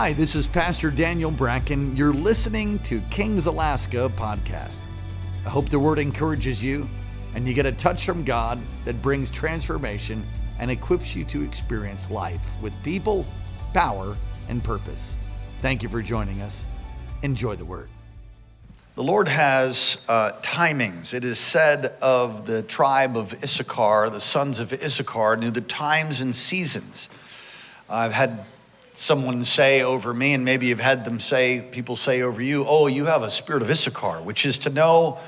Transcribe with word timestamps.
Hi, 0.00 0.12
this 0.12 0.36
is 0.36 0.46
Pastor 0.46 0.92
Daniel 0.92 1.32
Bracken. 1.32 1.96
You're 1.96 2.12
listening 2.12 2.78
to 2.84 3.00
Kings 3.10 3.46
Alaska 3.46 4.08
podcast. 4.14 4.76
I 5.44 5.48
hope 5.48 5.70
the 5.70 5.78
word 5.80 5.98
encourages 5.98 6.62
you 6.62 6.86
and 7.34 7.48
you 7.48 7.52
get 7.52 7.66
a 7.66 7.72
touch 7.72 8.04
from 8.06 8.22
God 8.22 8.60
that 8.84 9.02
brings 9.02 9.28
transformation 9.28 10.22
and 10.60 10.70
equips 10.70 11.16
you 11.16 11.24
to 11.24 11.42
experience 11.42 12.12
life 12.12 12.62
with 12.62 12.72
people, 12.84 13.26
power, 13.74 14.16
and 14.48 14.62
purpose. 14.62 15.16
Thank 15.62 15.82
you 15.82 15.88
for 15.88 16.00
joining 16.00 16.42
us. 16.42 16.64
Enjoy 17.24 17.56
the 17.56 17.64
word. 17.64 17.88
The 18.94 19.02
Lord 19.02 19.26
has 19.26 20.06
uh, 20.08 20.30
timings. 20.42 21.12
It 21.12 21.24
is 21.24 21.40
said 21.40 21.92
of 22.00 22.46
the 22.46 22.62
tribe 22.62 23.16
of 23.16 23.32
Issachar, 23.42 24.10
the 24.10 24.20
sons 24.20 24.60
of 24.60 24.72
Issachar 24.72 25.38
knew 25.38 25.50
the 25.50 25.60
times 25.60 26.20
and 26.20 26.32
seasons. 26.32 27.08
I've 27.90 28.12
had 28.12 28.44
someone 28.98 29.44
say 29.44 29.82
over 29.82 30.12
me, 30.12 30.34
and 30.34 30.44
maybe 30.44 30.66
you've 30.66 30.80
had 30.80 31.04
them 31.04 31.20
say, 31.20 31.64
people 31.70 31.96
say 31.96 32.22
over 32.22 32.42
you, 32.42 32.64
oh, 32.66 32.86
you 32.86 33.04
have 33.06 33.22
a 33.22 33.30
spirit 33.30 33.62
of 33.62 33.70
Issachar, 33.70 34.20
which 34.22 34.44
is 34.44 34.58
to 34.58 34.70
know 34.70 35.18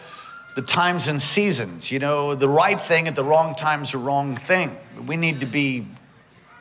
the 0.57 0.63
times 0.63 1.07
and 1.09 1.23
seasons. 1.23 1.93
You 1.93 2.01
know, 2.01 2.35
the 2.35 2.49
right 2.49 2.81
thing 2.81 3.07
at 3.07 3.15
the 3.15 3.25
wrong 3.25 3.55
time 3.55 3.83
is 3.83 3.93
the 3.93 3.99
wrong 3.99 4.37
thing. 4.37 4.71
We 5.07 5.17
need 5.17 5.41
to 5.41 5.47
be 5.47 5.87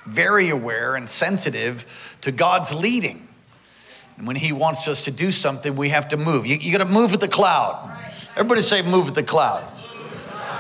very 0.06 0.50
aware 0.50 0.96
and 0.96 1.10
sensitive 1.10 2.18
to 2.22 2.32
God's 2.32 2.74
leading. 2.74 3.28
And 4.18 4.28
when 4.28 4.36
He 4.36 4.52
wants 4.52 4.88
us 4.88 5.06
to 5.06 5.12
do 5.12 5.32
something, 5.32 5.76
we 5.76 5.90
have 5.90 6.10
to 6.10 6.18
move. 6.18 6.46
You, 6.46 6.58
you 6.58 6.72
got 6.78 6.86
to 6.86 6.92
move 6.92 7.12
with 7.12 7.22
the 7.22 7.28
cloud. 7.28 7.98
Everybody 8.34 8.62
say, 8.62 8.82
move 8.84 9.06
with 9.06 9.16
the 9.16 9.24
cloud. 9.24 9.64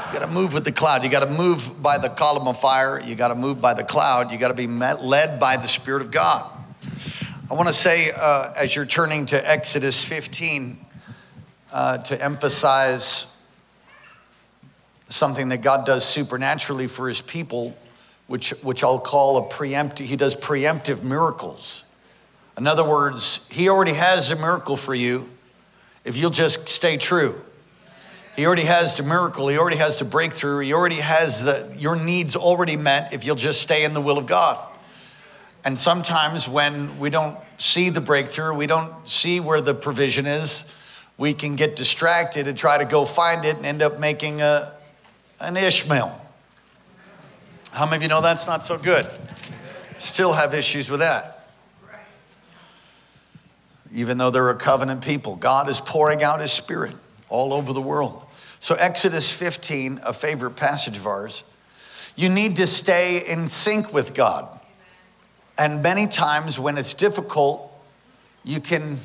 You 0.10 0.18
got 0.18 0.26
to 0.26 0.34
move 0.34 0.54
with 0.54 0.66
the 0.66 0.72
cloud. 0.72 1.04
You 1.04 1.10
got 1.12 1.20
to 1.20 1.30
move 1.30 1.84
by 1.84 2.00
the 2.00 2.10
column 2.10 2.48
of 2.48 2.60
fire. 2.60 3.00
You 3.00 3.14
got 3.14 3.28
to 3.28 3.36
move 3.36 3.62
by 3.62 3.76
the 3.76 3.84
cloud. 3.84 4.32
You 4.32 4.40
got 4.40 4.48
to 4.48 4.56
be 4.56 4.66
met, 4.66 5.04
led 5.04 5.40
by 5.40 5.56
the 5.58 5.68
Spirit 5.68 6.02
of 6.02 6.10
God. 6.10 6.52
I 7.52 7.54
want 7.54 7.68
to 7.68 7.74
say, 7.76 8.10
uh, 8.16 8.52
as 8.58 8.76
you're 8.76 8.88
turning 8.88 9.28
to 9.28 9.50
Exodus 9.50 10.04
15, 10.04 10.84
uh, 11.72 12.00
to 12.00 12.24
emphasize 12.24 13.38
something 15.10 15.50
that 15.50 15.62
God 15.62 15.86
does 15.86 16.04
supernaturally 16.06 16.88
for 16.88 17.08
his 17.08 17.22
people, 17.22 17.78
which, 18.26 18.50
which 18.64 18.84
I'll 18.84 18.98
call 18.98 19.38
a 19.38 19.50
preemptive, 19.54 20.06
he 20.06 20.16
does 20.16 20.36
preemptive 20.36 21.04
miracles. 21.04 21.84
In 22.58 22.66
other 22.66 22.84
words, 22.84 23.48
He 23.52 23.70
already 23.70 23.94
has 23.94 24.32
a 24.32 24.36
miracle 24.36 24.76
for 24.76 24.96
you 24.96 25.30
if 26.04 26.18
you'll 26.18 26.32
just 26.32 26.68
stay 26.68 26.98
true. 26.98 27.40
He 28.36 28.46
already 28.46 28.64
has 28.64 28.98
the 28.98 29.04
miracle. 29.04 29.48
He 29.48 29.58
already 29.58 29.78
has 29.78 30.00
the 30.00 30.06
breakthrough. 30.06 30.60
He 30.60 30.74
already 30.74 30.96
has 30.96 31.44
the, 31.44 31.76
your 31.78 31.96
needs 31.96 32.36
already 32.36 32.78
met 32.78 33.14
if 33.14 33.26
you'll 33.26 33.36
just 33.36 33.62
stay 33.62 33.84
in 33.84 33.94
the 33.94 34.02
will 34.02 34.18
of 34.18 34.28
God. 34.28 34.66
And 35.66 35.78
sometimes 35.78 36.48
when 36.48 36.98
we 37.00 37.10
don't 37.10 37.38
see 37.58 37.90
the 37.90 38.02
breakthrough, 38.02 38.54
we 38.54 38.66
don't 38.66 39.08
see 39.08 39.40
where 39.40 39.60
the 39.60 39.74
provision 39.74 40.26
is, 40.26 40.74
we 41.18 41.34
can 41.34 41.58
get 41.58 41.76
distracted 41.76 42.48
and 42.48 42.58
try 42.58 42.78
to 42.78 42.86
go 42.86 43.04
find 43.04 43.44
it 43.44 43.58
and 43.58 43.66
end 43.66 43.82
up 43.82 44.00
making 44.00 44.42
a, 44.42 44.72
an 45.42 45.58
Ishmael. 45.58 46.26
How 47.72 47.86
many 47.86 47.98
of 47.98 48.02
you 48.04 48.08
know 48.08 48.22
that's 48.22 48.48
not 48.48 48.64
so 48.64 48.78
good? 48.78 49.06
Still 49.98 50.32
have 50.32 50.54
issues 50.54 50.90
with 50.90 51.02
that 51.02 51.40
even 53.94 54.18
though 54.18 54.30
they're 54.30 54.50
a 54.50 54.56
covenant 54.56 55.04
people. 55.04 55.36
God 55.36 55.70
is 55.70 55.80
pouring 55.80 56.24
out 56.24 56.42
his 56.42 56.52
spirit 56.52 56.96
all 57.30 57.54
over 57.54 57.74
the 57.74 57.82
world. 57.82 58.24
So, 58.60 58.76
Exodus 58.76 59.32
15, 59.32 60.02
a 60.04 60.12
favorite 60.12 60.52
passage 60.52 60.98
of 60.98 61.08
ours, 61.08 61.44
you 62.16 62.28
need 62.28 62.58
to 62.58 62.68
stay 62.68 63.26
in 63.26 63.48
sync 63.48 63.94
with 63.94 64.14
God. 64.14 64.48
And 65.58 65.82
many 65.82 66.08
times 66.08 66.60
when 66.60 66.78
it's 66.78 66.94
difficult, 66.94 67.72
you 68.44 68.60
can, 68.60 68.98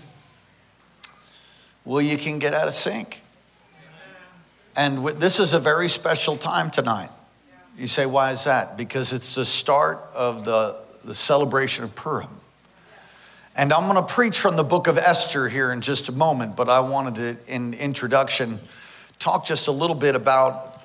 well, 1.85 2.01
you 2.01 2.17
can 2.17 2.39
get 2.39 2.55
out 2.55 2.67
of 2.67 2.75
sync. 2.75 3.21
And 4.77 5.07
this 5.07 5.39
is 5.39 5.53
a 5.53 5.61
very 5.61 5.89
special 5.89 6.37
time 6.37 6.71
tonight. 6.71 7.11
You 7.79 7.87
say, 7.87 8.07
why 8.07 8.33
is 8.33 8.45
that? 8.45 8.77
Because 8.77 9.13
it's 9.13 9.35
the 9.35 9.45
start 9.45 9.99
of 10.15 10.45
the, 10.45 10.77
the 11.05 11.15
celebration 11.15 11.85
of 11.85 11.95
Purim. 11.95 12.29
And 13.57 13.73
I'm 13.73 13.85
going 13.89 14.05
to 14.05 14.13
preach 14.13 14.39
from 14.41 14.57
the 14.57 14.65
book 14.65 14.89
of 14.89 14.99
Esther 14.99 15.49
here 15.49 15.71
in 15.71 15.81
just 15.81 16.09
a 16.09 16.13
moment, 16.13 16.57
but 16.57 16.69
I 16.69 16.81
wanted 16.81 17.15
to, 17.15 17.55
in 17.55 17.75
introduction, 17.75 18.59
talk 19.21 19.47
just 19.47 19.69
a 19.69 19.73
little 19.73 19.95
bit 19.95 20.17
about 20.17 20.83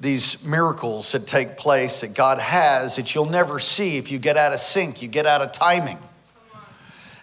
these 0.00 0.44
miracles 0.46 1.10
that 1.10 1.26
take 1.26 1.56
place 1.56 2.02
that 2.02 2.14
God 2.14 2.38
has 2.38 2.96
that 2.96 3.14
you'll 3.16 3.26
never 3.26 3.58
see 3.58 3.96
if 3.96 4.12
you 4.12 4.20
get 4.20 4.36
out 4.36 4.52
of 4.52 4.60
sync, 4.60 5.02
you 5.02 5.08
get 5.08 5.26
out 5.26 5.42
of 5.42 5.50
timing. 5.50 5.98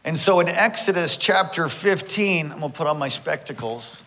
And 0.04 0.20
so 0.20 0.42
in 0.42 0.50
Exodus 0.50 1.16
chapter 1.16 1.70
15, 1.70 2.52
I'm 2.52 2.60
going 2.60 2.72
to 2.72 2.78
put 2.78 2.86
on 2.86 3.00
my 3.00 3.08
spectacles. 3.08 4.04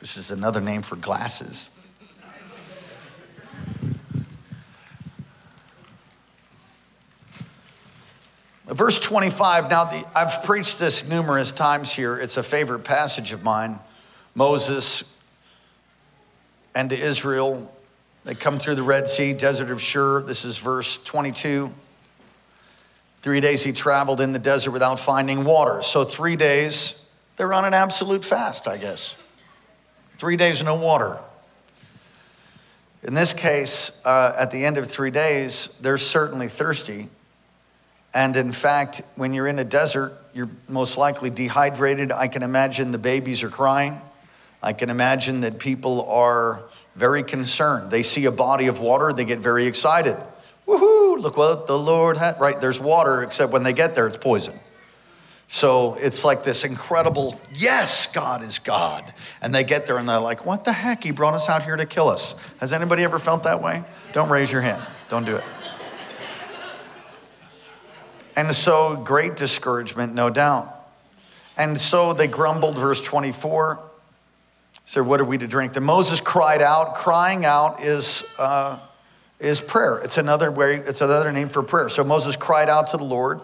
This 0.00 0.16
is 0.16 0.30
another 0.30 0.62
name 0.62 0.80
for 0.80 0.96
glasses. 0.96 1.73
Verse 8.66 8.98
25, 8.98 9.68
now 9.68 9.84
the, 9.84 10.04
I've 10.16 10.42
preached 10.44 10.78
this 10.78 11.08
numerous 11.08 11.52
times 11.52 11.92
here. 11.92 12.18
It's 12.18 12.38
a 12.38 12.42
favorite 12.42 12.80
passage 12.80 13.32
of 13.32 13.42
mine. 13.42 13.78
Moses 14.34 15.20
and 16.74 16.88
to 16.88 16.98
Israel, 16.98 17.70
they 18.24 18.34
come 18.34 18.58
through 18.58 18.76
the 18.76 18.82
Red 18.82 19.06
Sea, 19.06 19.34
desert 19.34 19.70
of 19.70 19.82
Shur. 19.82 20.22
This 20.22 20.46
is 20.46 20.56
verse 20.56 21.02
22. 21.04 21.70
Three 23.20 23.40
days 23.40 23.62
he 23.62 23.72
traveled 23.72 24.20
in 24.20 24.32
the 24.32 24.38
desert 24.38 24.70
without 24.70 24.98
finding 24.98 25.44
water. 25.44 25.82
So, 25.82 26.04
three 26.04 26.36
days, 26.36 27.10
they're 27.36 27.52
on 27.52 27.64
an 27.64 27.74
absolute 27.74 28.24
fast, 28.24 28.66
I 28.66 28.76
guess. 28.78 29.16
Three 30.18 30.36
days, 30.36 30.62
no 30.62 30.74
water. 30.76 31.18
In 33.02 33.12
this 33.12 33.34
case, 33.34 34.04
uh, 34.06 34.34
at 34.38 34.50
the 34.50 34.64
end 34.64 34.78
of 34.78 34.86
three 34.86 35.10
days, 35.10 35.78
they're 35.82 35.98
certainly 35.98 36.48
thirsty. 36.48 37.08
And 38.14 38.36
in 38.36 38.52
fact, 38.52 39.02
when 39.16 39.34
you're 39.34 39.48
in 39.48 39.58
a 39.58 39.64
desert, 39.64 40.12
you're 40.32 40.48
most 40.68 40.96
likely 40.96 41.30
dehydrated. 41.30 42.12
I 42.12 42.28
can 42.28 42.42
imagine 42.42 42.92
the 42.92 42.98
babies 42.98 43.42
are 43.42 43.48
crying. 43.48 44.00
I 44.62 44.72
can 44.72 44.88
imagine 44.88 45.42
that 45.42 45.58
people 45.58 46.08
are 46.08 46.62
very 46.94 47.24
concerned. 47.24 47.90
They 47.90 48.02
see 48.02 48.24
a 48.26 48.30
body 48.30 48.68
of 48.68 48.80
water, 48.80 49.12
they 49.12 49.24
get 49.24 49.38
very 49.40 49.66
excited. 49.66 50.16
Woohoo, 50.66 51.20
look 51.20 51.36
what 51.36 51.66
the 51.66 51.76
Lord 51.76 52.16
had. 52.16 52.40
Right, 52.40 52.58
there's 52.60 52.80
water, 52.80 53.22
except 53.22 53.52
when 53.52 53.64
they 53.64 53.72
get 53.72 53.94
there, 53.94 54.06
it's 54.06 54.16
poison. 54.16 54.54
So 55.46 55.96
it's 56.00 56.24
like 56.24 56.42
this 56.42 56.64
incredible, 56.64 57.38
yes, 57.52 58.10
God 58.12 58.42
is 58.42 58.58
God. 58.58 59.12
And 59.42 59.54
they 59.54 59.62
get 59.62 59.86
there 59.86 59.98
and 59.98 60.08
they're 60.08 60.18
like, 60.18 60.46
what 60.46 60.64
the 60.64 60.72
heck? 60.72 61.04
He 61.04 61.10
brought 61.10 61.34
us 61.34 61.48
out 61.48 61.62
here 61.62 61.76
to 61.76 61.84
kill 61.84 62.08
us. 62.08 62.40
Has 62.60 62.72
anybody 62.72 63.04
ever 63.04 63.18
felt 63.18 63.42
that 63.42 63.60
way? 63.60 63.84
Don't 64.12 64.30
raise 64.30 64.50
your 64.50 64.62
hand. 64.62 64.82
Don't 65.10 65.26
do 65.26 65.36
it. 65.36 65.44
And 68.36 68.52
so, 68.54 68.96
great 68.96 69.36
discouragement, 69.36 70.14
no 70.14 70.28
doubt. 70.28 70.68
And 71.56 71.78
so 71.78 72.12
they 72.12 72.26
grumbled, 72.26 72.76
verse 72.76 73.02
24. 73.02 73.80
Said, 74.86 75.06
What 75.06 75.20
are 75.20 75.24
we 75.24 75.38
to 75.38 75.46
drink? 75.46 75.72
Then 75.72 75.84
Moses 75.84 76.20
cried 76.20 76.60
out. 76.60 76.94
Crying 76.94 77.44
out 77.44 77.80
is, 77.82 78.34
uh, 78.38 78.78
is 79.38 79.60
prayer. 79.60 79.98
It's 79.98 80.18
another 80.18 80.50
way, 80.50 80.74
it's 80.74 81.00
another 81.00 81.32
name 81.32 81.48
for 81.48 81.62
prayer. 81.62 81.88
So 81.88 82.02
Moses 82.04 82.36
cried 82.36 82.68
out 82.68 82.88
to 82.88 82.96
the 82.96 83.04
Lord, 83.04 83.40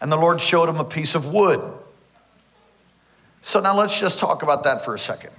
and 0.00 0.10
the 0.10 0.16
Lord 0.16 0.40
showed 0.40 0.68
him 0.68 0.76
a 0.76 0.84
piece 0.84 1.14
of 1.14 1.32
wood. 1.32 1.60
So 3.40 3.60
now 3.60 3.76
let's 3.76 4.00
just 4.00 4.18
talk 4.18 4.42
about 4.42 4.64
that 4.64 4.84
for 4.84 4.94
a 4.94 4.98
second. 4.98 5.30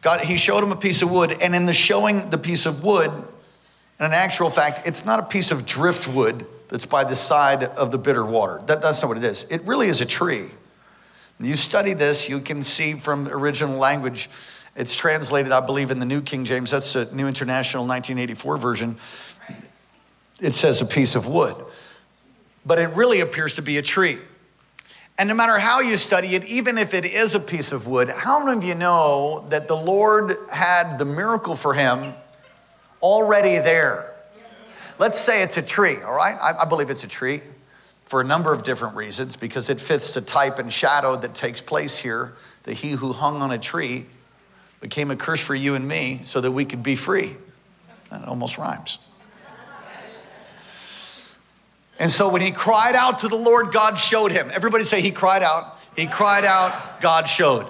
God, 0.00 0.20
he 0.20 0.36
showed 0.36 0.64
him 0.64 0.72
a 0.72 0.76
piece 0.76 1.02
of 1.02 1.10
wood, 1.10 1.36
and 1.40 1.54
in 1.54 1.66
the 1.66 1.72
showing 1.72 2.28
the 2.30 2.38
piece 2.38 2.66
of 2.66 2.82
wood, 2.82 3.10
in 3.10 4.06
an 4.06 4.12
actual 4.12 4.50
fact, 4.50 4.82
it's 4.84 5.06
not 5.06 5.20
a 5.20 5.22
piece 5.22 5.52
of 5.52 5.64
driftwood 5.64 6.44
that's 6.72 6.86
by 6.86 7.04
the 7.04 7.14
side 7.14 7.64
of 7.64 7.90
the 7.90 7.98
bitter 7.98 8.24
water. 8.24 8.58
That, 8.66 8.80
that's 8.80 9.02
not 9.02 9.08
what 9.08 9.18
it 9.18 9.24
is. 9.24 9.44
It 9.50 9.60
really 9.66 9.88
is 9.88 10.00
a 10.00 10.06
tree. 10.06 10.46
You 11.38 11.54
study 11.54 11.92
this, 11.92 12.30
you 12.30 12.40
can 12.40 12.62
see 12.62 12.94
from 12.94 13.24
the 13.24 13.32
original 13.32 13.76
language, 13.76 14.30
it's 14.74 14.96
translated, 14.96 15.52
I 15.52 15.60
believe, 15.60 15.90
in 15.90 15.98
the 15.98 16.06
New 16.06 16.22
King 16.22 16.46
James. 16.46 16.70
That's 16.70 16.94
the 16.94 17.10
New 17.12 17.28
International 17.28 17.82
1984 17.82 18.56
version. 18.56 18.96
It 20.40 20.54
says 20.54 20.80
a 20.80 20.86
piece 20.86 21.14
of 21.14 21.26
wood, 21.26 21.54
but 22.64 22.78
it 22.78 22.88
really 22.94 23.20
appears 23.20 23.56
to 23.56 23.62
be 23.62 23.76
a 23.76 23.82
tree. 23.82 24.16
And 25.18 25.28
no 25.28 25.34
matter 25.34 25.58
how 25.58 25.80
you 25.80 25.98
study 25.98 26.28
it, 26.28 26.44
even 26.46 26.78
if 26.78 26.94
it 26.94 27.04
is 27.04 27.34
a 27.34 27.40
piece 27.40 27.72
of 27.72 27.86
wood, 27.86 28.08
how 28.08 28.42
many 28.42 28.56
of 28.56 28.64
you 28.64 28.76
know 28.76 29.44
that 29.50 29.68
the 29.68 29.76
Lord 29.76 30.32
had 30.50 30.96
the 30.96 31.04
miracle 31.04 31.54
for 31.54 31.74
him 31.74 32.14
already 33.02 33.58
there? 33.58 34.11
Let's 34.98 35.18
say 35.18 35.42
it's 35.42 35.56
a 35.56 35.62
tree, 35.62 35.96
all 36.02 36.12
right? 36.12 36.36
I, 36.40 36.62
I 36.62 36.64
believe 36.64 36.90
it's 36.90 37.04
a 37.04 37.08
tree 37.08 37.40
for 38.04 38.20
a 38.20 38.24
number 38.24 38.52
of 38.52 38.62
different 38.62 38.96
reasons 38.96 39.36
because 39.36 39.70
it 39.70 39.80
fits 39.80 40.14
the 40.14 40.20
type 40.20 40.58
and 40.58 40.72
shadow 40.72 41.16
that 41.16 41.34
takes 41.34 41.60
place 41.60 41.98
here. 41.98 42.34
That 42.64 42.74
he 42.74 42.92
who 42.92 43.12
hung 43.12 43.42
on 43.42 43.50
a 43.50 43.58
tree 43.58 44.04
became 44.80 45.10
a 45.10 45.16
curse 45.16 45.40
for 45.40 45.54
you 45.54 45.74
and 45.74 45.86
me 45.86 46.20
so 46.22 46.40
that 46.40 46.52
we 46.52 46.64
could 46.64 46.82
be 46.82 46.94
free. 46.94 47.34
That 48.10 48.28
almost 48.28 48.58
rhymes. 48.58 48.98
And 51.98 52.10
so 52.10 52.30
when 52.30 52.42
he 52.42 52.50
cried 52.50 52.96
out 52.96 53.20
to 53.20 53.28
the 53.28 53.36
Lord, 53.36 53.72
God 53.72 53.96
showed 53.96 54.32
him. 54.32 54.50
Everybody 54.52 54.84
say, 54.84 55.00
He 55.00 55.10
cried 55.10 55.42
out. 55.42 55.78
He 55.94 56.06
cried 56.06 56.44
out, 56.44 57.00
God 57.00 57.28
showed. 57.28 57.66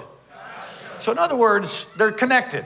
So, 1.01 1.11
in 1.13 1.19
other 1.19 1.37
words, 1.37 1.93
they're 1.95 2.13
connected. 2.13 2.65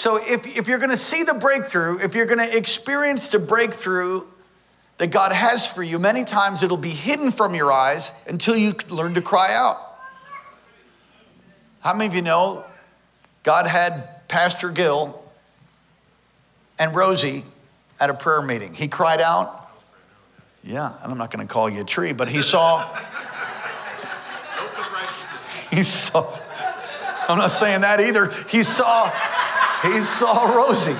So, 0.00 0.16
if, 0.16 0.46
if 0.46 0.66
you're 0.66 0.78
going 0.78 0.88
to 0.88 0.96
see 0.96 1.24
the 1.24 1.34
breakthrough, 1.34 1.98
if 1.98 2.14
you're 2.14 2.24
going 2.24 2.38
to 2.38 2.56
experience 2.56 3.28
the 3.28 3.38
breakthrough 3.38 4.22
that 4.96 5.08
God 5.08 5.30
has 5.30 5.66
for 5.66 5.82
you, 5.82 5.98
many 5.98 6.24
times 6.24 6.62
it'll 6.62 6.78
be 6.78 6.88
hidden 6.88 7.30
from 7.30 7.54
your 7.54 7.70
eyes 7.70 8.10
until 8.26 8.56
you 8.56 8.72
learn 8.88 9.12
to 9.12 9.20
cry 9.20 9.52
out. 9.52 9.76
How 11.80 11.92
many 11.92 12.06
of 12.06 12.14
you 12.14 12.22
know 12.22 12.64
God 13.42 13.66
had 13.66 14.26
Pastor 14.26 14.70
Gill 14.70 15.22
and 16.78 16.96
Rosie 16.96 17.44
at 18.00 18.08
a 18.08 18.14
prayer 18.14 18.40
meeting? 18.40 18.72
He 18.72 18.88
cried 18.88 19.20
out. 19.20 19.68
Yeah, 20.64 20.94
and 21.02 21.12
I'm 21.12 21.18
not 21.18 21.30
going 21.30 21.46
to 21.46 21.52
call 21.52 21.68
you 21.68 21.82
a 21.82 21.84
tree, 21.84 22.14
but 22.14 22.26
he 22.26 22.40
saw. 22.40 22.88
he 25.70 25.82
saw. 25.82 26.38
I'm 27.28 27.36
not 27.36 27.50
saying 27.50 27.82
that 27.82 28.00
either. 28.00 28.32
He 28.48 28.62
saw. 28.62 29.12
He 29.82 30.00
saw 30.02 30.54
Rosie. 30.54 30.96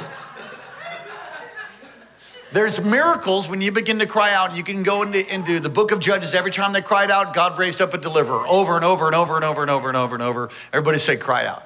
There's 2.52 2.84
miracles 2.84 3.48
when 3.48 3.60
you 3.60 3.70
begin 3.70 4.00
to 4.00 4.06
cry 4.06 4.34
out. 4.34 4.56
You 4.56 4.64
can 4.64 4.82
go 4.82 5.02
into, 5.02 5.32
into 5.32 5.60
the 5.60 5.68
book 5.68 5.92
of 5.92 6.00
Judges. 6.00 6.34
Every 6.34 6.50
time 6.50 6.72
they 6.72 6.82
cried 6.82 7.10
out, 7.10 7.32
God 7.32 7.58
raised 7.58 7.80
up 7.80 7.94
a 7.94 7.98
deliverer 7.98 8.44
over 8.48 8.74
and 8.74 8.84
over 8.84 9.06
and 9.06 9.14
over 9.14 9.36
and 9.36 9.44
over 9.44 9.62
and 9.62 9.70
over 9.70 9.88
and 9.88 9.96
over 9.96 10.14
and 10.14 10.22
over. 10.22 10.50
Everybody 10.72 10.98
say, 10.98 11.16
cry 11.16 11.46
out. 11.46 11.62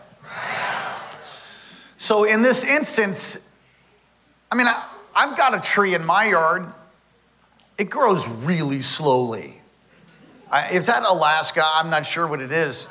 So 1.96 2.24
in 2.24 2.42
this 2.42 2.64
instance, 2.64 3.56
I 4.52 4.56
mean, 4.56 4.66
I, 4.66 4.86
I've 5.16 5.38
got 5.38 5.54
a 5.54 5.60
tree 5.60 5.94
in 5.94 6.04
my 6.04 6.26
yard. 6.26 6.66
It 7.78 7.88
grows 7.88 8.28
really 8.44 8.82
slowly. 8.82 9.54
I, 10.52 10.68
if 10.72 10.86
that 10.86 11.02
Alaska, 11.02 11.62
I'm 11.64 11.88
not 11.88 12.04
sure 12.04 12.26
what 12.26 12.40
it 12.40 12.52
is. 12.52 12.88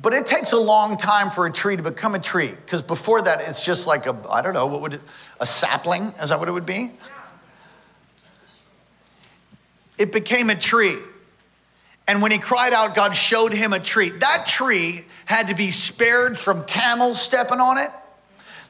But 0.00 0.12
it 0.12 0.26
takes 0.26 0.52
a 0.52 0.58
long 0.58 0.96
time 0.96 1.30
for 1.30 1.46
a 1.46 1.52
tree 1.52 1.76
to 1.76 1.82
become 1.82 2.14
a 2.14 2.18
tree 2.18 2.50
because 2.64 2.82
before 2.82 3.22
that, 3.22 3.40
it's 3.48 3.64
just 3.64 3.86
like 3.86 4.06
a, 4.06 4.16
I 4.28 4.42
don't 4.42 4.54
know, 4.54 4.66
what 4.66 4.80
would 4.82 4.94
it, 4.94 5.00
a 5.40 5.46
sapling? 5.46 6.12
Is 6.20 6.30
that 6.30 6.38
what 6.38 6.48
it 6.48 6.52
would 6.52 6.66
be? 6.66 6.90
It 9.96 10.12
became 10.12 10.50
a 10.50 10.56
tree. 10.56 10.96
And 12.06 12.20
when 12.20 12.32
he 12.32 12.38
cried 12.38 12.72
out, 12.72 12.94
God 12.94 13.12
showed 13.14 13.52
him 13.54 13.72
a 13.72 13.80
tree. 13.80 14.10
That 14.10 14.46
tree 14.46 15.04
had 15.24 15.48
to 15.48 15.54
be 15.54 15.70
spared 15.70 16.36
from 16.36 16.64
camels 16.64 17.20
stepping 17.20 17.60
on 17.60 17.78
it. 17.78 17.90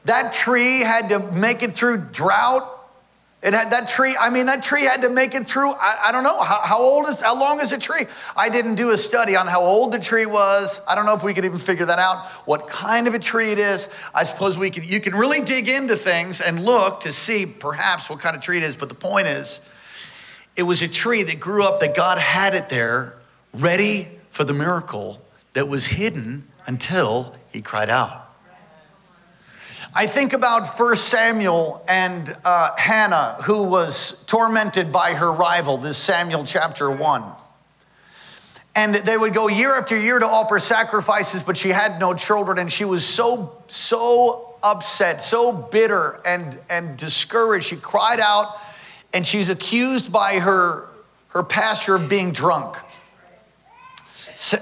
That 0.05 0.33
tree 0.33 0.79
had 0.79 1.09
to 1.09 1.19
make 1.19 1.63
it 1.63 1.73
through 1.73 1.97
drought. 2.11 2.71
It 3.45 3.53
had 3.53 3.69
that 3.73 3.87
tree, 3.87 4.15
I 4.19 4.31
mean, 4.31 4.47
that 4.47 4.63
tree 4.63 4.81
had 4.81 5.03
to 5.03 5.09
make 5.09 5.35
it 5.35 5.45
through, 5.45 5.69
I, 5.73 6.05
I 6.05 6.11
don't 6.11 6.23
know, 6.23 6.41
how, 6.41 6.61
how, 6.61 6.81
old 6.81 7.07
is, 7.07 7.21
how 7.21 7.39
long 7.39 7.61
is 7.61 7.71
a 7.71 7.77
tree? 7.77 8.07
I 8.35 8.49
didn't 8.49 8.73
do 8.73 8.89
a 8.89 8.97
study 8.97 9.35
on 9.35 9.45
how 9.45 9.61
old 9.61 9.91
the 9.91 9.99
tree 9.99 10.25
was. 10.25 10.81
I 10.87 10.95
don't 10.95 11.05
know 11.05 11.13
if 11.13 11.23
we 11.23 11.31
could 11.35 11.45
even 11.45 11.59
figure 11.59 11.85
that 11.85 11.99
out, 11.99 12.25
what 12.45 12.67
kind 12.67 13.07
of 13.07 13.13
a 13.13 13.19
tree 13.19 13.51
it 13.51 13.59
is. 13.59 13.87
I 14.15 14.23
suppose 14.23 14.57
we 14.57 14.71
could, 14.71 14.83
you 14.83 14.99
can 14.99 15.13
really 15.13 15.41
dig 15.41 15.69
into 15.69 15.95
things 15.95 16.41
and 16.41 16.65
look 16.65 17.01
to 17.01 17.13
see 17.13 17.45
perhaps 17.45 18.09
what 18.09 18.17
kind 18.17 18.35
of 18.35 18.41
tree 18.41 18.57
it 18.57 18.63
is. 18.63 18.75
But 18.75 18.89
the 18.89 18.95
point 18.95 19.27
is, 19.27 19.61
it 20.55 20.63
was 20.63 20.81
a 20.81 20.87
tree 20.87 21.21
that 21.21 21.39
grew 21.39 21.63
up 21.63 21.81
that 21.81 21.95
God 21.95 22.17
had 22.17 22.55
it 22.55 22.69
there 22.69 23.13
ready 23.53 24.07
for 24.31 24.43
the 24.43 24.53
miracle 24.53 25.21
that 25.53 25.67
was 25.67 25.85
hidden 25.85 26.45
until 26.65 27.35
he 27.53 27.61
cried 27.61 27.91
out. 27.91 28.24
I 29.97 30.07
think 30.07 30.33
about 30.33 30.77
1 30.77 30.95
Samuel 30.97 31.81
and 31.87 32.35
uh, 32.43 32.75
Hannah, 32.75 33.37
who 33.45 33.63
was 33.63 34.25
tormented 34.25 34.91
by 34.91 35.13
her 35.13 35.31
rival, 35.31 35.77
this 35.77 35.97
Samuel 35.97 36.43
chapter 36.43 36.91
1. 36.91 37.23
And 38.75 38.95
they 38.95 39.15
would 39.15 39.33
go 39.33 39.47
year 39.47 39.73
after 39.73 39.97
year 39.97 40.19
to 40.19 40.25
offer 40.25 40.59
sacrifices, 40.59 41.43
but 41.43 41.55
she 41.55 41.69
had 41.69 41.97
no 41.97 42.13
children, 42.13 42.59
and 42.59 42.69
she 42.69 42.83
was 42.83 43.05
so, 43.05 43.63
so 43.67 44.57
upset, 44.61 45.23
so 45.23 45.53
bitter 45.53 46.19
and, 46.25 46.59
and 46.69 46.97
discouraged. 46.97 47.67
She 47.67 47.77
cried 47.77 48.19
out, 48.19 48.53
and 49.13 49.25
she's 49.25 49.47
accused 49.47 50.11
by 50.11 50.39
her, 50.39 50.89
her 51.29 51.41
pastor 51.41 51.95
of 51.95 52.09
being 52.09 52.33
drunk. 52.33 52.75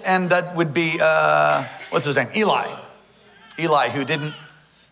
And 0.06 0.30
that 0.30 0.56
would 0.56 0.76
be, 0.76 1.00
uh, 1.02 1.64
what's 1.90 2.06
his 2.06 2.18
name? 2.18 2.28
Eli. 2.36 2.68
Eli, 3.58 3.90
who 3.90 4.06
didn't 4.06 4.36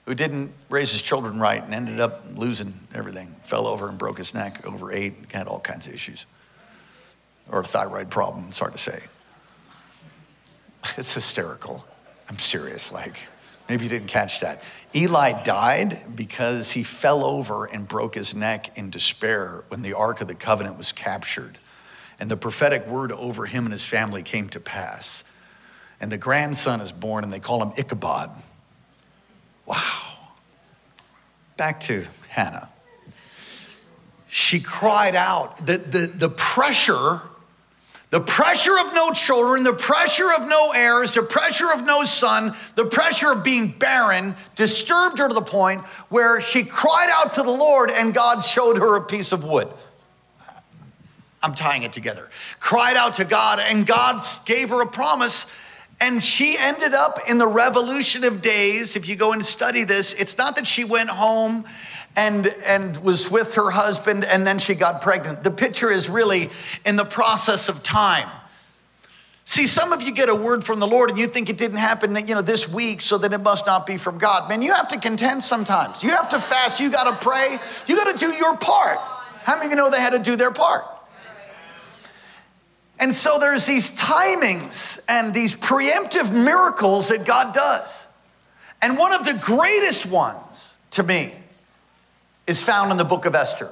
who 0.06 0.16
didn't 0.16 0.52
raise 0.70 0.92
his 0.92 1.02
children 1.02 1.40
right 1.40 1.64
and 1.64 1.74
ended 1.74 2.00
up 2.00 2.24
losing 2.36 2.74
everything, 2.94 3.28
fell 3.44 3.68
over 3.68 3.88
and 3.88 3.98
broke 3.98 4.18
his 4.18 4.34
neck, 4.34 4.66
overate, 4.66 5.14
had 5.32 5.48
all 5.48 5.60
kinds 5.60 5.88
of 5.88 5.94
issues. 5.94 6.26
Or 7.50 7.62
a 7.62 7.64
thyroid 7.64 8.10
problem, 8.10 8.46
it's 8.48 8.60
hard 8.60 8.74
to 8.74 8.78
say. 8.78 9.02
It's 10.98 11.14
hysterical. 11.14 11.86
I'm 12.28 12.40
serious, 12.40 12.92
like, 12.92 13.14
maybe 13.70 13.84
you 13.84 13.90
didn't 13.90 14.08
catch 14.08 14.40
that. 14.40 14.64
Eli 14.96 15.44
died 15.44 16.00
because 16.16 16.72
he 16.72 16.82
fell 16.82 17.24
over 17.24 17.66
and 17.66 17.88
broke 17.88 18.16
his 18.16 18.34
neck 18.34 18.78
in 18.78 18.90
despair 18.90 19.64
when 19.68 19.84
the 19.84 19.94
Ark 19.94 20.22
of 20.22 20.28
the 20.28 20.36
Covenant 20.36 20.78
was 20.78 20.92
captured. 20.92 21.60
And 22.20 22.32
the 22.32 22.38
prophetic 22.38 22.88
word 22.88 23.12
over 23.12 23.46
him 23.46 23.66
and 23.66 23.72
his 23.72 23.86
family 23.86 24.24
came 24.24 24.50
to 24.50 24.60
pass. 24.60 25.24
And 26.00 26.12
the 26.12 26.18
grandson 26.18 26.82
is 26.82 26.92
born, 26.92 27.24
and 27.24 27.32
they 27.32 27.40
call 27.40 27.62
him 27.62 27.74
Ichabod 27.78 28.32
Wow. 29.72 30.18
Back 31.56 31.80
to 31.82 32.06
Hannah. 32.28 32.68
She 34.28 34.60
cried 34.60 35.16
out. 35.16 35.66
The, 35.66 35.78
the, 35.78 36.08
the 36.08 36.30
pressure, 36.30 37.22
the 38.10 38.20
pressure 38.20 38.78
of 38.78 38.94
no 38.94 39.12
children, 39.12 39.64
the 39.64 39.72
pressure 39.72 40.30
of 40.34 40.50
no 40.50 40.72
heirs, 40.72 41.14
the 41.14 41.24
pressure 41.24 41.72
of 41.72 41.86
no 41.86 42.04
son, 42.04 42.54
the 42.76 42.84
pressure 42.84 43.32
of 43.32 43.46
being 43.46 43.72
barren 43.72 44.36
disturbed 44.58 45.20
her 45.20 45.30
to 45.30 45.34
the 45.34 45.42
point 45.42 45.80
where 46.10 46.42
she 46.42 46.66
cried 46.66 47.10
out 47.10 47.32
to 47.34 47.44
the 47.44 47.52
Lord 47.52 47.92
and 47.92 48.14
God 48.14 48.42
showed 48.42 48.78
her 48.78 48.98
a 48.98 49.02
piece 49.02 49.32
of 49.32 49.46
wood. 49.46 49.70
I'm 51.42 51.56
tying 51.56 51.84
it 51.84 51.94
together. 51.94 52.30
Cried 52.60 52.98
out 52.98 53.16
to 53.16 53.26
God, 53.26 53.60
and 53.60 53.88
God 53.88 54.22
gave 54.46 54.70
her 54.70 54.82
a 54.84 54.88
promise 54.88 55.52
and 56.02 56.22
she 56.22 56.58
ended 56.58 56.94
up 56.94 57.20
in 57.30 57.38
the 57.38 57.48
revolution 57.48 58.24
of 58.24 58.42
days. 58.42 58.96
If 58.96 59.08
you 59.08 59.16
go 59.16 59.34
and 59.34 59.46
study 59.46 59.84
this, 59.84 60.14
it's 60.16 60.38
not 60.38 60.56
that 60.56 60.66
she 60.66 60.84
went 60.84 61.10
home 61.10 61.64
and, 62.16 62.48
and 62.66 62.98
was 63.04 63.30
with 63.30 63.56
her 63.56 63.70
husband 63.70 64.26
and 64.26 64.46
then 64.46 64.58
she 64.58 64.74
got 64.74 65.02
pregnant. 65.02 65.44
The 65.44 65.52
picture 65.52 65.92
is 65.92 66.10
really 66.10 66.50
in 66.86 66.96
the 66.96 67.06
process 67.06 67.70
of 67.70 67.84
time. 67.84 68.28
See, 69.46 69.68
some 69.68 69.94
of 69.94 70.02
you 70.02 70.14
get 70.14 70.30
a 70.30 70.36
word 70.36 70.64
from 70.64 70.80
the 70.80 70.88
Lord 70.88 71.12
and 71.12 71.20
you 71.20 71.28
think 71.28 71.50
it 71.50 71.58
didn't 71.58 71.78
happen, 71.78 72.16
you 72.28 72.36
know, 72.36 72.42
this 72.42 72.72
week, 72.72 73.02
so 73.02 73.18
that 73.20 73.32
it 73.32 73.42
must 73.42 73.66
not 73.68 73.86
be 73.86 73.98
from 73.98 74.18
God. 74.18 74.50
Man, 74.50 74.62
you 74.62 74.74
have 74.74 74.88
to 74.90 75.00
contend 75.00 75.44
sometimes. 75.44 76.04
You 76.04 76.10
have 76.10 76.30
to 76.30 76.40
fast, 76.40 76.80
you 76.80 76.90
got 76.90 77.04
to 77.04 77.26
pray, 77.26 77.58
you 77.86 77.96
got 77.96 78.12
to 78.12 78.18
do 78.18 78.32
your 78.34 78.58
part. 78.58 79.00
How 79.44 79.56
many 79.56 79.66
of 79.66 79.72
you 79.72 79.78
know 79.78 79.90
they 79.90 80.00
had 80.00 80.14
to 80.14 80.20
do 80.20 80.36
their 80.36 80.52
part? 80.52 80.86
And 83.02 83.16
so 83.16 83.40
there's 83.40 83.66
these 83.66 83.90
timings 83.98 85.04
and 85.10 85.34
these 85.34 85.56
preemptive 85.56 86.32
miracles 86.32 87.08
that 87.08 87.26
God 87.26 87.52
does. 87.52 88.08
And 88.80 88.96
one 88.96 89.12
of 89.12 89.26
the 89.26 89.34
greatest 89.34 90.06
ones 90.06 90.78
to 90.92 91.02
me 91.02 91.34
is 92.46 92.62
found 92.62 92.92
in 92.92 92.98
the 92.98 93.04
book 93.04 93.26
of 93.26 93.34
Esther. 93.34 93.72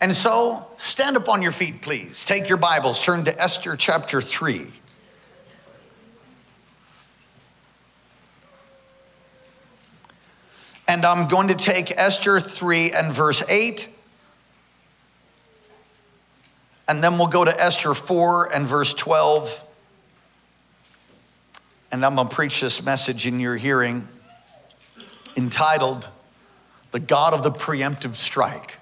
And 0.00 0.12
so 0.12 0.64
stand 0.76 1.16
up 1.16 1.28
on 1.28 1.42
your 1.42 1.50
feet, 1.50 1.82
please. 1.82 2.24
Take 2.24 2.48
your 2.48 2.58
Bibles, 2.58 3.04
turn 3.04 3.24
to 3.24 3.42
Esther 3.42 3.74
chapter 3.74 4.22
3. 4.22 4.70
And 10.86 11.04
I'm 11.04 11.26
going 11.26 11.48
to 11.48 11.56
take 11.56 11.90
Esther 11.96 12.38
3 12.38 12.92
and 12.92 13.12
verse 13.12 13.42
8 13.48 13.95
and 16.88 17.02
then 17.02 17.18
we'll 17.18 17.26
go 17.26 17.44
to 17.44 17.60
Esther 17.62 17.94
4 17.94 18.52
and 18.54 18.66
verse 18.66 18.94
12. 18.94 19.62
And 21.92 22.04
I'm 22.04 22.14
going 22.14 22.28
to 22.28 22.34
preach 22.34 22.60
this 22.60 22.84
message 22.84 23.26
in 23.26 23.40
your 23.40 23.56
hearing 23.56 24.06
entitled, 25.36 26.08
The 26.92 27.00
God 27.00 27.34
of 27.34 27.42
the 27.42 27.50
Preemptive 27.50 28.14
Strike. 28.14 28.74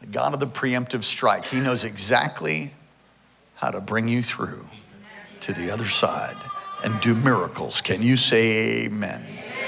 The 0.00 0.06
God 0.06 0.34
of 0.34 0.40
the 0.40 0.46
Preemptive 0.46 1.04
Strike. 1.04 1.46
He 1.46 1.60
knows 1.60 1.84
exactly 1.84 2.72
how 3.54 3.70
to 3.70 3.80
bring 3.80 4.08
you 4.08 4.22
through 4.22 4.64
to 5.40 5.52
the 5.52 5.70
other 5.70 5.84
side 5.84 6.36
and 6.84 7.00
do 7.00 7.14
miracles. 7.14 7.80
Can 7.80 8.02
you 8.02 8.16
say 8.16 8.84
amen? 8.84 9.24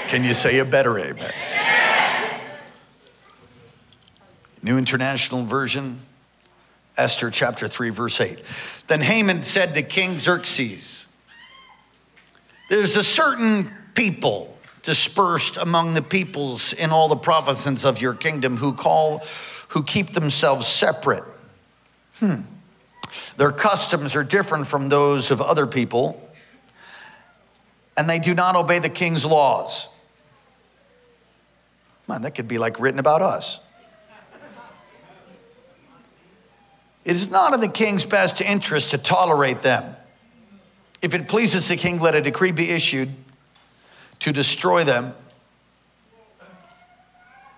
Can 0.07 0.23
you 0.23 0.33
say 0.33 0.59
a 0.59 0.65
better 0.65 0.99
amen? 0.99 1.31
New 4.61 4.77
International 4.77 5.45
Version. 5.45 5.99
Esther 6.97 7.29
chapter 7.29 7.67
3, 7.67 7.89
verse 7.89 8.21
8. 8.21 8.41
Then 8.87 9.01
Haman 9.01 9.43
said 9.43 9.75
to 9.75 9.81
King 9.81 10.19
Xerxes, 10.19 11.07
There's 12.69 12.95
a 12.95 13.03
certain 13.03 13.69
people 13.93 14.57
dispersed 14.83 15.57
among 15.57 15.95
the 15.95 16.01
peoples 16.01 16.71
in 16.73 16.91
all 16.91 17.07
the 17.07 17.15
provinces 17.15 17.83
of 17.85 18.01
your 18.01 18.13
kingdom 18.13 18.57
who 18.57 18.73
call 18.73 19.23
who 19.69 19.83
keep 19.83 20.11
themselves 20.11 20.67
separate. 20.67 21.23
Hmm. 22.19 22.41
Their 23.35 23.51
customs 23.51 24.15
are 24.15 24.23
different 24.23 24.67
from 24.67 24.87
those 24.87 25.31
of 25.31 25.41
other 25.41 25.67
people, 25.67 26.29
and 27.97 28.09
they 28.09 28.19
do 28.19 28.33
not 28.33 28.55
obey 28.55 28.79
the 28.79 28.89
king's 28.89 29.25
laws. 29.25 29.89
Man, 32.07 32.21
that 32.21 32.35
could 32.35 32.47
be 32.47 32.57
like 32.57 32.79
written 32.79 32.99
about 32.99 33.21
us. 33.21 33.64
It 37.05 37.11
is 37.11 37.29
not 37.29 37.53
in 37.53 37.59
the 37.59 37.67
king's 37.67 38.03
best 38.03 38.41
interest 38.41 38.89
to 38.91 38.97
tolerate 38.97 39.61
them. 39.61 39.95
If 41.03 41.13
it 41.13 41.27
pleases 41.27 41.69
the 41.69 41.77
king, 41.77 41.99
let 41.99 42.15
a 42.15 42.21
decree 42.21 42.51
be 42.51 42.71
issued 42.71 43.09
to 44.19 44.33
destroy 44.33 44.83
them. 44.83 45.13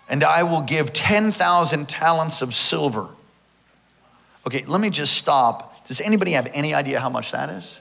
And 0.10 0.24
I 0.24 0.44
will 0.44 0.62
give 0.62 0.92
10,000 0.92 1.88
talents 1.88 2.42
of 2.42 2.54
silver. 2.54 3.08
Okay, 4.46 4.66
let 4.66 4.82
me 4.82 4.90
just 4.90 5.14
stop. 5.14 5.86
Does 5.88 6.02
anybody 6.02 6.32
have 6.32 6.50
any 6.54 6.74
idea 6.74 7.00
how 7.00 7.10
much 7.10 7.32
that 7.32 7.50
is? 7.50 7.80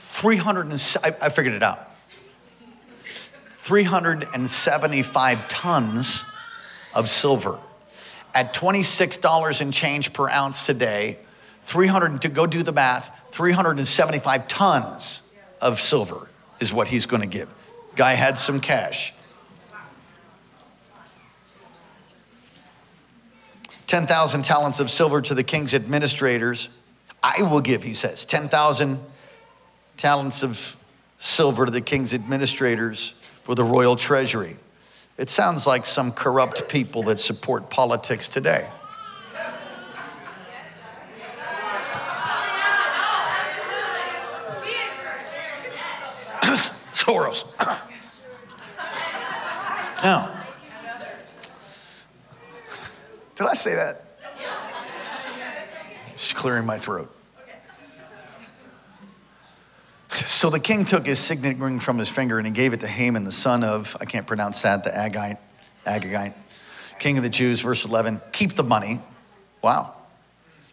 300 0.00 0.66
and, 0.66 0.98
I, 1.02 1.14
I 1.22 1.28
figured 1.30 1.54
it 1.54 1.62
out. 1.62 1.90
375 3.56 5.48
tons 5.48 6.24
of 6.94 7.08
silver. 7.08 7.58
At 8.34 8.52
$26 8.52 9.60
and 9.60 9.72
change 9.72 10.12
per 10.12 10.28
ounce 10.28 10.66
today, 10.66 11.18
300, 11.62 12.22
to 12.22 12.28
go 12.28 12.46
do 12.46 12.62
the 12.62 12.72
math, 12.72 13.08
375 13.30 14.48
tons 14.48 15.22
of 15.60 15.80
silver 15.80 16.28
is 16.60 16.72
what 16.72 16.88
he's 16.88 17.06
going 17.06 17.22
to 17.22 17.28
give. 17.28 17.48
Guy 17.96 18.14
had 18.14 18.36
some 18.36 18.60
cash. 18.60 19.14
10,000 23.86 24.42
talents 24.44 24.80
of 24.80 24.90
silver 24.90 25.20
to 25.20 25.34
the 25.34 25.44
king's 25.44 25.74
administrators. 25.74 26.68
I 27.22 27.42
will 27.42 27.60
give, 27.60 27.82
he 27.82 27.94
says, 27.94 28.26
10,000 28.26 28.98
talents 29.96 30.42
of 30.42 30.84
silver 31.18 31.66
to 31.66 31.70
the 31.70 31.80
king's 31.80 32.12
administrators 32.12 33.20
for 33.42 33.54
the 33.54 33.64
royal 33.64 33.94
treasury. 33.96 34.56
It 35.16 35.30
sounds 35.30 35.64
like 35.66 35.86
some 35.86 36.10
corrupt 36.10 36.68
people 36.68 37.04
that 37.04 37.20
support 37.20 37.70
politics 37.70 38.28
today. 38.28 38.68
Soros. 46.92 47.44
now, 50.02 50.44
did 53.36 53.46
I 53.46 53.54
say 53.54 53.76
that? 53.76 54.00
Just 56.12 56.34
clearing 56.34 56.66
my 56.66 56.78
throat. 56.78 57.14
So 60.14 60.48
the 60.48 60.60
king 60.60 60.84
took 60.84 61.06
his 61.06 61.18
signet 61.18 61.58
ring 61.58 61.80
from 61.80 61.98
his 61.98 62.08
finger 62.08 62.38
and 62.38 62.46
he 62.46 62.52
gave 62.52 62.72
it 62.72 62.80
to 62.80 62.86
Haman, 62.86 63.24
the 63.24 63.32
son 63.32 63.64
of, 63.64 63.96
I 64.00 64.04
can't 64.04 64.26
pronounce 64.26 64.62
that, 64.62 64.84
the 64.84 64.90
Agagite, 64.90 65.38
Agagite, 65.84 66.34
king 66.98 67.16
of 67.16 67.24
the 67.24 67.28
Jews, 67.28 67.60
verse 67.60 67.84
11. 67.84 68.20
Keep 68.32 68.52
the 68.52 68.62
money. 68.62 69.00
Wow. 69.60 69.94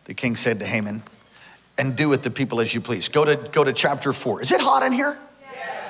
The 0.06 0.14
king 0.14 0.36
said 0.36 0.60
to 0.60 0.66
Haman, 0.66 1.02
and 1.78 1.96
do 1.96 2.08
with 2.08 2.24
the 2.24 2.30
people 2.30 2.62
as 2.62 2.74
you 2.74 2.82
please. 2.82 3.08
Go 3.10 3.26
to, 3.26 3.36
go 3.52 3.64
to 3.64 3.74
chapter 3.74 4.14
4. 4.14 4.42
Is 4.42 4.52
it 4.52 4.62
hot 4.62 4.84
in 4.84 4.92
here? 4.92 5.18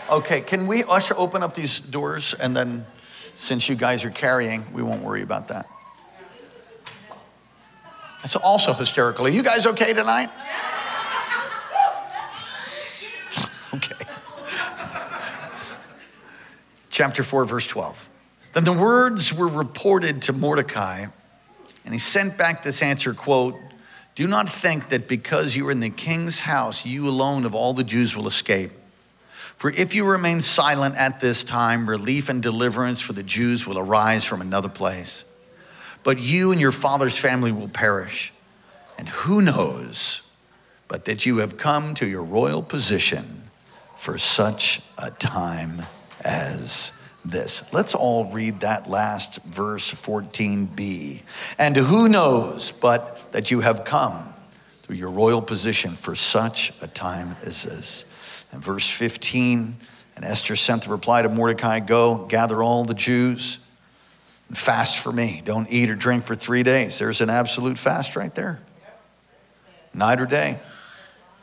Okay, 0.10 0.42
can 0.42 0.68
we 0.68 0.84
usher 0.84 1.14
open 1.18 1.44
up 1.44 1.54
these 1.54 1.80
doors 1.80 2.34
and 2.34 2.56
then 2.56 2.86
since 3.36 3.68
you 3.70 3.76
guys 3.76 4.04
are 4.06 4.10
carrying, 4.10 4.64
we 4.74 4.82
won't 4.82 5.02
worry 5.02 5.22
about 5.22 5.48
that. 5.50 5.68
That's 8.22 8.36
also 8.36 8.74
hysterical. 8.74 9.26
Are 9.26 9.30
you 9.30 9.42
guys 9.42 9.66
okay 9.66 9.94
tonight? 9.94 10.30
Okay. 13.76 13.96
Chapter 16.90 17.24
4, 17.24 17.46
verse 17.46 17.68
12. 17.68 18.10
Then 18.52 18.66
the 18.66 18.74
words 18.74 19.34
were 19.34 19.48
reported 19.48 20.24
to 20.24 20.34
Mordecai, 20.34 21.06
and 21.86 21.94
he 21.94 22.00
sent 22.00 22.38
back 22.38 22.64
this 22.64 22.82
answer, 22.82 23.14
quote, 23.14 23.56
Do 24.16 24.28
not 24.28 24.50
think 24.50 24.90
that 24.90 25.08
because 25.08 25.56
you 25.56 25.66
are 25.70 25.72
in 25.72 25.80
the 25.80 25.90
king's 25.90 26.42
house, 26.42 26.86
you 26.86 27.08
alone 27.08 27.46
of 27.46 27.56
all 27.56 27.72
the 27.74 27.86
Jews 27.86 28.14
will 28.14 28.28
escape. 28.28 28.72
For 29.56 29.72
if 29.72 29.96
you 29.96 30.06
remain 30.06 30.42
silent 30.42 30.98
at 30.98 31.22
this 31.22 31.46
time, 31.46 31.90
relief 31.90 32.28
and 32.28 32.44
deliverance 32.44 33.00
for 33.00 33.14
the 33.14 33.24
Jews 33.24 33.66
will 33.66 33.80
arise 33.80 34.26
from 34.26 34.42
another 34.42 34.70
place. 34.70 35.24
But 36.04 36.20
you 36.20 36.52
and 36.52 36.60
your 36.60 36.74
father's 36.74 37.18
family 37.18 37.54
will 37.54 37.70
perish. 37.70 38.34
And 38.98 39.08
who 39.08 39.42
knows 39.42 40.28
but 40.92 41.06
that 41.06 41.26
you 41.26 41.38
have 41.38 41.56
come 41.56 41.94
to 41.94 42.06
your 42.06 42.22
royal 42.22 42.62
position 42.62 43.41
for 44.02 44.18
such 44.18 44.82
a 44.98 45.12
time 45.12 45.80
as 46.26 46.92
this. 47.24 47.72
Let's 47.72 47.94
all 47.94 48.26
read 48.32 48.62
that 48.62 48.90
last 48.90 49.44
verse 49.46 49.94
14b. 49.94 51.22
And 51.60 51.76
who 51.78 52.10
knows 52.10 52.72
but 52.72 53.32
that 53.32 53.52
you 53.52 53.60
have 53.60 53.86
come 53.86 54.34
through 54.82 54.96
your 54.96 55.12
royal 55.12 55.40
position 55.40 55.92
for 55.92 56.16
such 56.16 56.74
a 56.82 56.88
time 56.88 57.36
as 57.44 57.62
this. 57.62 58.12
And 58.52 58.64
verse 58.64 58.90
15, 58.90 59.76
and 60.16 60.26
Esther 60.26 60.56
sent 60.56 60.86
the 60.86 60.90
reply 60.90 61.22
to 61.22 61.30
Mordecai 61.30 61.80
Go, 61.80 62.26
gather 62.26 62.64
all 62.64 62.84
the 62.86 62.96
Jews 62.96 63.64
and 64.48 64.58
fast 64.58 64.98
for 64.98 65.12
me. 65.12 65.44
Don't 65.46 65.72
eat 65.72 65.92
or 65.92 65.96
drink 65.96 66.24
for 66.24 66.34
three 66.34 66.64
days. 66.64 66.98
There's 66.98 67.22
an 67.22 67.30
absolute 67.30 67.78
fast 67.78 68.16
right 68.16 68.34
there. 68.34 68.62
Night 69.94 70.20
or 70.20 70.26
day. 70.26 70.58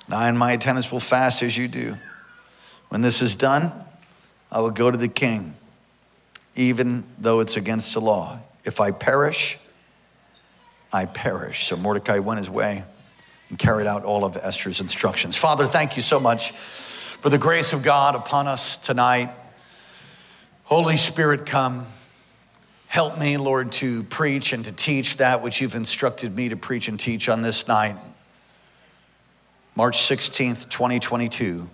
And 0.06 0.14
I 0.16 0.28
and 0.28 0.36
my 0.36 0.50
attendants 0.50 0.90
will 0.90 0.98
fast 0.98 1.44
as 1.44 1.56
you 1.56 1.68
do. 1.68 1.94
When 2.88 3.02
this 3.02 3.22
is 3.22 3.34
done, 3.34 3.70
I 4.50 4.60
will 4.60 4.70
go 4.70 4.90
to 4.90 4.96
the 4.96 5.08
king, 5.08 5.54
even 6.56 7.04
though 7.18 7.40
it's 7.40 7.56
against 7.56 7.94
the 7.94 8.00
law. 8.00 8.40
If 8.64 8.80
I 8.80 8.90
perish, 8.90 9.58
I 10.92 11.04
perish. 11.04 11.66
So 11.66 11.76
Mordecai 11.76 12.18
went 12.18 12.38
his 12.38 12.48
way 12.48 12.82
and 13.50 13.58
carried 13.58 13.86
out 13.86 14.04
all 14.04 14.24
of 14.24 14.36
Esther's 14.36 14.80
instructions. 14.80 15.36
Father, 15.36 15.66
thank 15.66 15.96
you 15.96 16.02
so 16.02 16.18
much 16.18 16.52
for 16.52 17.30
the 17.30 17.38
grace 17.38 17.72
of 17.72 17.82
God 17.82 18.14
upon 18.14 18.46
us 18.46 18.76
tonight. 18.76 19.30
Holy 20.64 20.96
Spirit, 20.96 21.46
come. 21.46 21.86
Help 22.88 23.18
me, 23.18 23.36
Lord, 23.36 23.72
to 23.72 24.02
preach 24.04 24.54
and 24.54 24.64
to 24.64 24.72
teach 24.72 25.18
that 25.18 25.42
which 25.42 25.60
you've 25.60 25.74
instructed 25.74 26.34
me 26.34 26.48
to 26.48 26.56
preach 26.56 26.88
and 26.88 26.98
teach 26.98 27.28
on 27.28 27.42
this 27.42 27.68
night, 27.68 27.96
March 29.74 29.98
16th, 29.98 30.70
2022. 30.70 31.68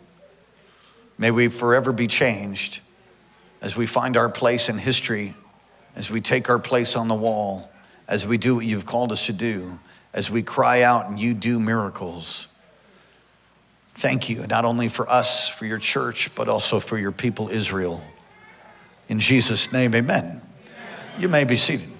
May 1.19 1.31
we 1.31 1.49
forever 1.49 1.93
be 1.93 2.07
changed 2.07 2.81
as 3.63 3.77
we 3.77 3.87
find 3.87 4.17
our 4.17 4.29
place 4.29 4.69
in 4.69 4.79
history, 4.79 5.35
as 5.97 6.11
we 6.11 6.21
take 6.21 6.51
our 6.51 6.59
place 6.59 6.97
on 6.97 7.09
the 7.09 7.15
wall, 7.15 7.71
as 8.09 8.27
we 8.27 8.37
do 8.37 8.57
what 8.57 8.67
you've 8.67 8.87
called 8.87 9.13
us 9.13 9.27
to 9.27 9.33
do, 9.33 9.79
as 10.13 10.31
we 10.31 10.43
cry 10.43 10.83
out 10.83 11.09
and 11.09 11.19
you 11.19 11.35
do 11.35 11.59
miracles. 11.59 12.49
Thank 13.95 14.29
you, 14.29 14.47
not 14.49 14.65
only 14.65 14.89
for 14.89 15.09
us, 15.09 15.49
for 15.49 15.67
your 15.67 15.79
church, 15.79 16.35
but 16.35 16.49
also 16.49 16.81
for 16.81 16.99
your 16.99 17.13
people, 17.13 17.49
Israel. 17.49 18.03
In 19.09 19.21
Jesus' 19.21 19.73
name, 19.73 19.95
amen. 19.95 20.25
amen. 20.25 20.43
You 21.19 21.29
may 21.29 21.45
be 21.45 21.57
seated. 21.57 21.94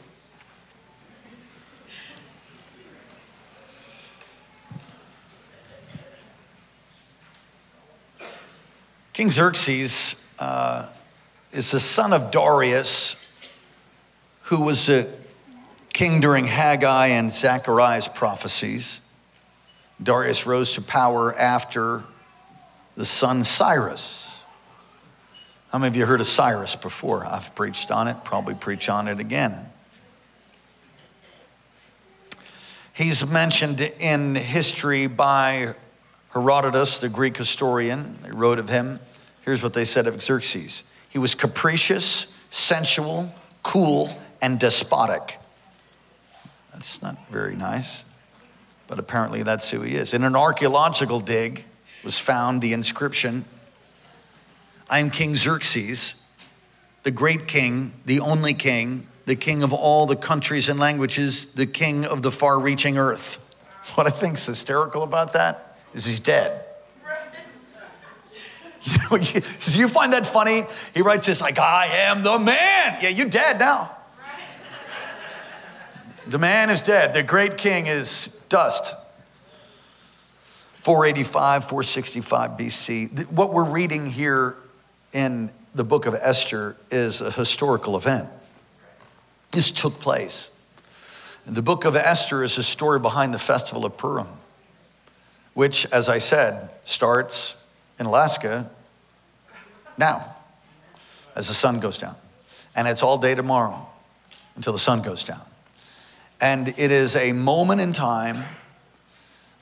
King 9.15 9.31
Xerxes 9.31 10.27
uh, 10.41 10.89
is 11.53 11.71
the 11.71 11.79
son 11.79 12.13
of 12.13 12.33
Darius, 12.33 13.25
who 14.43 14.61
was 14.61 14.89
a 14.89 15.07
king 15.93 16.21
during 16.21 16.49
Haggai 16.49 17.07
and 17.07 17.33
Zechariah's 17.33 18.09
prophecies. 18.09 19.09
Darius 20.03 20.47
rose 20.47 20.73
to 20.73 20.83
power 20.83 21.33
after 21.33 22.03
the 22.97 23.05
son 23.05 23.45
Cyrus. 23.45 24.43
How 25.71 25.79
many 25.79 25.91
of 25.91 25.97
you 25.97 26.07
heard 26.07 26.21
of 26.21 26.27
Cyrus 26.27 26.75
before? 26.75 27.25
I've 27.25 27.55
preached 27.55 27.93
on 27.93 28.09
it, 28.09 28.17
probably 28.25 28.57
preach 28.57 28.89
on 28.89 29.07
it 29.07 29.21
again. 29.21 29.55
He's 32.95 33.31
mentioned 33.31 33.81
in 33.81 34.35
history 34.35 35.07
by 35.07 35.77
Herodotus, 36.35 36.99
the 36.99 37.09
Greek 37.09 37.37
historian. 37.37 38.17
Wrote 38.33 38.59
of 38.59 38.69
him. 38.69 39.01
Here's 39.43 39.63
what 39.63 39.75
they 39.75 39.85
said 39.85 40.07
of 40.07 40.21
Xerxes 40.23 40.83
he 41.09 41.19
was 41.19 41.35
capricious, 41.35 42.37
sensual, 42.51 43.33
cool, 43.63 44.17
and 44.43 44.59
despotic. 44.59 45.39
That's 46.73 47.03
not 47.03 47.17
very 47.31 47.57
nice 47.57 48.05
but 48.87 48.99
apparently 48.99 49.43
that's 49.43 49.71
who 49.71 49.81
he 49.81 49.95
is. 49.95 50.15
In 50.15 50.25
an 50.25 50.37
archaeological 50.37 51.21
dig 51.21 51.65
was 52.03 52.19
found 52.19 52.61
the 52.61 52.73
inscription 52.73 53.45
I 54.91 54.99
am 54.99 55.11
King 55.11 55.35
Xerxes, 55.35 56.23
the 57.05 57.11
great 57.11 57.49
king, 57.49 57.95
the 58.05 58.21
only 58.21 58.55
king 58.55 59.09
the 59.27 59.35
king 59.35 59.63
of 59.63 59.73
all 59.73 60.05
the 60.05 60.17
countries 60.17 60.69
and 60.69 60.79
languages, 60.79 61.55
the 61.55 61.65
king 61.65 62.05
of 62.05 62.21
the 62.21 62.31
far 62.31 62.61
reaching 62.61 62.99
earth. 62.99 63.41
What 63.95 64.07
I 64.07 64.11
think 64.11 64.37
is 64.37 64.47
hysterical 64.47 65.03
about 65.03 65.33
that 65.33 65.74
is 65.95 66.05
he's 66.05 66.21
dead. 66.21 66.65
Do 69.11 69.79
you 69.79 69.89
find 69.89 70.13
that 70.13 70.27
funny? 70.27 70.63
He 70.93 71.01
writes 71.01 71.27
this 71.27 71.41
like, 71.41 71.59
I 71.59 71.87
am 71.87 72.23
the 72.23 72.39
man. 72.39 72.99
Yeah, 73.01 73.09
you're 73.09 73.31
dead 73.31 73.59
now. 73.59 73.91
The 76.27 76.39
man 76.39 76.71
is 76.71 76.81
dead. 76.81 77.15
The 77.15 77.23
great 77.23 77.57
king 77.59 77.87
is 77.87 78.45
dust. 78.49 78.95
485, 80.77 81.65
465 81.65 82.51
BC. 82.53 83.33
What 83.33 83.53
we're 83.53 83.65
reading 83.65 84.07
here 84.07 84.57
in 85.13 85.51
the 85.75 85.85
book 85.85 86.07
of 86.07 86.15
Esther 86.15 86.77
is 86.91 87.21
a 87.21 87.31
historical 87.31 87.97
event. 87.97 88.29
This 89.51 89.71
took 89.71 89.95
place. 90.01 90.51
The 91.47 91.63
book 91.63 91.85
of 91.85 91.95
Esther 91.95 92.43
is 92.43 92.57
a 92.59 92.63
story 92.63 92.99
behind 92.99 93.35
the 93.35 93.39
festival 93.39 93.85
of 93.85 93.97
Purim, 93.97 94.27
which, 95.55 95.87
as 95.93 96.09
I 96.09 96.19
said, 96.19 96.69
starts 96.85 97.67
in 97.99 98.07
Alaska 98.07 98.71
now 99.97 100.35
as 101.37 101.49
the 101.49 101.55
sun 101.55 101.81
goes 101.81 101.99
down. 101.99 102.17
And 102.77 102.89
it's 102.89 103.03
all 103.03 103.19
day 103.19 103.35
tomorrow 103.35 103.89
until 104.57 104.73
the 104.73 104.79
sun 104.79 105.03
goes 105.03 105.25
down. 105.25 105.43
And 106.41 106.69
it 106.69 106.91
is 106.91 107.17
a 107.17 107.33
moment 107.33 107.81
in 107.81 107.93
time 107.93 108.45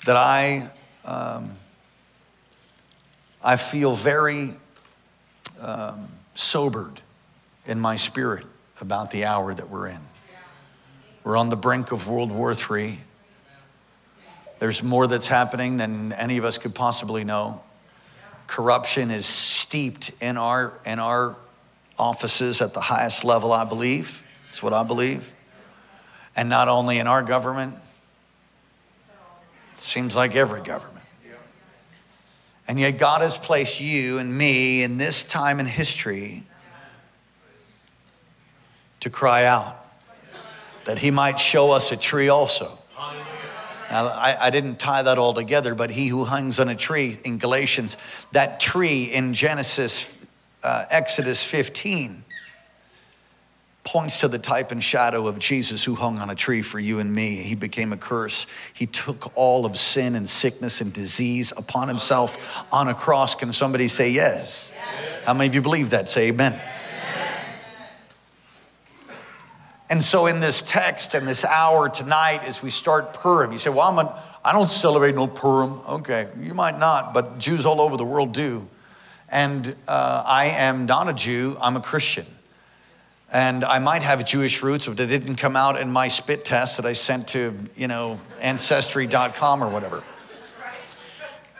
that 0.06 0.16
I, 0.16 0.68
um, 1.04 1.52
I 3.42 3.56
feel 3.56 3.94
very 3.94 4.54
um, 5.60 6.08
sobered 6.34 7.00
in 7.66 7.78
my 7.78 7.96
spirit 7.96 8.46
about 8.80 9.10
the 9.10 9.26
hour 9.26 9.54
that 9.54 9.68
we're 9.68 9.88
in. 9.88 10.00
We're 11.22 11.36
on 11.36 11.50
the 11.50 11.56
brink 11.56 11.92
of 11.92 12.08
World 12.08 12.32
War 12.32 12.52
III. 12.52 12.98
There's 14.62 14.80
more 14.80 15.08
that's 15.08 15.26
happening 15.26 15.78
than 15.78 16.12
any 16.12 16.38
of 16.38 16.44
us 16.44 16.56
could 16.56 16.72
possibly 16.72 17.24
know. 17.24 17.60
Corruption 18.46 19.10
is 19.10 19.26
steeped 19.26 20.12
in 20.20 20.36
our, 20.36 20.78
in 20.86 21.00
our 21.00 21.34
offices 21.98 22.62
at 22.62 22.72
the 22.72 22.80
highest 22.80 23.24
level, 23.24 23.52
I 23.52 23.64
believe. 23.64 24.24
That's 24.44 24.62
what 24.62 24.72
I 24.72 24.84
believe. 24.84 25.34
And 26.36 26.48
not 26.48 26.68
only 26.68 27.00
in 27.00 27.08
our 27.08 27.24
government, 27.24 27.74
it 29.74 29.80
seems 29.80 30.14
like 30.14 30.36
every 30.36 30.62
government. 30.62 31.04
And 32.68 32.78
yet, 32.78 32.98
God 32.98 33.22
has 33.22 33.36
placed 33.36 33.80
you 33.80 34.18
and 34.18 34.38
me 34.38 34.84
in 34.84 34.96
this 34.96 35.24
time 35.24 35.58
in 35.58 35.66
history 35.66 36.44
to 39.00 39.10
cry 39.10 39.44
out 39.44 39.84
that 40.84 41.00
He 41.00 41.10
might 41.10 41.40
show 41.40 41.72
us 41.72 41.90
a 41.90 41.96
tree 41.96 42.28
also. 42.28 42.78
Now, 43.92 44.06
I, 44.06 44.46
I, 44.46 44.48
didn't 44.48 44.78
tie 44.78 45.02
that 45.02 45.18
all 45.18 45.34
together, 45.34 45.74
but 45.74 45.90
he 45.90 46.08
who 46.08 46.24
hangs 46.24 46.58
on 46.58 46.70
a 46.70 46.74
tree 46.74 47.18
in 47.26 47.36
Galatians, 47.36 47.98
that 48.32 48.58
tree 48.58 49.04
in 49.04 49.34
Genesis, 49.34 50.24
uh, 50.62 50.86
Exodus 50.90 51.44
15, 51.44 52.24
points 53.84 54.20
to 54.20 54.28
the 54.28 54.38
type 54.38 54.70
and 54.70 54.82
shadow 54.82 55.26
of 55.26 55.38
Jesus 55.38 55.84
who 55.84 55.94
hung 55.94 56.18
on 56.20 56.30
a 56.30 56.34
tree 56.34 56.62
for 56.62 56.78
you 56.78 57.00
and 57.00 57.14
me. 57.14 57.34
He 57.34 57.54
became 57.54 57.92
a 57.92 57.98
curse. 57.98 58.46
He 58.72 58.86
took 58.86 59.30
all 59.36 59.66
of 59.66 59.76
sin 59.76 60.14
and 60.14 60.26
sickness 60.26 60.80
and 60.80 60.90
disease 60.90 61.52
upon 61.54 61.88
himself 61.88 62.64
on 62.72 62.88
a 62.88 62.94
cross. 62.94 63.34
Can 63.34 63.52
somebody 63.52 63.88
say 63.88 64.08
yes? 64.08 64.72
yes. 64.74 65.24
How 65.24 65.34
many 65.34 65.48
of 65.48 65.54
you 65.54 65.60
believe 65.60 65.90
that? 65.90 66.08
Say 66.08 66.28
amen. 66.28 66.58
And 69.92 70.02
so, 70.02 70.24
in 70.24 70.40
this 70.40 70.62
text 70.62 71.12
and 71.12 71.28
this 71.28 71.44
hour 71.44 71.86
tonight, 71.90 72.44
as 72.44 72.62
we 72.62 72.70
start 72.70 73.12
Purim, 73.12 73.52
you 73.52 73.58
say, 73.58 73.68
Well, 73.68 73.82
I'm 73.82 74.08
don't 74.50 74.70
celebrate 74.70 75.14
no 75.14 75.26
Purim. 75.26 75.80
Okay, 75.86 76.30
you 76.40 76.54
might 76.54 76.78
not, 76.78 77.12
but 77.12 77.38
Jews 77.38 77.66
all 77.66 77.78
over 77.78 77.98
the 77.98 78.04
world 78.04 78.32
do. 78.32 78.66
And 79.28 79.76
uh, 79.86 80.22
I 80.26 80.46
am 80.46 80.86
not 80.86 81.10
a 81.10 81.12
Jew, 81.12 81.58
I'm 81.60 81.76
a 81.76 81.82
Christian. 81.82 82.24
And 83.30 83.66
I 83.66 83.80
might 83.80 84.02
have 84.02 84.24
Jewish 84.24 84.62
roots, 84.62 84.86
but 84.86 84.96
they 84.96 85.06
didn't 85.06 85.36
come 85.36 85.56
out 85.56 85.78
in 85.78 85.92
my 85.92 86.08
spit 86.08 86.46
test 86.46 86.78
that 86.78 86.86
I 86.86 86.94
sent 86.94 87.28
to, 87.28 87.52
you 87.76 87.86
know, 87.86 88.18
ancestry.com 88.40 89.62
or 89.62 89.68
whatever. 89.68 90.02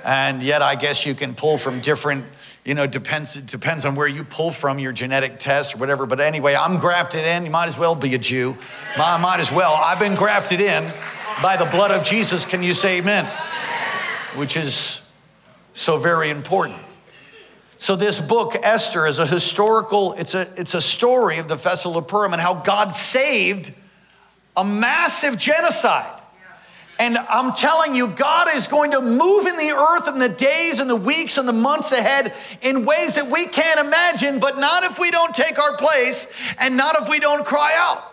And 0.06 0.42
yet, 0.42 0.62
I 0.62 0.76
guess 0.76 1.04
you 1.04 1.14
can 1.14 1.34
pull 1.34 1.58
from 1.58 1.82
different 1.82 2.24
you 2.64 2.74
know, 2.74 2.86
depends, 2.86 3.34
depends 3.34 3.84
on 3.84 3.96
where 3.96 4.06
you 4.06 4.22
pull 4.22 4.52
from 4.52 4.78
your 4.78 4.92
genetic 4.92 5.38
test 5.38 5.74
or 5.74 5.78
whatever. 5.78 6.06
But 6.06 6.20
anyway, 6.20 6.54
I'm 6.54 6.78
grafted 6.78 7.24
in. 7.24 7.44
You 7.44 7.50
might 7.50 7.66
as 7.66 7.76
well 7.76 7.94
be 7.94 8.14
a 8.14 8.18
Jew. 8.18 8.56
I 8.96 9.20
might 9.20 9.40
as 9.40 9.50
well. 9.50 9.72
I've 9.72 9.98
been 9.98 10.14
grafted 10.14 10.60
in 10.60 10.84
by 11.42 11.56
the 11.56 11.64
blood 11.66 11.90
of 11.90 12.04
Jesus. 12.04 12.44
Can 12.44 12.62
you 12.62 12.72
say 12.72 12.98
amen? 12.98 13.24
Which 14.36 14.56
is 14.56 15.10
so 15.72 15.98
very 15.98 16.30
important. 16.30 16.78
So 17.78 17.96
this 17.96 18.20
book, 18.20 18.54
Esther, 18.62 19.08
is 19.08 19.18
a 19.18 19.26
historical, 19.26 20.12
it's 20.12 20.34
a, 20.34 20.46
it's 20.56 20.74
a 20.74 20.80
story 20.80 21.38
of 21.38 21.48
the 21.48 21.58
Festival 21.58 21.98
of 21.98 22.06
Purim 22.06 22.32
and 22.32 22.40
how 22.40 22.54
God 22.54 22.94
saved 22.94 23.74
a 24.56 24.64
massive 24.64 25.36
genocide. 25.36 26.21
And 27.02 27.18
I'm 27.18 27.52
telling 27.54 27.96
you, 27.96 28.06
God 28.06 28.46
is 28.54 28.68
going 28.68 28.92
to 28.92 29.00
move 29.00 29.46
in 29.46 29.56
the 29.56 29.70
earth 29.70 30.06
in 30.06 30.20
the 30.20 30.28
days 30.28 30.78
and 30.78 30.88
the 30.88 30.94
weeks 30.94 31.36
and 31.36 31.48
the 31.48 31.52
months 31.52 31.90
ahead 31.90 32.32
in 32.60 32.84
ways 32.84 33.16
that 33.16 33.28
we 33.28 33.46
can't 33.46 33.80
imagine, 33.80 34.38
but 34.38 34.56
not 34.56 34.84
if 34.84 35.00
we 35.00 35.10
don't 35.10 35.34
take 35.34 35.58
our 35.58 35.76
place 35.76 36.32
and 36.60 36.76
not 36.76 37.02
if 37.02 37.08
we 37.08 37.18
don't 37.18 37.44
cry 37.44 37.72
out. 37.74 38.04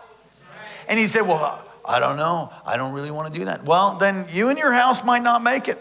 And 0.88 0.98
he 0.98 1.06
said, 1.06 1.20
Well, 1.20 1.64
I 1.84 2.00
don't 2.00 2.16
know. 2.16 2.52
I 2.66 2.76
don't 2.76 2.92
really 2.92 3.12
want 3.12 3.32
to 3.32 3.38
do 3.38 3.44
that. 3.44 3.62
Well, 3.62 3.96
then 3.96 4.26
you 4.28 4.48
and 4.48 4.58
your 4.58 4.72
house 4.72 5.04
might 5.04 5.22
not 5.22 5.40
make 5.40 5.68
it. 5.68 5.78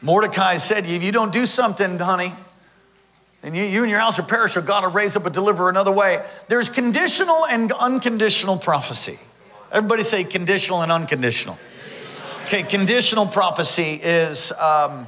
Mordecai 0.00 0.58
said, 0.58 0.86
If 0.86 1.02
you 1.02 1.10
don't 1.10 1.32
do 1.32 1.44
something, 1.44 1.98
honey, 1.98 2.30
and 3.44 3.54
you, 3.54 3.62
you 3.62 3.82
and 3.82 3.90
your 3.90 4.00
house 4.00 4.16
will 4.16 4.24
perish, 4.24 4.56
or 4.56 4.62
God 4.62 4.84
will 4.84 4.90
raise 4.90 5.16
up 5.16 5.26
a 5.26 5.30
deliverer 5.30 5.68
another 5.68 5.92
way. 5.92 6.24
There's 6.48 6.70
conditional 6.70 7.46
and 7.46 7.70
unconditional 7.72 8.56
prophecy. 8.56 9.18
Everybody 9.70 10.02
say 10.02 10.24
conditional 10.24 10.82
and 10.82 10.90
unconditional. 10.90 11.58
Okay, 12.44 12.62
conditional 12.62 13.26
prophecy 13.26 14.00
is 14.02 14.50
um, 14.52 15.06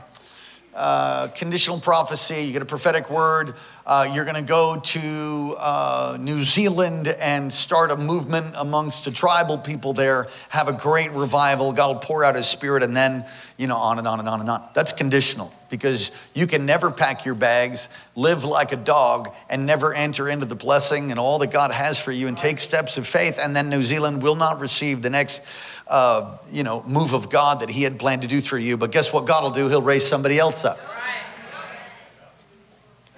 uh, 0.77 1.29
conditional 1.29 1.81
prophecy. 1.81 2.43
You 2.43 2.53
get 2.53 2.61
a 2.61 2.67
prophetic 2.67 3.09
word. 3.09 3.55
Uh, 3.87 4.09
you're 4.12 4.25
going 4.25 4.37
to 4.37 4.43
go 4.43 4.79
to 4.79 5.57
uh, 5.59 6.19
New 6.21 6.43
Zealand 6.43 7.09
and 7.09 7.53
start 7.53 7.91
a 7.91 7.97
movement 7.97 8.55
amongst 8.57 9.05
the 9.07 9.11
tribal 9.11 9.57
people 9.57 9.93
there, 9.95 10.29
have 10.49 10.69
a 10.69 10.73
great 10.73 11.12
revival. 11.12 11.73
God 11.73 11.89
will 11.89 12.01
pour 12.01 12.25
out 12.25 12.35
his 12.35 12.47
spirit, 12.47 12.83
and 12.83 12.97
then, 12.97 13.25
you 13.57 13.69
know, 13.69 13.77
on 13.77 13.99
and 13.99 14.07
on 14.07 14.19
and 14.19 14.29
on 14.29 14.41
and 14.41 14.51
on. 14.51 14.62
That's 14.75 14.93
conditional 14.93 15.53
because 15.71 16.11
you 16.35 16.47
can 16.47 16.67
never 16.67 16.91
pack 16.91 17.25
your 17.25 17.35
bags, 17.35 17.89
live 18.15 18.45
like 18.45 18.73
a 18.73 18.77
dog, 18.77 19.35
and 19.49 19.67
never 19.67 19.95
enter 19.95 20.29
into 20.29 20.47
the 20.47 20.55
blessing 20.55 21.11
and 21.11 21.19
all 21.19 21.39
that 21.39 21.53
God 21.53 21.71
has 21.71 21.99
for 21.99 22.12
you 22.12 22.29
and 22.29 22.37
take 22.37 22.61
steps 22.61 22.99
of 22.99 23.07
faith. 23.07 23.39
And 23.41 23.57
then 23.57 23.71
New 23.71 23.83
Zealand 23.83 24.23
will 24.23 24.37
not 24.37 24.61
receive 24.61 25.01
the 25.01 25.11
next, 25.11 25.43
uh, 25.88 26.38
you 26.51 26.62
know, 26.62 26.83
move 26.87 27.12
of 27.12 27.31
God 27.31 27.61
that 27.61 27.70
He 27.70 27.83
had 27.83 27.99
planned 27.99 28.22
to 28.22 28.29
do 28.29 28.40
through 28.40 28.61
you. 28.61 28.77
But 28.77 28.92
guess 28.92 29.12
what 29.12 29.27
God 29.27 29.42
will 29.42 29.51
do? 29.51 29.68
He'll 29.68 29.83
raise 29.83 30.07
somebody 30.07 30.38
else 30.38 30.64
up. 30.64 30.79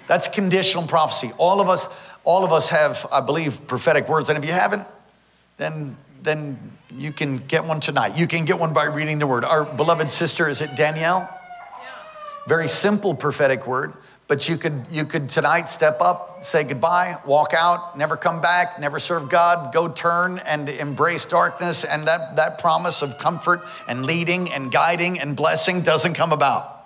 That's 0.07 0.27
conditional 0.27 0.87
prophecy. 0.87 1.33
All 1.37 1.61
of 1.61 1.69
us, 1.69 1.89
all 2.25 2.45
of 2.45 2.53
us 2.53 2.71
have, 2.71 3.07
I 3.13 3.21
believe, 3.21 3.67
prophetic 3.67 4.09
words. 4.09 4.31
And 4.31 4.39
if 4.39 4.45
you 4.45 4.53
haven't, 4.53 4.87
then 5.59 5.97
then 6.23 6.59
you 6.95 7.13
can 7.13 7.39
get 7.39 7.65
one 7.65 7.81
tonight. 7.81 8.19
You 8.19 8.27
can 8.27 8.45
get 8.45 8.59
one 8.59 8.73
by 8.73 8.85
reading 8.85 9.19
the 9.19 9.27
word. 9.27 9.45
Our 9.45 9.65
beloved 9.65 10.11
sister, 10.11 10.49
is 10.49 10.61
it 10.61 10.75
Danielle? 10.77 11.29
Very 12.47 12.69
simple 12.69 13.15
prophetic 13.15 13.67
word, 13.67 13.93
but 14.29 14.47
you 14.47 14.59
could 14.59 14.85
you 14.91 15.07
could 15.07 15.31
tonight 15.31 15.71
step 15.71 16.01
up, 16.01 16.45
say 16.45 16.63
goodbye, 16.63 17.17
walk 17.27 17.55
out, 17.55 17.97
never 17.97 18.17
come 18.17 18.43
back, 18.43 18.79
never 18.79 18.99
serve 18.99 19.31
God, 19.31 19.73
go 19.73 19.89
turn 19.89 20.39
and 20.41 20.69
embrace 20.69 21.25
darkness, 21.25 21.85
and 21.85 22.07
that 22.07 22.37
that 22.37 22.59
promise 22.59 23.01
of 23.01 23.19
comfort 23.19 23.63
and 23.89 24.05
leading 24.05 24.53
and 24.53 24.71
guiding 24.71 25.19
and 25.19 25.35
blessing 25.35 25.81
doesn't 25.81 26.13
come 26.13 26.33
about. 26.33 26.85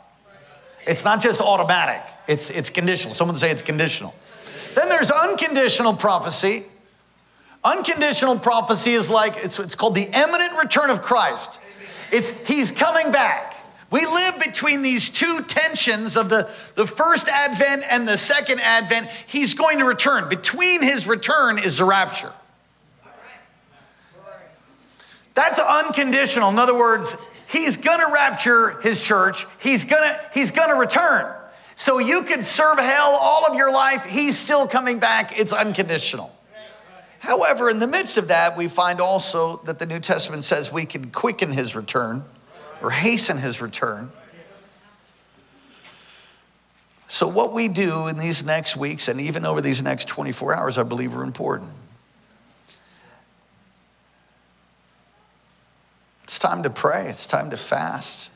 It's 0.86 1.04
not 1.04 1.20
just 1.20 1.40
automatic. 1.40 2.00
It's 2.28 2.48
it's 2.48 2.70
conditional. 2.70 3.12
Someone 3.12 3.36
say 3.36 3.50
it's 3.50 3.62
conditional. 3.62 4.14
Then 4.76 4.88
there's 4.88 5.10
unconditional 5.10 5.94
prophecy. 5.94 6.64
Unconditional 7.64 8.38
prophecy 8.38 8.92
is 8.92 9.10
like 9.10 9.34
it's, 9.44 9.58
it's 9.58 9.74
called 9.74 9.96
the 9.96 10.04
imminent 10.04 10.58
return 10.62 10.90
of 10.90 11.02
Christ. 11.02 11.58
It's 12.12 12.30
he's 12.46 12.70
coming 12.70 13.10
back. 13.10 13.51
We 13.92 14.06
live 14.06 14.40
between 14.40 14.80
these 14.80 15.10
two 15.10 15.42
tensions 15.42 16.16
of 16.16 16.30
the, 16.30 16.48
the 16.76 16.86
first 16.86 17.28
advent 17.28 17.84
and 17.90 18.08
the 18.08 18.16
second 18.16 18.60
advent. 18.60 19.06
He's 19.26 19.52
going 19.52 19.80
to 19.80 19.84
return. 19.84 20.30
Between 20.30 20.82
his 20.82 21.06
return 21.06 21.58
is 21.58 21.76
the 21.76 21.84
rapture. 21.84 22.32
That's 25.34 25.58
unconditional. 25.58 26.48
In 26.48 26.58
other 26.58 26.76
words, 26.76 27.14
he's 27.46 27.76
going 27.76 28.00
to 28.00 28.10
rapture 28.10 28.80
his 28.80 29.02
church. 29.04 29.46
He's 29.60 29.84
going 29.84 30.02
to 30.02 30.20
he's 30.32 30.50
going 30.50 30.70
to 30.70 30.76
return. 30.76 31.30
So 31.76 31.98
you 31.98 32.22
could 32.22 32.46
serve 32.46 32.78
hell 32.78 33.18
all 33.20 33.46
of 33.46 33.56
your 33.56 33.70
life, 33.70 34.04
he's 34.04 34.38
still 34.38 34.66
coming 34.66 35.00
back. 35.00 35.38
It's 35.38 35.52
unconditional. 35.52 36.34
However, 37.18 37.68
in 37.68 37.78
the 37.78 37.86
midst 37.86 38.16
of 38.16 38.28
that, 38.28 38.56
we 38.56 38.68
find 38.68 39.00
also 39.00 39.58
that 39.64 39.78
the 39.78 39.86
New 39.86 40.00
Testament 40.00 40.44
says 40.44 40.72
we 40.72 40.86
can 40.86 41.10
quicken 41.10 41.52
his 41.52 41.76
return 41.76 42.24
or 42.82 42.90
hasten 42.90 43.38
his 43.38 43.62
return. 43.62 44.10
So, 47.06 47.28
what 47.28 47.52
we 47.52 47.68
do 47.68 48.08
in 48.08 48.16
these 48.16 48.44
next 48.44 48.76
weeks 48.76 49.08
and 49.08 49.20
even 49.20 49.44
over 49.44 49.60
these 49.60 49.82
next 49.82 50.08
24 50.08 50.56
hours, 50.56 50.78
I 50.78 50.82
believe, 50.82 51.14
are 51.14 51.22
important. 51.22 51.70
It's 56.24 56.38
time 56.38 56.62
to 56.62 56.70
pray, 56.70 57.08
it's 57.08 57.26
time 57.26 57.50
to 57.50 57.58
fast. 57.58 58.30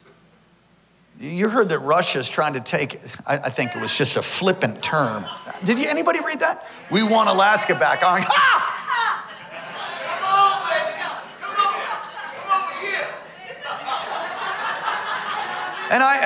You 1.19 1.49
heard 1.49 1.71
that 1.71 1.79
Russia 1.79 2.19
is 2.19 2.29
trying 2.29 2.53
to 2.53 2.61
take, 2.61 3.01
I, 3.27 3.49
think 3.49 3.75
it 3.75 3.81
was 3.81 3.97
just 3.97 4.19
a 4.19 4.23
flippant 4.23 4.83
term. 4.83 5.25
Did 5.65 5.79
you, 5.79 5.89
anybody 5.89 6.21
read 6.21 6.41
that? 6.41 6.67
We 6.91 7.03
want 7.03 7.31
Alaska 7.31 7.75
back. 7.75 8.01
Ah! 8.03 8.76
And 15.89 16.03
I, 16.03 16.17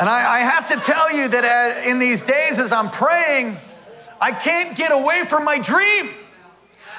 and 0.00 0.08
I, 0.08 0.36
I 0.36 0.38
have 0.40 0.68
to 0.70 0.76
tell 0.80 1.16
you 1.16 1.28
that 1.28 1.44
uh, 1.44 1.88
in 1.88 2.00
these 2.00 2.22
days 2.22 2.58
as 2.58 2.72
I'm 2.72 2.90
praying, 2.90 3.56
I 4.20 4.32
can't 4.32 4.76
get 4.76 4.90
away 4.90 5.22
from 5.28 5.44
my 5.44 5.60
dream. 5.60 6.10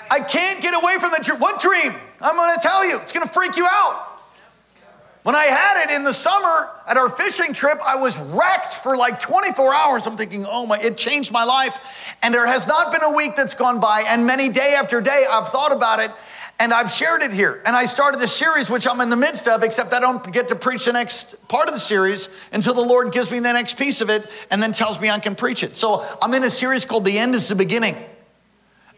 I 0.09 0.21
can't 0.21 0.61
get 0.61 0.73
away 0.81 0.97
from 0.99 1.11
the 1.11 1.21
dream. 1.21 1.39
What 1.39 1.59
dream? 1.59 1.93
I'm 2.21 2.37
going 2.37 2.55
to 2.55 2.61
tell 2.61 2.87
you. 2.87 2.97
It's 2.99 3.11
going 3.11 3.27
to 3.27 3.33
freak 3.33 3.57
you 3.57 3.67
out. 3.69 4.05
When 5.23 5.35
I 5.35 5.47
had 5.47 5.83
it 5.83 5.93
in 5.93 6.05
the 6.05 6.13
summer 6.13 6.69
at 6.87 6.95
our 6.95 7.09
fishing 7.09 7.51
trip, 7.51 7.79
I 7.85 7.97
was 7.97 8.17
wrecked 8.17 8.75
for 8.75 8.95
like 8.95 9.19
24 9.19 9.73
hours. 9.73 10.07
I'm 10.07 10.15
thinking, 10.15 10.45
oh 10.47 10.65
my, 10.65 10.79
it 10.79 10.95
changed 10.95 11.33
my 11.33 11.43
life. 11.43 12.15
And 12.23 12.33
there 12.33 12.47
has 12.47 12.65
not 12.65 12.93
been 12.93 13.03
a 13.03 13.13
week 13.13 13.35
that's 13.35 13.53
gone 13.53 13.81
by, 13.81 14.03
and 14.07 14.25
many 14.25 14.47
day 14.47 14.75
after 14.75 15.01
day, 15.01 15.25
I've 15.29 15.49
thought 15.49 15.73
about 15.73 15.99
it 15.99 16.11
and 16.59 16.73
I've 16.73 16.89
shared 16.89 17.21
it 17.21 17.31
here. 17.31 17.61
And 17.65 17.75
I 17.75 17.85
started 17.85 18.19
this 18.19 18.33
series, 18.33 18.69
which 18.69 18.87
I'm 18.87 18.99
in 19.01 19.09
the 19.09 19.15
midst 19.15 19.47
of, 19.47 19.63
except 19.63 19.93
I 19.93 19.99
don't 19.99 20.31
get 20.33 20.47
to 20.47 20.55
preach 20.55 20.85
the 20.85 20.93
next 20.93 21.47
part 21.47 21.67
of 21.67 21.73
the 21.73 21.79
series 21.79 22.29
until 22.51 22.73
the 22.73 22.81
Lord 22.81 23.11
gives 23.11 23.29
me 23.29 23.39
the 23.39 23.53
next 23.53 23.77
piece 23.77 24.01
of 24.01 24.09
it 24.09 24.27
and 24.49 24.61
then 24.61 24.71
tells 24.71 24.99
me 24.99 25.09
I 25.09 25.19
can 25.19 25.35
preach 25.35 25.63
it. 25.63 25.77
So 25.77 26.03
I'm 26.21 26.33
in 26.33 26.43
a 26.43 26.49
series 26.49 26.83
called 26.83 27.05
The 27.05 27.17
End 27.17 27.35
is 27.35 27.47
the 27.47 27.55
Beginning. 27.55 27.95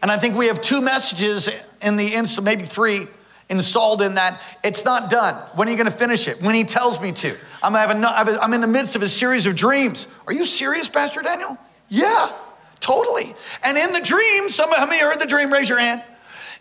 And 0.02 0.10
I 0.10 0.16
think 0.16 0.36
we 0.36 0.46
have 0.46 0.62
two 0.62 0.80
messages 0.80 1.50
in 1.82 1.96
the 1.96 2.14
instant, 2.14 2.46
maybe 2.46 2.62
three 2.62 3.06
installed 3.50 4.00
in 4.00 4.14
that. 4.14 4.40
It's 4.64 4.86
not 4.86 5.10
done. 5.10 5.34
When 5.54 5.68
are 5.68 5.70
you 5.70 5.76
going 5.76 5.90
to 5.90 5.96
finish 5.96 6.28
it? 6.28 6.40
When 6.40 6.54
He 6.54 6.64
tells 6.64 7.00
me 7.00 7.12
to. 7.12 7.36
I'm, 7.62 7.76
I'm 7.76 8.52
in 8.54 8.62
the 8.62 8.66
midst 8.66 8.96
of 8.96 9.02
a 9.02 9.08
series 9.08 9.44
of 9.44 9.54
dreams. 9.54 10.08
Are 10.26 10.32
you 10.32 10.46
serious, 10.46 10.88
Pastor 10.88 11.20
Daniel? 11.20 11.58
Yeah, 11.90 12.32
totally. 12.78 13.34
And 13.62 13.76
in 13.76 13.92
the 13.92 14.00
dream, 14.00 14.48
some 14.48 14.72
of 14.72 14.90
you 14.90 15.00
heard 15.00 15.20
the 15.20 15.26
dream? 15.26 15.52
Raise 15.52 15.68
your 15.68 15.78
hand. 15.78 16.02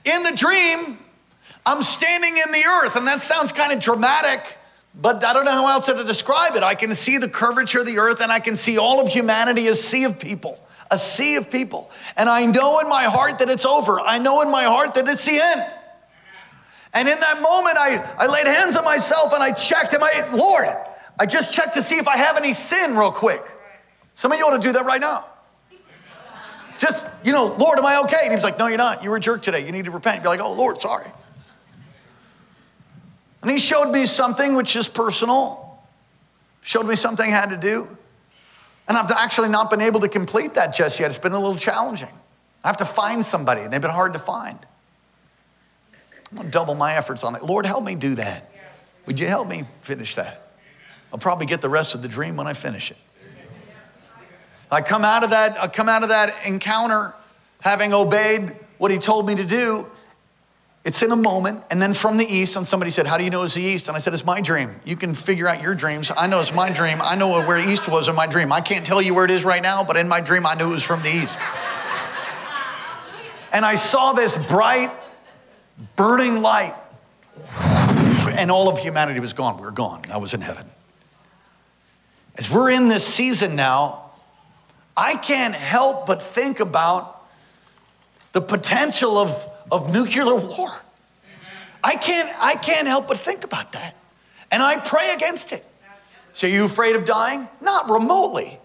In 0.06 0.24
the 0.24 0.32
dream, 0.36 0.98
I'm 1.66 1.82
standing 1.82 2.36
in 2.38 2.52
the 2.52 2.66
earth, 2.66 2.96
and 2.96 3.08
that 3.08 3.22
sounds 3.22 3.52
kind 3.52 3.74
of 3.74 3.80
dramatic, 3.80 4.58
but 4.96 5.24
I 5.24 5.34
don't 5.34 5.46
know 5.46 5.52
how 5.52 5.68
else 5.68 5.86
to 5.88 6.04
describe 6.04 6.56
it. 6.56 6.64
I 6.64 6.76
can 6.76 6.96
see 6.96 7.18
the 7.18 7.30
curvature 7.30 7.82
of 7.82 7.86
the 7.86 8.00
earth, 8.00 8.22
and 8.22 8.32
I 8.32 8.40
can 8.40 8.58
see 8.58 8.78
all 8.78 9.00
of 9.00 9.10
humanity 9.10 9.68
a 9.68 9.76
sea 9.76 10.06
of 10.06 10.20
people, 10.20 10.60
a 10.90 10.98
sea 10.98 11.36
of 11.36 11.52
people. 11.52 11.92
And 12.18 12.30
I 12.30 12.46
know 12.46 12.80
in 12.80 12.90
my 12.90 13.04
heart 13.04 13.40
that 13.40 13.50
it's 13.50 13.66
over. 13.66 14.00
I 14.00 14.18
know 14.18 14.42
in 14.42 14.52
my 14.52 14.64
heart 14.64 14.96
that 14.96 15.08
it's 15.08 15.26
the 15.26 15.40
end. 15.42 15.62
And 16.94 17.08
in 17.08 17.20
that 17.20 17.42
moment, 17.42 17.78
I, 17.78 17.98
I 18.18 18.26
laid 18.28 18.48
hands 18.48 18.76
on 18.76 18.84
myself 18.84 19.34
and 19.34 19.44
I 19.44 19.52
checked, 19.52 19.94
and 19.94 20.04
I, 20.04 20.34
Lord, 20.34 20.68
I 21.20 21.26
just 21.26 21.54
checked 21.54 21.76
to 21.76 21.82
see 21.82 21.98
if 21.98 22.08
I 22.08 22.18
have 22.18 22.38
any 22.38 22.54
sin 22.54 22.98
real 22.98 23.12
quick. 23.12 23.42
Some 24.16 24.32
of 24.32 24.40
you 24.40 24.46
ought 24.46 24.56
to 24.56 24.62
do 24.62 24.72
that 24.74 24.86
right 24.86 25.02
now. 25.02 25.26
Just, 26.80 27.06
you 27.26 27.34
know, 27.34 27.48
Lord, 27.58 27.78
am 27.78 27.86
I 27.86 28.00
okay? 28.06 28.22
And 28.24 28.34
he's 28.34 28.44
like, 28.44 28.58
No, 28.58 28.68
you're 28.68 28.78
not. 28.78 29.04
You 29.04 29.10
were 29.10 29.18
a 29.18 29.20
jerk 29.20 29.44
today. 29.44 29.66
You 29.66 29.74
need 29.74 29.86
to 29.86 29.92
repent. 29.92 30.24
You're 30.24 30.32
like, 30.32 30.40
Oh, 30.40 30.54
Lord, 30.54 30.80
sorry. 30.80 31.08
And 33.42 33.52
he 33.52 33.60
showed 33.60 33.92
me 33.92 34.06
something 34.06 34.56
which 34.56 34.76
is 34.78 34.88
personal, 34.88 35.84
showed 36.62 36.86
me 36.86 36.96
something 36.96 37.26
I 37.26 37.36
had 37.36 37.50
to 37.50 37.58
do. 37.58 37.86
And 38.88 38.98
I've 38.98 39.12
actually 39.12 39.50
not 39.50 39.70
been 39.70 39.82
able 39.82 40.00
to 40.00 40.10
complete 40.10 40.54
that 40.56 40.74
just 40.74 41.00
yet. 41.00 41.10
It's 41.10 41.20
been 41.20 41.34
a 41.34 41.40
little 41.40 41.58
challenging. 41.58 42.10
I 42.64 42.68
have 42.68 42.78
to 42.78 42.86
find 42.86 43.26
somebody, 43.26 43.62
and 43.62 43.72
they've 43.72 43.82
been 43.82 43.92
hard 43.92 44.14
to 44.14 44.20
find. 44.20 44.58
I'm 46.32 46.38
gonna 46.38 46.50
double 46.50 46.76
my 46.76 46.96
efforts 46.96 47.24
on 47.24 47.34
that. 47.34 47.46
Lord, 47.46 47.66
help 47.66 47.84
me 47.84 47.96
do 47.96 48.16
that. 48.16 48.50
Would 49.06 49.20
you 49.20 49.28
help 49.28 49.48
me 49.48 49.66
finish 49.82 50.16
that? 50.16 50.52
I'll 51.12 51.20
probably 51.20 51.46
get 51.46 51.62
the 51.62 51.70
rest 51.70 51.94
of 51.94 52.02
the 52.02 52.08
dream 52.08 52.38
when 52.38 52.48
I 52.48 52.54
finish 52.54 52.92
it. 52.92 52.98
I 54.72 54.82
come 54.82 55.04
out 55.04 55.24
of 55.24 55.32
that, 55.32 55.62
I 55.62 55.68
come 55.68 55.90
out 55.90 56.04
of 56.04 56.10
that 56.10 56.46
encounter 56.46 57.14
having 57.62 57.94
obeyed 57.94 58.52
what 58.78 58.92
he 58.92 58.98
told 58.98 59.26
me 59.26 59.36
to 59.36 59.44
do. 59.44 59.86
It's 60.86 61.04
in 61.04 61.12
a 61.12 61.16
moment, 61.16 61.62
and 61.70 61.82
then 61.82 61.94
from 61.94 62.16
the 62.18 62.26
east, 62.26 62.56
and 62.56 62.66
somebody 62.66 62.90
said, 62.90 63.06
How 63.06 63.18
do 63.18 63.26
you 63.26 63.30
know 63.30 63.44
it's 63.44 63.54
the 63.54 63.62
east? 63.62 63.90
And 63.90 63.98
I 63.98 64.00
said, 64.00 64.14
It's 64.14 64.26
my 64.26 64.40
dream. 64.40 64.80
You 64.86 64.96
can 64.96 65.14
figure 65.14 65.48
out 65.48 65.62
your 65.62 65.76
dreams. 65.76 66.10
I 66.16 66.28
know 66.28 66.40
it's 66.40 66.54
my 66.54 66.72
dream. 66.72 67.00
I 67.02 67.16
know 67.16 67.46
where 67.46 67.58
east 67.58 67.90
was 67.90 68.08
in 68.08 68.16
my 68.16 68.28
dream. 68.28 68.52
I 68.52 68.62
can't 68.62 68.86
tell 68.86 69.02
you 69.02 69.14
where 69.14 69.26
it 69.26 69.32
is 69.32 69.44
right 69.44 69.62
now, 69.62 69.84
but 69.84 69.98
in 69.98 70.08
my 70.08 70.22
dream, 70.22 70.46
I 70.46 70.56
knew 70.56 70.72
it 70.72 70.76
was 70.76 70.84
from 70.84 71.02
the 71.02 71.10
east. 71.10 71.38
and 73.52 73.66
I 73.66 73.76
saw 73.76 74.14
this 74.14 74.38
bright, 74.48 74.90
burning 75.98 76.42
light, 76.42 76.76
and 78.32 78.50
all 78.50 78.70
of 78.70 78.80
humanity 78.80 79.20
was 79.20 79.34
gone. 79.34 79.58
We 79.58 79.64
were 79.64 79.72
gone. 79.72 80.04
I 80.12 80.18
was 80.18 80.34
in 80.34 80.40
heaven. 80.40 80.66
As 82.38 82.50
we're 82.50 82.70
in 82.70 82.88
this 82.88 83.06
season 83.06 83.58
now, 83.58 84.09
I 84.96 85.16
can't 85.16 85.56
help 85.56 86.06
but 86.06 86.22
think 86.24 86.60
about 86.60 87.24
the 88.34 88.42
potential 88.42 89.18
of, 89.18 89.48
of 89.72 89.92
nuclear 89.92 90.36
war. 90.36 90.70
I 91.84 91.96
can't, 91.96 92.30
I 92.40 92.56
can't 92.56 92.88
help 92.88 93.08
but 93.08 93.18
think 93.18 93.44
about 93.44 93.72
that. 93.74 93.96
And 94.52 94.62
I 94.62 94.78
pray 94.78 95.14
against 95.14 95.52
it. 95.52 95.64
So, 96.34 96.48
are 96.48 96.50
you 96.50 96.66
afraid 96.66 96.96
of 96.96 97.06
dying? 97.06 97.48
Not 97.62 97.90
remotely. 97.90 98.58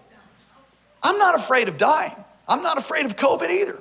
I'm 1.01 1.17
not 1.17 1.35
afraid 1.35 1.67
of 1.67 1.77
dying. 1.77 2.15
I'm 2.47 2.63
not 2.63 2.77
afraid 2.77 3.05
of 3.05 3.15
COVID 3.15 3.49
either. 3.49 3.79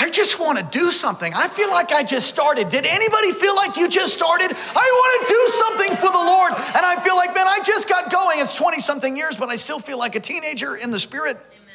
I 0.00 0.08
just 0.08 0.40
want 0.40 0.56
to 0.56 0.64
do 0.78 0.90
something. 0.90 1.34
I 1.34 1.46
feel 1.46 1.68
like 1.70 1.92
I 1.92 2.02
just 2.02 2.26
started. 2.26 2.70
Did 2.70 2.86
anybody 2.86 3.32
feel 3.32 3.54
like 3.54 3.76
you 3.76 3.86
just 3.86 4.14
started? 4.14 4.50
I 4.50 4.72
want 4.74 5.28
to 5.28 5.32
do 5.34 5.48
something 5.48 5.96
for 5.96 6.10
the 6.10 6.24
Lord. 6.24 6.52
And 6.74 6.86
I 6.86 6.98
feel 7.04 7.16
like, 7.16 7.34
man, 7.34 7.46
I 7.46 7.60
just 7.62 7.86
got 7.86 8.10
going. 8.10 8.40
It's 8.40 8.54
20 8.54 8.80
something 8.80 9.14
years, 9.14 9.36
but 9.36 9.50
I 9.50 9.56
still 9.56 9.78
feel 9.78 9.98
like 9.98 10.14
a 10.16 10.20
teenager 10.20 10.76
in 10.76 10.90
the 10.90 10.98
spirit. 10.98 11.36
Amen. 11.36 11.74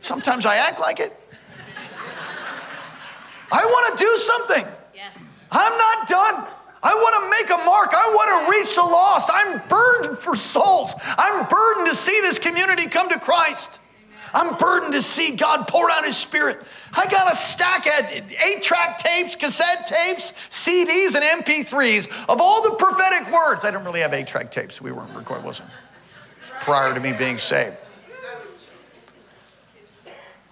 Sometimes 0.00 0.46
I 0.46 0.56
act 0.56 0.80
like 0.80 1.00
it. 1.00 1.12
I 3.52 3.62
want 3.62 3.98
to 3.98 4.04
do 4.04 4.16
something. 4.16 4.64
Yes. 4.94 5.18
I'm 5.52 5.76
not 5.76 6.08
done. 6.08 6.46
I 6.82 6.94
want 6.94 7.24
to 7.24 7.30
make 7.30 7.60
a 7.60 7.64
mark. 7.66 7.90
I 7.92 8.08
want 8.08 8.46
to 8.46 8.58
reach 8.58 8.74
the 8.74 8.82
lost. 8.82 9.28
I'm 9.30 9.60
burdened 9.68 10.16
for 10.16 10.34
souls. 10.34 10.94
I'm 11.18 11.46
burdened 11.46 11.88
to 11.88 11.94
see 11.94 12.18
this 12.22 12.38
community 12.38 12.88
come 12.88 13.10
to 13.10 13.18
Christ. 13.18 13.80
I'm 14.34 14.56
burdened 14.56 14.92
to 14.94 15.02
see 15.02 15.36
God 15.36 15.68
pour 15.68 15.90
out 15.90 16.04
His 16.04 16.16
Spirit. 16.16 16.60
I 16.96 17.06
got 17.06 17.32
a 17.32 17.36
stack 17.36 17.86
of 17.86 18.32
eight 18.44 18.62
track 18.62 18.98
tapes, 18.98 19.34
cassette 19.34 19.86
tapes, 19.86 20.32
CDs, 20.50 21.14
and 21.14 21.44
MP3s 21.44 22.06
of 22.28 22.40
all 22.40 22.62
the 22.62 22.76
prophetic 22.76 23.32
words. 23.32 23.64
I 23.64 23.70
don't 23.70 23.84
really 23.84 24.00
have 24.00 24.14
eight 24.14 24.26
track 24.26 24.50
tapes. 24.50 24.80
We 24.80 24.92
weren't 24.92 25.14
recording, 25.14 25.46
wasn't 25.46 25.70
prior 26.60 26.94
to 26.94 27.00
me 27.00 27.12
being 27.12 27.38
saved. 27.38 27.76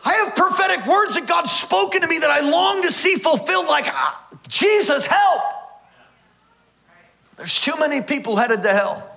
I 0.04 0.12
have 0.14 0.36
prophetic 0.36 0.86
words 0.86 1.14
that 1.14 1.26
God's 1.26 1.50
spoken 1.50 2.02
to 2.02 2.06
me 2.06 2.18
that 2.18 2.30
I 2.30 2.40
long 2.40 2.82
to 2.82 2.92
see 2.92 3.16
fulfilled, 3.16 3.66
like, 3.66 3.86
ah, 3.88 4.28
Jesus, 4.48 5.06
help. 5.06 5.42
There's 7.36 7.60
too 7.60 7.74
many 7.80 8.02
people 8.02 8.36
headed 8.36 8.62
to 8.62 8.70
hell. 8.70 9.10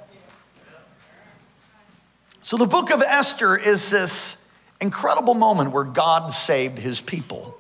So 2.42 2.56
the 2.56 2.66
book 2.66 2.92
of 2.92 3.02
Esther 3.02 3.58
is 3.58 3.90
this 3.90 4.47
incredible 4.80 5.34
moment 5.34 5.72
where 5.72 5.84
God 5.84 6.32
saved 6.32 6.78
his 6.78 7.02
people 7.02 7.58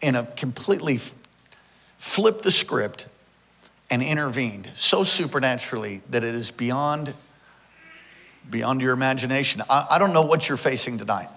in 0.00 0.14
a 0.14 0.24
completely 0.24 1.00
flipped 1.98 2.42
the 2.42 2.52
script 2.52 3.06
and 3.90 4.02
intervened 4.02 4.70
so 4.74 5.04
supernaturally 5.04 6.02
that 6.10 6.24
it 6.24 6.34
is 6.34 6.50
beyond 6.50 7.14
beyond 8.48 8.80
your 8.80 8.92
imagination. 8.92 9.62
I, 9.68 9.86
I 9.92 9.98
don't 9.98 10.12
know 10.12 10.22
what 10.22 10.48
you're 10.48 10.56
facing 10.56 10.98
tonight. 10.98 11.28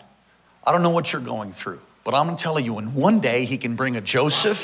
I 0.66 0.72
don't 0.72 0.84
know 0.84 0.92
what 0.92 1.12
you're 1.12 1.22
going 1.22 1.52
through. 1.52 1.82
But 2.04 2.14
I'm 2.14 2.36
telling 2.38 2.66
you, 2.66 2.80
in 2.80 2.94
one 2.94 3.20
day, 3.20 3.46
he 3.46 3.58
can 3.58 3.76
bring 3.76 3.96
a 3.96 4.02
Joseph 4.02 4.58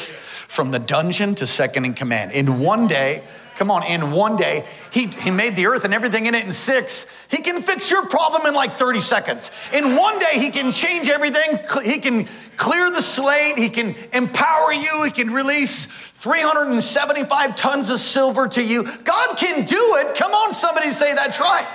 from 0.48 0.72
the 0.72 0.80
dungeon 0.80 1.36
to 1.36 1.48
second 1.48 1.86
in 1.86 1.94
command. 1.94 2.32
In 2.32 2.60
one 2.60 2.88
day, 2.88 3.24
Come 3.58 3.72
on, 3.72 3.84
in 3.84 4.12
one 4.12 4.36
day, 4.36 4.66
he, 4.92 5.08
he 5.08 5.32
made 5.32 5.56
the 5.56 5.68
earth 5.68 5.86
and 5.86 5.94
everything 5.94 6.26
in 6.26 6.36
it 6.36 6.46
in 6.46 6.52
six. 6.52 7.10
He 7.30 7.38
can 7.38 7.62
fix 7.62 7.90
your 7.90 8.06
problem 8.08 8.46
in 8.46 8.54
like 8.54 8.74
30 8.74 9.00
seconds. 9.00 9.50
In 9.74 9.96
one 9.96 10.20
day, 10.20 10.34
he 10.34 10.50
can 10.50 10.74
change 10.74 11.10
everything. 11.10 11.60
He 11.84 12.00
can 12.00 12.28
clear 12.58 12.92
the 12.92 13.02
slate. 13.02 13.58
He 13.58 13.70
can 13.70 13.96
empower 14.12 14.74
you. 14.74 15.04
He 15.04 15.12
can 15.12 15.32
release 15.32 15.86
375 15.86 17.56
tons 17.56 17.90
of 17.90 18.00
silver 18.00 18.48
to 18.50 18.64
you. 18.64 18.84
God 19.04 19.38
can 19.38 19.66
do 19.66 19.96
it. 20.00 20.16
Come 20.18 20.34
on, 20.34 20.54
somebody 20.54 20.92
say 20.92 21.14
that's 21.14 21.40
right. 21.40 21.68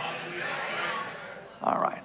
All 1.63 1.81
right. 1.81 2.03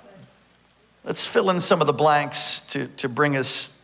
Let's 1.04 1.28
fill 1.28 1.50
in 1.50 1.60
some 1.60 1.82
of 1.82 1.88
the 1.88 1.94
blanks 1.94 2.66
to, 2.68 2.88
to 2.98 3.10
bring 3.10 3.36
us 3.36 3.75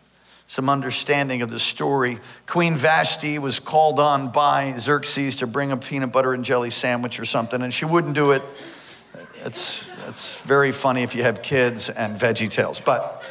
some 0.51 0.67
understanding 0.67 1.41
of 1.43 1.49
the 1.49 1.57
story. 1.57 2.19
Queen 2.45 2.75
Vashti 2.75 3.39
was 3.39 3.57
called 3.57 4.01
on 4.01 4.33
by 4.33 4.73
Xerxes 4.77 5.37
to 5.37 5.47
bring 5.47 5.71
a 5.71 5.77
peanut 5.77 6.11
butter 6.11 6.33
and 6.33 6.43
jelly 6.43 6.71
sandwich 6.71 7.21
or 7.21 7.25
something, 7.25 7.61
and 7.61 7.73
she 7.73 7.85
wouldn't 7.85 8.15
do 8.15 8.31
it. 8.31 8.41
It's, 9.45 9.89
it's 10.09 10.43
very 10.43 10.73
funny 10.73 11.03
if 11.03 11.15
you 11.15 11.23
have 11.23 11.41
kids 11.41 11.89
and 11.89 12.19
VeggieTales, 12.19 12.83
but 12.83 13.23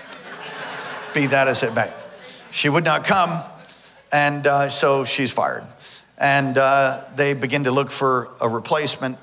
be 1.12 1.26
that 1.26 1.46
as 1.46 1.62
it 1.62 1.74
may. 1.74 1.92
She 2.52 2.70
would 2.70 2.85
not 2.85 3.04
come, 3.04 3.42
and 4.11 4.46
uh, 4.46 4.70
so 4.70 5.04
she's 5.04 5.30
fired. 5.30 5.64
And 6.16 6.56
uh, 6.56 7.04
they 7.16 7.35
begin 7.35 7.64
to 7.64 7.70
look 7.70 7.90
for 7.90 8.30
a 8.40 8.48
replacement, 8.48 9.18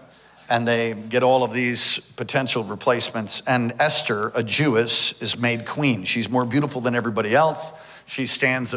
and 0.51 0.67
they 0.67 0.93
get 0.93 1.23
all 1.23 1.43
of 1.43 1.51
these 1.51 1.97
potential 2.15 2.63
replacements. 2.63 3.41
And 3.47 3.73
Esther, 3.79 4.31
a 4.36 4.43
Jewess, 4.43 5.19
is 5.19 5.39
made 5.39 5.65
queen. 5.65 6.03
She's 6.03 6.29
more 6.29 6.45
beautiful 6.45 6.79
than 6.79 6.93
everybody 6.93 7.33
else. 7.33 7.71
She 8.08 8.26
stands, 8.26 8.74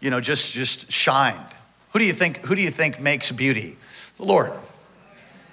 you 0.00 0.10
know, 0.10 0.20
just 0.20 0.52
just 0.52 0.92
shined. 0.92 1.38
Who 1.92 1.98
do 1.98 2.04
you 2.04 2.12
think? 2.12 2.38
Who 2.38 2.54
do 2.54 2.62
you 2.62 2.70
think 2.70 3.00
makes 3.00 3.32
beauty? 3.32 3.76
The 4.16 4.24
Lord. 4.24 4.52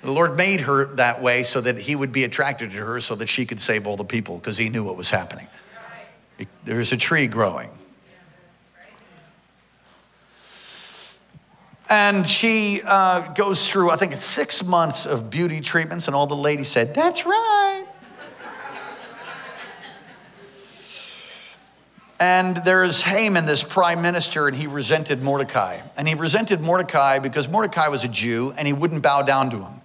The 0.02 0.12
Lord 0.12 0.38
made 0.38 0.62
her 0.62 0.86
that 0.96 1.22
way 1.22 1.44
so 1.44 1.60
that 1.62 1.78
He 1.78 1.96
would 1.96 2.12
be 2.12 2.24
attracted 2.24 2.72
to 2.72 2.78
her, 2.78 3.02
so 3.02 3.15
that 3.15 3.28
she 3.28 3.46
could 3.46 3.60
save 3.60 3.86
all 3.86 3.98
the 3.98 4.06
people, 4.06 4.38
because 4.38 4.58
He 4.58 4.70
knew 4.70 4.84
what 4.84 4.96
was 4.96 5.10
happening. 5.10 5.48
There's 6.63 6.94
a 6.94 6.98
tree 6.98 7.28
growing. 7.28 7.70
And 11.89 12.28
she 12.28 12.82
uh, 12.86 13.34
goes 13.34 13.70
through, 13.70 13.89
I 13.89 13.96
think 13.96 14.13
it's 14.13 14.24
six 14.24 14.63
months 14.63 15.08
of 15.08 15.32
beauty 15.32 15.60
treatments, 15.60 16.06
and 16.06 16.15
all 16.15 16.28
the 16.28 16.36
ladies 16.36 16.68
said, 16.68 16.94
That's 16.94 17.26
right. 17.26 17.79
And 22.19 22.58
there's 22.58 23.01
Haman, 23.03 23.45
this 23.45 23.63
prime 23.63 24.01
minister, 24.01 24.47
and 24.47 24.55
he 24.55 24.67
resented 24.67 25.21
Mordecai. 25.21 25.79
And 25.95 26.08
he 26.08 26.15
resented 26.15 26.60
Mordecai 26.60 27.19
because 27.19 27.47
Mordecai 27.47 27.88
was 27.88 28.03
a 28.03 28.10
Jew 28.10 28.53
and 28.58 28.67
he 28.67 28.73
wouldn't 28.73 29.01
bow 29.01 29.21
down 29.21 29.49
to 29.51 29.58
him. 29.58 29.82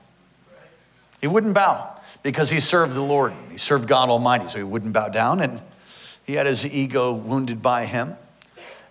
He 1.20 1.28
wouldn't 1.28 1.54
bow 1.54 1.96
because 2.24 2.50
he 2.50 2.58
served 2.58 2.94
the 2.94 3.02
Lord. 3.02 3.32
He 3.52 3.58
served 3.58 3.86
God 3.86 4.08
Almighty, 4.08 4.48
so 4.48 4.58
he 4.58 4.64
wouldn't 4.64 4.92
bow 4.92 5.08
down. 5.08 5.40
And 5.40 5.60
he 6.24 6.34
had 6.34 6.46
his 6.46 6.66
ego 6.66 7.12
wounded 7.12 7.62
by 7.62 7.84
him. 7.84 8.14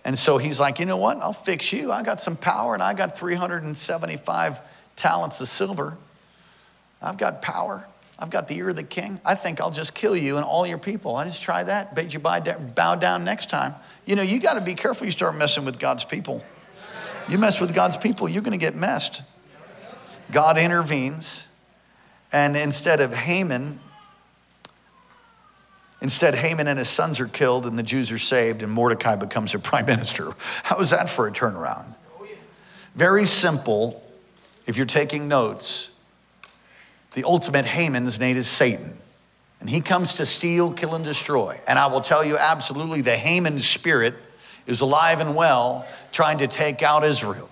And 0.06 0.18
so 0.18 0.38
he's 0.38 0.58
like, 0.58 0.78
you 0.78 0.86
know 0.86 0.96
what? 0.96 1.18
I'll 1.18 1.32
fix 1.32 1.72
you. 1.72 1.92
I 1.92 2.02
got 2.02 2.20
some 2.20 2.36
power 2.36 2.74
and 2.74 2.82
I 2.82 2.94
got 2.94 3.18
375 3.18 4.60
talents 4.96 5.40
of 5.40 5.48
silver. 5.48 5.96
I've 7.02 7.18
got 7.18 7.42
power. 7.42 7.86
I've 8.18 8.30
got 8.30 8.48
the 8.48 8.56
ear 8.56 8.68
of 8.70 8.76
the 8.76 8.82
king. 8.82 9.20
I 9.24 9.34
think 9.34 9.60
I'll 9.60 9.70
just 9.70 9.94
kill 9.94 10.16
you 10.16 10.36
and 10.36 10.44
all 10.44 10.66
your 10.66 10.78
people. 10.78 11.16
I 11.16 11.24
just 11.24 11.42
try 11.42 11.62
that. 11.64 11.94
Bet 11.94 12.14
you 12.14 12.20
bow 12.20 12.94
down 12.94 13.24
next 13.24 13.50
time. 13.50 13.74
You 14.06 14.16
know, 14.16 14.22
you 14.22 14.40
got 14.40 14.54
to 14.54 14.60
be 14.60 14.74
careful 14.74 15.06
you 15.06 15.10
start 15.10 15.34
messing 15.36 15.64
with 15.64 15.78
God's 15.78 16.04
people. 16.04 16.44
You 17.28 17.38
mess 17.38 17.60
with 17.60 17.74
God's 17.74 17.96
people, 17.96 18.28
you're 18.28 18.42
going 18.42 18.58
to 18.58 18.64
get 18.64 18.74
messed. 18.74 19.22
God 20.30 20.58
intervenes. 20.58 21.48
And 22.32 22.56
instead 22.56 23.00
of 23.00 23.14
Haman 23.14 23.78
Instead, 26.04 26.34
Haman 26.34 26.68
and 26.68 26.78
his 26.78 26.90
sons 26.90 27.18
are 27.18 27.26
killed, 27.26 27.64
and 27.64 27.78
the 27.78 27.82
Jews 27.82 28.12
are 28.12 28.18
saved, 28.18 28.62
and 28.62 28.70
Mordecai 28.70 29.16
becomes 29.16 29.54
a 29.54 29.58
prime 29.70 29.86
minister. 29.86 30.32
How 30.62 30.78
is 30.80 30.90
that 30.90 31.08
for 31.08 31.26
a 31.26 31.32
turnaround? 31.32 31.86
Very 32.94 33.24
simple. 33.24 34.04
If 34.66 34.76
you're 34.76 34.84
taking 34.84 35.28
notes, 35.28 35.93
the 37.14 37.24
ultimate 37.24 37.64
Haman's 37.64 38.20
name 38.20 38.36
is 38.36 38.46
Satan. 38.46 38.98
And 39.60 39.70
he 39.70 39.80
comes 39.80 40.14
to 40.14 40.26
steal, 40.26 40.72
kill, 40.72 40.94
and 40.94 41.04
destroy. 41.04 41.58
And 41.66 41.78
I 41.78 41.86
will 41.86 42.02
tell 42.02 42.24
you 42.24 42.36
absolutely 42.36 43.00
the 43.00 43.16
Haman 43.16 43.58
spirit 43.60 44.14
is 44.66 44.82
alive 44.82 45.20
and 45.20 45.34
well, 45.34 45.86
trying 46.12 46.38
to 46.38 46.46
take 46.46 46.82
out 46.82 47.04
Israel, 47.04 47.48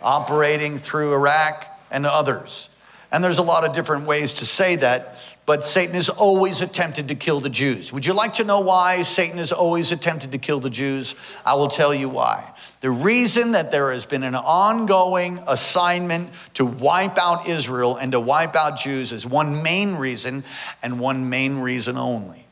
operating 0.00 0.78
through 0.78 1.14
Iraq 1.14 1.66
and 1.90 2.06
others. 2.06 2.70
And 3.16 3.24
there's 3.24 3.38
a 3.38 3.42
lot 3.42 3.64
of 3.64 3.74
different 3.74 4.06
ways 4.06 4.34
to 4.34 4.44
say 4.44 4.76
that 4.76 5.16
but 5.46 5.64
Satan 5.64 5.94
has 5.94 6.10
always 6.10 6.60
attempted 6.60 7.08
to 7.08 7.14
kill 7.14 7.40
the 7.40 7.48
Jews. 7.48 7.90
Would 7.90 8.04
you 8.04 8.12
like 8.12 8.34
to 8.34 8.44
know 8.44 8.60
why 8.60 9.04
Satan 9.04 9.38
has 9.38 9.52
always 9.52 9.90
attempted 9.90 10.32
to 10.32 10.38
kill 10.38 10.60
the 10.60 10.68
Jews? 10.68 11.14
I 11.42 11.54
will 11.54 11.68
tell 11.68 11.94
you 11.94 12.10
why. 12.10 12.52
The 12.82 12.90
reason 12.90 13.52
that 13.52 13.72
there 13.72 13.90
has 13.90 14.04
been 14.04 14.22
an 14.22 14.34
ongoing 14.34 15.38
assignment 15.48 16.28
to 16.54 16.66
wipe 16.66 17.16
out 17.16 17.48
Israel 17.48 17.96
and 17.96 18.12
to 18.12 18.20
wipe 18.20 18.54
out 18.54 18.78
Jews 18.78 19.12
is 19.12 19.24
one 19.24 19.62
main 19.62 19.94
reason 19.94 20.44
and 20.82 21.00
one 21.00 21.30
main 21.30 21.60
reason 21.60 21.96
only. 21.96 22.44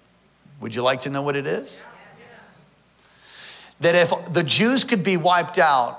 Would 0.60 0.74
you 0.74 0.80
like 0.80 1.02
to 1.02 1.10
know 1.10 1.20
what 1.20 1.36
it 1.36 1.46
is? 1.46 1.84
That 3.80 3.94
if 3.94 4.32
the 4.32 4.42
Jews 4.42 4.82
could 4.82 5.04
be 5.04 5.18
wiped 5.18 5.58
out, 5.58 5.98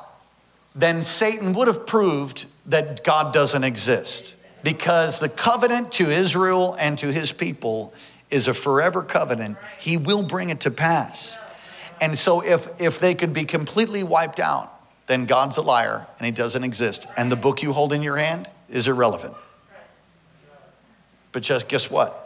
then 0.73 1.03
Satan 1.03 1.53
would 1.53 1.67
have 1.67 1.85
proved 1.85 2.47
that 2.65 3.03
God 3.03 3.31
doesn't 3.31 3.63
exist 3.63 4.35
because 4.65 5.19
the 5.19 5.29
covenant 5.29 5.91
to 5.93 6.09
Israel 6.09 6.75
and 6.79 6.97
to 6.97 7.11
his 7.11 7.31
people 7.31 7.93
is 8.31 8.47
a 8.47 8.53
forever 8.53 9.03
covenant. 9.03 9.57
He 9.79 9.95
will 9.95 10.23
bring 10.23 10.49
it 10.49 10.61
to 10.61 10.71
pass. 10.71 11.37
And 12.01 12.17
so 12.17 12.41
if 12.41 12.81
if 12.81 12.99
they 12.99 13.13
could 13.13 13.31
be 13.31 13.45
completely 13.45 14.01
wiped 14.01 14.39
out, 14.39 14.73
then 15.05 15.25
God's 15.25 15.57
a 15.57 15.61
liar 15.61 16.07
and 16.17 16.25
he 16.25 16.31
doesn't 16.31 16.63
exist. 16.63 17.05
And 17.15 17.31
the 17.31 17.35
book 17.35 17.61
you 17.61 17.73
hold 17.73 17.93
in 17.93 18.01
your 18.01 18.17
hand 18.17 18.49
is 18.67 18.87
irrelevant. 18.87 19.35
But 21.31 21.43
just 21.43 21.69
guess 21.69 21.91
what? 21.91 22.24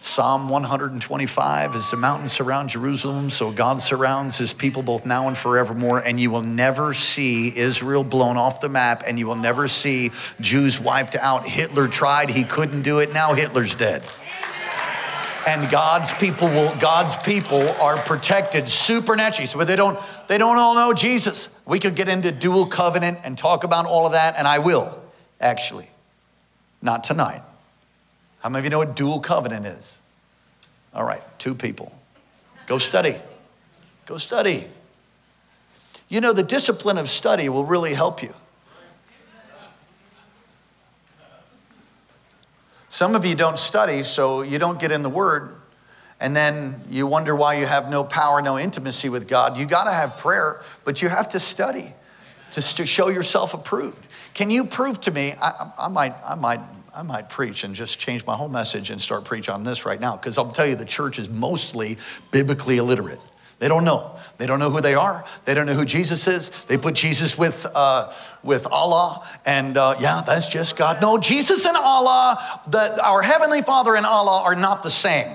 Psalm 0.00 0.48
125 0.48 1.74
As 1.74 1.90
the 1.90 1.96
mountains 1.96 2.32
surround 2.32 2.70
Jerusalem, 2.70 3.30
so 3.30 3.50
God 3.50 3.82
surrounds 3.82 4.38
his 4.38 4.52
people 4.52 4.82
both 4.82 5.04
now 5.04 5.26
and 5.26 5.36
forevermore. 5.36 5.98
And 5.98 6.20
you 6.20 6.30
will 6.30 6.42
never 6.42 6.94
see 6.94 7.56
Israel 7.56 8.04
blown 8.04 8.36
off 8.36 8.60
the 8.60 8.68
map, 8.68 9.02
and 9.06 9.18
you 9.18 9.26
will 9.26 9.34
never 9.34 9.66
see 9.66 10.10
Jews 10.40 10.80
wiped 10.80 11.16
out. 11.16 11.46
Hitler 11.46 11.88
tried, 11.88 12.30
he 12.30 12.44
couldn't 12.44 12.82
do 12.82 13.00
it. 13.00 13.12
Now 13.12 13.34
Hitler's 13.34 13.74
dead. 13.74 14.04
And 15.46 15.68
God's 15.70 16.12
people 16.12 16.46
will, 16.46 16.76
God's 16.78 17.16
people 17.16 17.68
are 17.80 17.96
protected 17.96 18.68
supernaturally. 18.68 19.46
So 19.46 19.64
they 19.64 19.76
don't, 19.76 19.98
they 20.28 20.38
don't 20.38 20.58
all 20.58 20.74
know 20.74 20.92
Jesus. 20.92 21.58
We 21.66 21.80
could 21.80 21.96
get 21.96 22.06
into 22.06 22.30
dual 22.30 22.66
covenant 22.66 23.18
and 23.24 23.36
talk 23.36 23.64
about 23.64 23.86
all 23.86 24.06
of 24.06 24.12
that, 24.12 24.36
and 24.36 24.46
I 24.46 24.60
will, 24.60 25.02
actually. 25.40 25.88
Not 26.82 27.02
tonight. 27.02 27.42
How 28.40 28.48
many 28.48 28.60
of 28.60 28.64
you 28.64 28.70
know 28.70 28.78
what 28.78 28.94
dual 28.94 29.20
covenant 29.20 29.66
is? 29.66 30.00
All 30.94 31.04
right, 31.04 31.22
two 31.38 31.54
people. 31.54 31.92
Go 32.66 32.78
study. 32.78 33.16
Go 34.06 34.18
study. 34.18 34.64
You 36.08 36.20
know, 36.20 36.32
the 36.32 36.42
discipline 36.42 36.98
of 36.98 37.08
study 37.08 37.48
will 37.48 37.64
really 37.64 37.94
help 37.94 38.22
you. 38.22 38.34
Some 42.88 43.14
of 43.14 43.26
you 43.26 43.34
don't 43.34 43.58
study, 43.58 44.02
so 44.02 44.42
you 44.42 44.58
don't 44.58 44.80
get 44.80 44.90
in 44.90 45.02
the 45.02 45.10
Word, 45.10 45.54
and 46.20 46.34
then 46.34 46.80
you 46.88 47.06
wonder 47.06 47.36
why 47.36 47.58
you 47.58 47.66
have 47.66 47.90
no 47.90 48.02
power, 48.02 48.40
no 48.40 48.58
intimacy 48.58 49.10
with 49.10 49.28
God. 49.28 49.58
You 49.58 49.66
got 49.66 49.84
to 49.84 49.92
have 49.92 50.16
prayer, 50.16 50.62
but 50.84 51.02
you 51.02 51.10
have 51.10 51.28
to 51.30 51.40
study 51.40 51.92
to, 52.52 52.62
show 52.62 53.08
yourself 53.08 53.52
approved. 53.52 54.08
Can 54.32 54.50
you 54.50 54.64
prove 54.64 55.00
to 55.02 55.10
me? 55.10 55.34
I, 55.40 55.70
I 55.78 55.88
might, 55.88 56.14
I 56.26 56.34
might 56.34 56.60
I 56.94 57.02
might 57.02 57.28
preach 57.28 57.64
and 57.64 57.74
just 57.74 57.98
change 57.98 58.24
my 58.26 58.34
whole 58.34 58.48
message 58.48 58.90
and 58.90 59.00
start 59.00 59.24
preach 59.24 59.48
on 59.48 59.64
this 59.64 59.84
right 59.84 60.00
now 60.00 60.16
because 60.16 60.38
I'll 60.38 60.50
tell 60.50 60.66
you 60.66 60.74
the 60.74 60.84
church 60.84 61.18
is 61.18 61.28
mostly 61.28 61.98
biblically 62.30 62.78
illiterate. 62.78 63.20
They 63.58 63.68
don't 63.68 63.84
know. 63.84 64.16
They 64.38 64.46
don't 64.46 64.58
know 64.58 64.70
who 64.70 64.80
they 64.80 64.94
are. 64.94 65.24
They 65.44 65.54
don't 65.54 65.66
know 65.66 65.74
who 65.74 65.84
Jesus 65.84 66.26
is. 66.26 66.50
They 66.66 66.78
put 66.78 66.94
Jesus 66.94 67.36
with 67.36 67.66
uh, 67.74 68.12
with 68.42 68.66
Allah, 68.70 69.26
and 69.44 69.76
uh, 69.76 69.96
yeah, 70.00 70.22
that's 70.24 70.48
just 70.48 70.76
God. 70.76 71.00
No, 71.00 71.18
Jesus 71.18 71.66
and 71.66 71.76
Allah, 71.76 72.60
the, 72.68 73.04
our 73.04 73.20
heavenly 73.20 73.62
Father 73.62 73.96
and 73.96 74.06
Allah 74.06 74.42
are 74.42 74.54
not 74.54 74.84
the 74.84 74.90
same. 74.90 75.26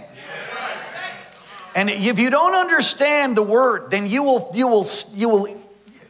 And 1.76 1.90
if 1.90 2.20
you 2.20 2.30
don't 2.30 2.56
understand 2.56 3.36
the 3.36 3.44
word, 3.44 3.92
then 3.92 4.08
you 4.08 4.24
will 4.24 4.52
you 4.54 4.68
will 4.68 4.88
you 5.14 5.30
will 5.30 5.62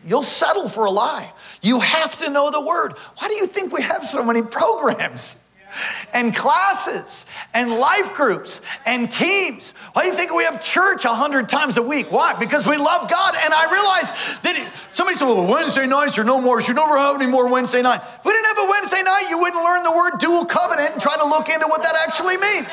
you'll 0.06 0.22
settle 0.22 0.70
for 0.70 0.86
a 0.86 0.92
lie. 0.92 1.32
You 1.64 1.80
have 1.80 2.18
to 2.20 2.30
know 2.30 2.52
the 2.52 2.62
word. 2.62 2.94
Why 3.18 3.30
do 3.30 3.34
you 3.34 3.48
think 3.48 3.74
we 3.74 3.82
have 3.82 4.06
so 4.06 4.24
many 4.24 4.44
programs? 4.44 5.40
and 6.14 6.36
classes 6.36 7.26
and 7.54 7.72
life 7.72 8.14
groups 8.14 8.62
and 8.86 9.12
teams. 9.12 9.72
Why 9.94 10.04
do 10.04 10.10
you 10.10 10.16
think 10.16 10.32
we 10.32 10.44
have 10.44 10.64
church 10.64 11.06
a 11.06 11.14
hundred 11.14 11.50
times 11.50 11.78
a 11.78 11.82
week? 11.82 12.12
Why? 12.12 12.38
Because 12.38 12.68
we 12.68 12.78
love 12.78 13.10
God. 13.10 13.36
And 13.44 13.54
I 13.54 13.72
realize 13.72 14.40
that 14.42 14.72
somebody 14.92 15.18
said, 15.18 15.26
well, 15.26 15.50
Wednesday 15.52 15.88
nights 15.88 16.18
are 16.18 16.24
no 16.24 16.40
more. 16.40 16.62
You 16.62 16.74
never 16.74 16.98
have 16.98 17.20
any 17.20 17.30
more 17.30 17.50
Wednesday 17.50 17.82
night. 17.82 18.02
If 18.04 18.26
we 18.26 18.34
didn't 18.34 18.56
have 18.56 18.68
a 18.68 18.70
Wednesday 18.70 19.02
night, 19.02 19.28
you 19.30 19.40
wouldn't 19.40 19.64
learn 19.64 19.84
the 19.84 19.92
word 19.92 20.20
dual 20.20 20.46
covenant 20.46 20.92
and 20.94 21.02
try 21.02 21.18
to 21.18 21.26
look 21.26 21.50
into 21.50 21.66
what 21.68 21.82
that 21.84 21.96
actually 22.08 22.38
means. 22.38 22.68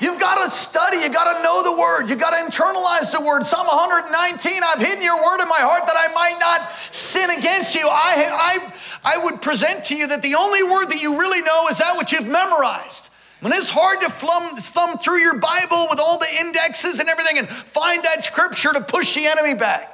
You've 0.00 0.20
got 0.20 0.42
to 0.42 0.50
study. 0.50 0.98
You've 0.98 1.12
got 1.12 1.36
to 1.36 1.42
know 1.42 1.62
the 1.62 1.78
word. 1.80 2.08
You've 2.08 2.18
got 2.18 2.30
to 2.30 2.44
internalize 2.44 3.16
the 3.16 3.24
word. 3.24 3.46
Psalm 3.46 3.66
119 3.66 4.62
I've 4.62 4.80
hidden 4.80 5.02
your 5.02 5.22
word 5.22 5.40
in 5.40 5.48
my 5.48 5.60
heart 5.60 5.86
that 5.86 5.96
I 5.96 6.12
might 6.12 6.38
not 6.38 6.70
sin 6.92 7.30
against 7.30 7.74
you. 7.74 7.86
I, 7.88 8.72
I, 9.04 9.14
I 9.16 9.24
would 9.24 9.40
present 9.40 9.84
to 9.84 9.96
you 9.96 10.08
that 10.08 10.22
the 10.22 10.34
only 10.34 10.62
word 10.62 10.86
that 10.86 11.00
you 11.00 11.18
really 11.18 11.42
know 11.42 11.68
is 11.68 11.78
that 11.78 11.96
which 11.96 12.12
you've 12.12 12.26
memorized. 12.26 13.10
When 13.40 13.52
it's 13.52 13.68
hard 13.68 14.00
to 14.00 14.10
thumb, 14.10 14.56
thumb 14.56 14.98
through 14.98 15.18
your 15.18 15.38
Bible 15.38 15.86
with 15.90 16.00
all 16.00 16.18
the 16.18 16.28
indexes 16.40 16.98
and 16.98 17.08
everything 17.08 17.38
and 17.38 17.48
find 17.48 18.02
that 18.04 18.24
scripture 18.24 18.72
to 18.72 18.80
push 18.80 19.14
the 19.14 19.26
enemy 19.26 19.54
back 19.54 19.90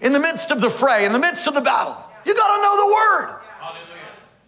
in 0.00 0.12
the 0.12 0.20
midst 0.20 0.50
of 0.50 0.60
the 0.60 0.70
fray, 0.70 1.04
in 1.04 1.12
the 1.12 1.18
midst 1.18 1.46
of 1.46 1.54
the 1.54 1.60
battle, 1.60 1.96
you 2.24 2.34
got 2.34 2.56
to 2.56 2.62
know 2.62 2.88
the 2.88 2.94
word. 2.94 3.36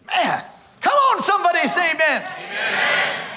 Man, 0.07 0.43
come 0.81 0.93
on, 0.93 1.21
somebody 1.21 1.59
say 1.67 1.91
amen. 1.91 2.23
amen. 2.27 3.32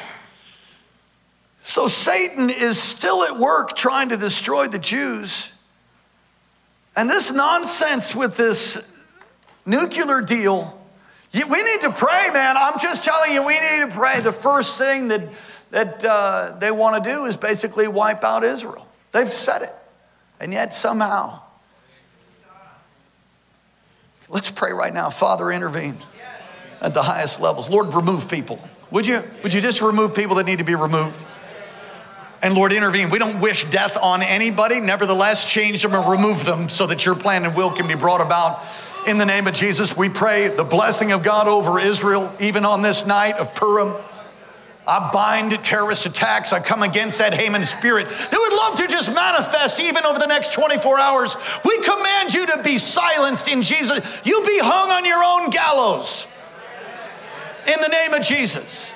So 1.66 1.88
Satan 1.88 2.48
is 2.48 2.80
still 2.80 3.24
at 3.24 3.36
work 3.36 3.74
trying 3.74 4.10
to 4.10 4.16
destroy 4.16 4.68
the 4.68 4.78
Jews. 4.78 5.52
And 6.94 7.10
this 7.10 7.32
nonsense 7.32 8.14
with 8.14 8.36
this 8.36 8.96
nuclear 9.66 10.20
deal 10.20 10.72
we 11.34 11.62
need 11.62 11.80
to 11.82 11.90
pray, 11.90 12.30
man. 12.32 12.56
I'm 12.56 12.78
just 12.78 13.04
telling 13.04 13.32
you, 13.32 13.44
we 13.44 13.54
need 13.54 13.80
to 13.80 13.90
pray. 13.90 14.20
The 14.20 14.32
first 14.32 14.78
thing 14.78 15.08
that, 15.08 15.20
that 15.70 16.04
uh, 16.04 16.56
they 16.58 16.70
want 16.70 17.02
to 17.02 17.10
do 17.10 17.24
is 17.26 17.36
basically 17.36 17.88
wipe 17.88 18.24
out 18.24 18.42
Israel. 18.42 18.86
They've 19.12 19.28
said 19.28 19.62
it. 19.62 19.74
And 20.40 20.52
yet, 20.52 20.72
somehow, 20.72 21.40
let's 24.30 24.50
pray 24.50 24.72
right 24.72 24.94
now. 24.94 25.10
Father, 25.10 25.50
intervene 25.50 25.96
at 26.80 26.94
the 26.94 27.02
highest 27.02 27.40
levels. 27.40 27.68
Lord, 27.68 27.92
remove 27.92 28.30
people. 28.30 28.58
Would 28.92 29.06
you? 29.06 29.20
Would 29.42 29.52
you 29.52 29.60
just 29.60 29.82
remove 29.82 30.14
people 30.14 30.36
that 30.36 30.46
need 30.46 30.60
to 30.60 30.64
be 30.64 30.74
removed? 30.74 31.25
And 32.42 32.54
Lord, 32.54 32.72
intervene. 32.72 33.10
We 33.10 33.18
don't 33.18 33.40
wish 33.40 33.64
death 33.70 33.96
on 34.00 34.22
anybody. 34.22 34.80
Nevertheless, 34.80 35.50
change 35.50 35.82
them 35.82 35.94
or 35.94 36.12
remove 36.12 36.44
them 36.44 36.68
so 36.68 36.86
that 36.86 37.04
your 37.06 37.14
plan 37.14 37.44
and 37.44 37.56
will 37.56 37.70
can 37.70 37.88
be 37.88 37.94
brought 37.94 38.20
about 38.20 38.62
in 39.06 39.18
the 39.18 39.24
name 39.24 39.46
of 39.46 39.54
Jesus, 39.54 39.96
we 39.96 40.08
pray 40.08 40.48
the 40.48 40.64
blessing 40.64 41.12
of 41.12 41.22
God 41.22 41.46
over 41.46 41.78
Israel, 41.78 42.34
even 42.40 42.64
on 42.64 42.82
this 42.82 43.06
night 43.06 43.36
of 43.36 43.54
Purim. 43.54 43.94
I 44.86 45.10
bind 45.12 45.52
terrorist 45.64 46.06
attacks. 46.06 46.52
I 46.52 46.60
come 46.60 46.82
against 46.82 47.18
that 47.18 47.32
Haman 47.32 47.64
spirit 47.64 48.08
that 48.08 48.32
would 48.32 48.52
love 48.52 48.76
to 48.78 48.88
just 48.88 49.14
manifest 49.14 49.80
even 49.80 50.04
over 50.04 50.18
the 50.18 50.26
next 50.26 50.52
24 50.52 50.98
hours. 50.98 51.36
We 51.64 51.80
command 51.82 52.34
you 52.34 52.46
to 52.46 52.62
be 52.64 52.78
silenced 52.78 53.48
in 53.48 53.62
Jesus. 53.62 54.00
You 54.24 54.44
be 54.44 54.58
hung 54.60 54.90
on 54.90 55.04
your 55.04 55.22
own 55.24 55.50
gallows 55.50 56.32
in 57.68 57.80
the 57.80 57.88
name 57.88 58.12
of 58.12 58.22
Jesus. 58.22 58.92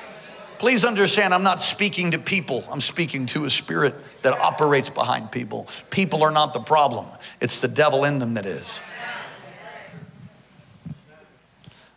Please 0.61 0.85
understand, 0.85 1.33
I'm 1.33 1.43
not 1.43 1.63
speaking 1.63 2.11
to 2.11 2.19
people, 2.19 2.63
I'm 2.71 2.83
speaking 2.83 3.25
to 3.29 3.47
a 3.47 3.51
spirit 3.51 3.95
that 4.21 4.35
operates 4.35 4.91
behind 4.91 5.33
people. 5.33 5.67
People 5.89 6.23
are 6.23 6.31
not 6.31 6.53
the 6.53 6.61
problem, 6.61 7.07
it's 7.41 7.63
the 7.63 7.69
devil 7.69 8.05
in 8.05 8.19
them 8.19 8.35
that 8.35 8.45
is. 8.45 8.79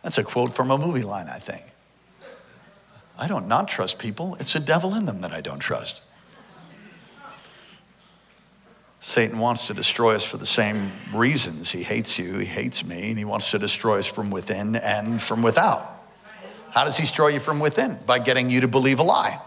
That's 0.02 0.16
a 0.16 0.24
quote 0.24 0.54
from 0.54 0.70
a 0.70 0.78
movie 0.78 1.02
line, 1.02 1.28
I 1.28 1.40
think. 1.40 1.62
I 3.18 3.28
don't 3.28 3.48
not 3.48 3.68
trust 3.68 3.98
people. 3.98 4.34
It's 4.40 4.54
the 4.54 4.60
devil 4.60 4.94
in 4.94 5.04
them 5.04 5.20
that 5.20 5.32
I 5.32 5.42
don't 5.42 5.58
trust. 5.58 6.00
Satan 9.00 9.40
wants 9.40 9.66
to 9.66 9.74
destroy 9.74 10.14
us 10.14 10.24
for 10.24 10.38
the 10.38 10.46
same 10.46 10.90
reasons. 11.12 11.70
He 11.70 11.82
hates 11.82 12.18
you, 12.18 12.38
he 12.38 12.46
hates 12.46 12.82
me, 12.82 13.10
and 13.10 13.18
he 13.18 13.26
wants 13.26 13.50
to 13.50 13.58
destroy 13.58 13.98
us 13.98 14.06
from 14.06 14.30
within 14.30 14.76
and 14.76 15.22
from 15.22 15.42
without. 15.42 15.93
How 16.74 16.84
does 16.84 16.96
he 16.96 17.02
destroy 17.02 17.28
you 17.28 17.38
from 17.38 17.60
within? 17.60 17.96
By 18.04 18.18
getting 18.18 18.50
you 18.50 18.62
to 18.62 18.68
believe 18.68 18.98
a 18.98 19.04
lie, 19.04 19.40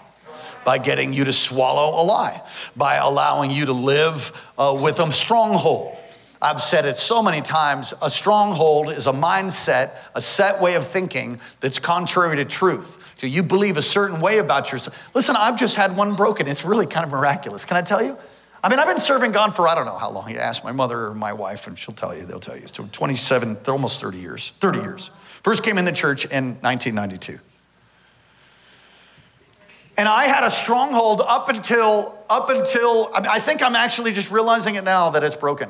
by 0.64 0.78
getting 0.78 1.12
you 1.12 1.26
to 1.26 1.34
swallow 1.34 2.02
a 2.02 2.04
lie, 2.04 2.42
by 2.78 2.96
allowing 2.96 3.52
you 3.52 3.66
to 3.66 3.74
live 3.74 4.32
uh, 4.58 4.78
with 4.82 5.00
a 5.00 5.12
stronghold. 5.12 5.98
I've 6.42 6.62
said 6.62 6.86
it 6.86 6.96
so 6.96 7.22
many 7.22 7.42
times 7.42 7.94
a 8.02 8.10
stronghold 8.10 8.92
is 8.92 9.08
a 9.08 9.12
mindset, 9.12 9.92
a 10.16 10.22
set 10.22 10.62
way 10.62 10.76
of 10.76 10.88
thinking 10.88 11.42
that's 11.60 11.80
contrary 11.80 12.38
to 12.38 12.46
truth. 12.46 13.04
So 13.18 13.28
you 13.28 13.44
believe 13.44 13.76
a 13.76 13.82
certain 13.82 14.22
way 14.22 14.38
about 14.38 14.72
yourself. 14.72 14.98
Listen, 15.14 15.36
I've 15.36 15.60
just 15.60 15.76
had 15.76 15.98
one 15.98 16.16
broken. 16.16 16.48
It's 16.48 16.64
really 16.64 16.86
kind 16.86 17.06
of 17.06 17.12
miraculous. 17.12 17.66
Can 17.66 17.76
I 17.76 17.82
tell 17.82 18.02
you? 18.02 18.18
I 18.64 18.70
mean, 18.70 18.80
I've 18.80 18.88
been 18.88 19.00
serving 19.00 19.34
God 19.34 19.54
for 19.54 19.68
I 19.68 19.76
don't 19.76 19.86
know 19.86 19.98
how 19.98 20.12
long. 20.12 20.30
You 20.30 20.38
ask 20.38 20.64
my 20.64 20.72
mother 20.72 21.08
or 21.08 21.14
my 21.14 21.34
wife, 21.34 21.68
and 21.68 21.78
she'll 21.78 21.94
tell 21.94 22.16
you, 22.16 22.24
they'll 22.24 22.40
tell 22.40 22.56
you. 22.56 22.64
It's 22.64 22.72
27, 22.72 23.58
almost 23.68 24.00
30 24.00 24.18
years. 24.18 24.54
30 24.62 24.80
years. 24.80 25.12
First 25.48 25.64
came 25.64 25.78
in 25.78 25.86
the 25.86 25.94
church 25.94 26.26
in 26.26 26.58
1992. 26.60 27.40
And 29.98 30.06
I 30.06 30.26
had 30.26 30.44
a 30.44 30.50
stronghold 30.50 31.22
up 31.26 31.48
until, 31.48 32.22
up 32.30 32.50
until, 32.50 33.10
I 33.16 33.40
think 33.40 33.64
I'm 33.64 33.74
actually 33.74 34.12
just 34.12 34.30
realizing 34.30 34.76
it 34.76 34.84
now 34.84 35.12
that 35.12 35.24
it's 35.24 35.38
broken. 35.38 35.70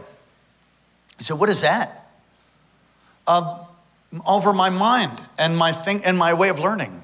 Said, 1.20 1.38
What 1.38 1.50
is 1.50 1.62
that? 1.62 2.10
Uh, 3.28 3.66
over 4.26 4.52
my 4.52 4.72
mind 4.72 5.16
and 5.38 5.56
my 5.56 5.74
thing 5.74 6.04
and 6.04 6.18
my 6.18 6.34
way 6.34 6.50
of 6.50 6.58
learning. 6.58 7.04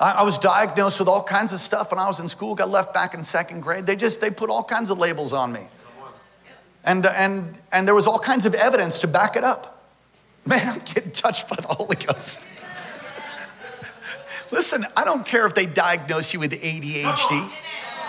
I, 0.00 0.12
I 0.12 0.22
was 0.22 0.38
diagnosed 0.38 1.00
with 1.00 1.08
all 1.10 1.22
kinds 1.22 1.52
of 1.52 1.60
stuff 1.60 1.90
when 1.90 1.98
I 1.98 2.06
was 2.06 2.18
in 2.18 2.28
school, 2.28 2.54
got 2.54 2.70
left 2.70 2.94
back 2.94 3.12
in 3.12 3.22
second 3.22 3.60
grade. 3.60 3.84
They 3.84 3.94
just 3.94 4.22
they 4.22 4.30
put 4.30 4.48
all 4.48 4.64
kinds 4.64 4.88
of 4.88 4.96
labels 4.96 5.34
on 5.34 5.52
me. 5.52 5.68
And, 6.82 7.04
and, 7.04 7.58
and 7.72 7.86
there 7.86 7.94
was 7.94 8.06
all 8.06 8.18
kinds 8.18 8.46
of 8.46 8.54
evidence 8.54 9.02
to 9.02 9.06
back 9.06 9.36
it 9.36 9.44
up. 9.44 9.74
Man, 10.48 10.66
I'm 10.66 10.78
getting 10.78 11.10
touched 11.10 11.46
by 11.46 11.56
the 11.56 11.68
Holy 11.68 11.96
Ghost. 11.96 12.40
Listen, 14.50 14.86
I 14.96 15.04
don't 15.04 15.26
care 15.26 15.44
if 15.44 15.54
they 15.54 15.66
diagnose 15.66 16.32
you 16.32 16.40
with 16.40 16.52
ADHD. 16.52 17.52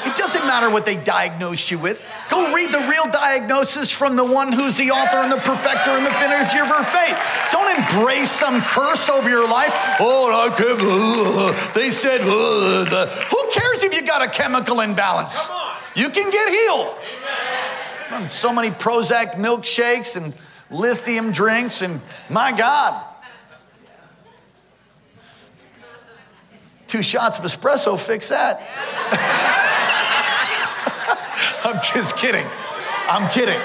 It 0.06 0.16
doesn't 0.16 0.48
matter 0.48 0.70
what 0.70 0.86
they 0.86 0.96
diagnosed 0.96 1.70
you 1.70 1.78
with. 1.78 2.02
Go 2.30 2.54
read 2.56 2.72
the 2.72 2.80
real 2.88 3.12
diagnosis 3.12 3.92
from 3.92 4.16
the 4.16 4.24
one 4.24 4.54
who's 4.54 4.78
the 4.78 4.92
author 4.92 5.18
and 5.18 5.30
the 5.30 5.38
perfecter 5.38 5.90
and 5.92 6.06
the 6.06 6.12
finisher 6.12 6.64
of 6.64 6.70
your 6.70 6.84
faith. 6.84 7.18
Don't 7.52 7.78
embrace 7.78 8.32
some 8.32 8.62
curse 8.62 9.10
over 9.10 9.30
your 9.30 9.50
life. 9.50 9.74
Oh, 10.00 10.32
I 10.32 10.48
can't, 10.56 10.80
uh, 10.82 11.74
they 11.74 11.90
said, 11.92 12.22
uh, 12.22 12.86
the, 12.86 13.10
who 13.30 13.50
cares 13.52 13.84
if 13.84 13.94
you 13.94 14.08
got 14.08 14.22
a 14.22 14.30
chemical 14.30 14.80
imbalance? 14.80 15.50
You 15.94 16.10
can 16.10 16.32
get 16.32 16.48
healed. 16.48 18.30
So 18.32 18.54
many 18.54 18.70
Prozac 18.70 19.34
milkshakes 19.34 20.16
and 20.16 20.34
lithium 20.72 21.32
drinks, 21.32 21.82
and 21.82 22.02
my 22.30 22.52
God. 22.52 23.06
Two 26.88 27.04
shots 27.04 27.38
of 27.38 27.46
espresso 27.46 28.00
fix 28.00 28.30
that. 28.30 28.62
I'm 31.64 31.80
just 31.94 32.18
kidding. 32.18 32.46
I'm 33.08 33.30
kidding. 33.30 33.60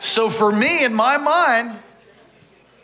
So, 0.00 0.30
for 0.30 0.50
me, 0.50 0.84
in 0.84 0.94
my 0.94 1.18
mind, 1.18 1.78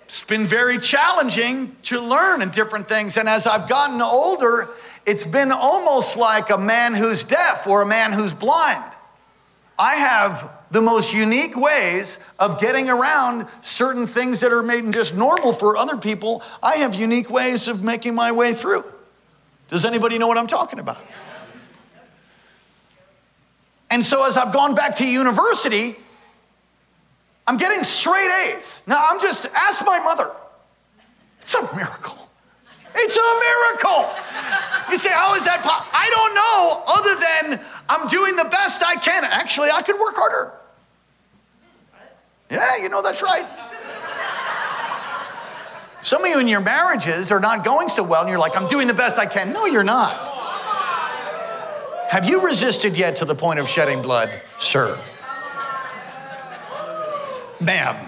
it's 0.04 0.22
been 0.22 0.46
very 0.46 0.78
challenging 0.78 1.74
to 1.84 2.00
learn 2.00 2.42
in 2.42 2.50
different 2.50 2.88
things. 2.88 3.16
And 3.16 3.28
as 3.28 3.46
I've 3.46 3.68
gotten 3.68 4.00
older, 4.02 4.68
it's 5.06 5.24
been 5.24 5.50
almost 5.50 6.16
like 6.16 6.50
a 6.50 6.58
man 6.58 6.94
who's 6.94 7.24
deaf 7.24 7.66
or 7.66 7.82
a 7.82 7.86
man 7.86 8.12
who's 8.12 8.32
blind. 8.32 8.84
I 9.78 9.96
have 9.96 10.50
the 10.70 10.80
most 10.80 11.12
unique 11.12 11.56
ways 11.56 12.18
of 12.38 12.60
getting 12.60 12.88
around 12.88 13.46
certain 13.60 14.06
things 14.06 14.40
that 14.40 14.52
are 14.52 14.62
maybe 14.62 14.90
just 14.90 15.14
normal 15.14 15.52
for 15.52 15.76
other 15.76 15.96
people. 15.96 16.42
I 16.62 16.76
have 16.76 16.94
unique 16.94 17.30
ways 17.30 17.68
of 17.68 17.82
making 17.84 18.14
my 18.14 18.32
way 18.32 18.52
through. 18.52 18.84
Does 19.68 19.84
anybody 19.84 20.18
know 20.18 20.28
what 20.28 20.38
I'm 20.38 20.46
talking 20.46 20.78
about? 20.78 20.98
And 23.90 24.04
so 24.04 24.26
as 24.26 24.36
I've 24.36 24.52
gone 24.52 24.74
back 24.74 24.96
to 24.96 25.06
university, 25.06 25.96
I'm 27.46 27.56
getting 27.56 27.84
straight 27.84 28.30
A's. 28.46 28.82
Now 28.86 29.06
I'm 29.08 29.20
just, 29.20 29.46
ask 29.54 29.84
my 29.86 30.00
mother. 30.00 30.30
It's 31.40 31.54
a 31.54 31.76
miracle. 31.76 32.28
It's 32.96 33.16
a 33.16 33.20
miracle. 33.20 34.10
You 34.90 34.98
say, 34.98 35.12
how 35.12 35.34
is 35.34 35.44
that 35.44 35.62
possible? 35.62 35.90
I 35.92 36.10
don't 36.10 36.34
know, 36.34 36.82
other 36.88 37.14
than 37.58 37.66
I'm 37.88 38.08
doing 38.08 38.36
the 38.36 38.44
best 38.44 38.82
I 38.84 38.96
can. 38.96 39.24
Actually, 39.24 39.70
I 39.70 39.82
could 39.82 39.98
work 39.98 40.14
harder. 40.16 40.52
Yeah, 42.50 42.76
you 42.76 42.88
know, 42.88 43.02
that's 43.02 43.22
right. 43.22 43.46
Some 46.02 46.22
of 46.22 46.30
you 46.30 46.38
in 46.38 46.46
your 46.46 46.60
marriages 46.60 47.32
are 47.32 47.40
not 47.40 47.64
going 47.64 47.88
so 47.88 48.04
well, 48.04 48.20
and 48.20 48.30
you're 48.30 48.38
like, 48.38 48.56
I'm 48.56 48.68
doing 48.68 48.86
the 48.86 48.94
best 48.94 49.18
I 49.18 49.26
can. 49.26 49.52
No, 49.52 49.66
you're 49.66 49.82
not. 49.82 50.34
Have 52.08 52.28
you 52.28 52.44
resisted 52.44 52.96
yet 52.96 53.16
to 53.16 53.24
the 53.24 53.34
point 53.34 53.58
of 53.58 53.68
shedding 53.68 54.02
blood, 54.02 54.30
sir? 54.58 54.96
Ma'am. 57.60 58.05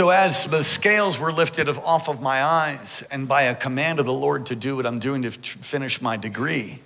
So, 0.00 0.08
as 0.08 0.46
the 0.46 0.64
scales 0.64 1.20
were 1.20 1.30
lifted 1.30 1.68
off 1.68 2.08
of 2.08 2.22
my 2.22 2.42
eyes, 2.42 3.04
and 3.10 3.28
by 3.28 3.42
a 3.42 3.54
command 3.54 4.00
of 4.00 4.06
the 4.06 4.14
Lord 4.14 4.46
to 4.46 4.56
do 4.56 4.76
what 4.76 4.86
I'm 4.86 4.98
doing 4.98 5.20
to 5.24 5.30
finish 5.30 6.00
my 6.00 6.16
degree, 6.16 6.78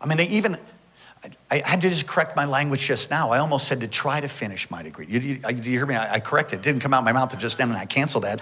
I 0.00 0.06
mean, 0.06 0.20
even 0.20 0.56
I, 1.50 1.60
had 1.66 1.80
to 1.80 1.88
just 1.88 2.06
correct 2.06 2.36
my 2.36 2.44
language 2.44 2.82
just 2.82 3.10
now. 3.10 3.32
I 3.32 3.40
almost 3.40 3.66
said 3.66 3.80
to 3.80 3.88
try 3.88 4.20
to 4.20 4.28
finish 4.28 4.70
my 4.70 4.80
degree. 4.80 5.06
You, 5.08 5.18
you, 5.18 5.40
you 5.48 5.72
hear 5.72 5.86
me? 5.86 5.96
I, 5.96 6.14
I 6.14 6.20
corrected. 6.20 6.60
It 6.60 6.62
didn't 6.62 6.82
come 6.82 6.94
out 6.94 7.02
my 7.02 7.10
mouth 7.10 7.36
just 7.36 7.58
then, 7.58 7.68
and 7.68 7.76
I 7.76 7.84
canceled 7.84 8.22
that. 8.22 8.38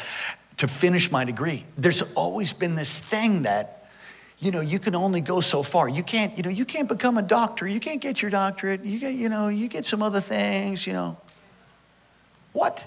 To 0.59 0.69
finish 0.69 1.11
my 1.11 1.25
degree. 1.25 1.65
There's 1.79 2.13
always 2.13 2.53
been 2.53 2.75
this 2.75 2.99
thing 2.99 3.45
that, 3.45 3.89
you 4.39 4.51
know, 4.51 4.61
you 4.61 4.79
can 4.81 4.97
only 4.97 5.23
go 5.23 5.41
so 5.41 5.63
far. 5.63 5.89
You 5.89 6.03
can't, 6.03 6.37
you 6.37 6.43
know, 6.43 6.51
you 6.51 6.67
can't 6.67 6.89
become 6.89 7.17
a 7.17 7.23
doctor. 7.23 7.67
You 7.67 7.81
can't 7.81 8.03
get 8.03 8.21
your 8.21 8.31
doctorate. 8.31 8.85
You 8.85 9.01
get, 9.01 9.15
you 9.15 9.31
know, 9.31 9.49
you 9.49 9.67
get 9.67 9.87
some 9.87 10.03
other 10.03 10.21
things, 10.21 10.87
you 10.87 10.93
know. 10.93 11.17
What? 12.53 12.85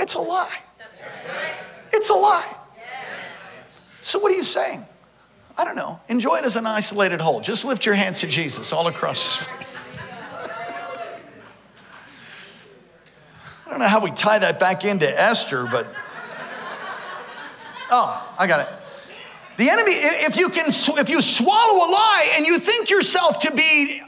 It's 0.00 0.14
a 0.14 0.18
lie. 0.18 0.58
It's 1.92 2.08
a 2.08 2.14
lie. 2.14 2.56
So, 4.00 4.18
what 4.18 4.32
are 4.32 4.34
you 4.34 4.44
saying? 4.44 4.84
I 5.58 5.64
don't 5.64 5.76
know. 5.76 6.00
Enjoy 6.08 6.36
it 6.36 6.44
as 6.44 6.56
an 6.56 6.66
isolated 6.66 7.20
whole. 7.20 7.40
Just 7.42 7.66
lift 7.66 7.84
your 7.84 7.94
hands 7.94 8.20
to 8.20 8.26
Jesus 8.26 8.72
all 8.72 8.86
across. 8.86 9.46
I 13.66 13.68
don't 13.68 13.78
know 13.78 13.88
how 13.88 14.00
we 14.00 14.10
tie 14.12 14.38
that 14.38 14.58
back 14.58 14.84
into 14.86 15.06
Esther, 15.06 15.68
but. 15.70 15.86
Oh, 17.90 18.34
I 18.38 18.46
got 18.46 18.60
it. 18.60 18.68
The 19.58 19.68
enemy, 19.68 19.92
if 19.92 20.38
you 20.38 20.48
can, 20.48 20.68
if 20.68 21.10
you 21.10 21.20
swallow 21.20 21.76
a 21.76 21.88
lie 21.90 22.32
and 22.36 22.46
you 22.46 22.58
think 22.58 22.88
yourself 22.88 23.40
to 23.40 23.52
be 23.54 24.00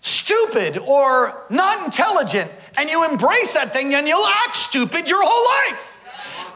stupid 0.00 0.78
or 0.78 1.44
not 1.50 1.84
intelligent, 1.84 2.50
and 2.80 2.88
you 2.88 3.04
embrace 3.04 3.52
that 3.52 3.74
thing, 3.74 3.90
then 3.90 4.06
you'll 4.06 4.26
act 4.26 4.56
stupid 4.56 5.06
your 5.06 5.20
whole 5.22 5.70
life. 5.70 5.98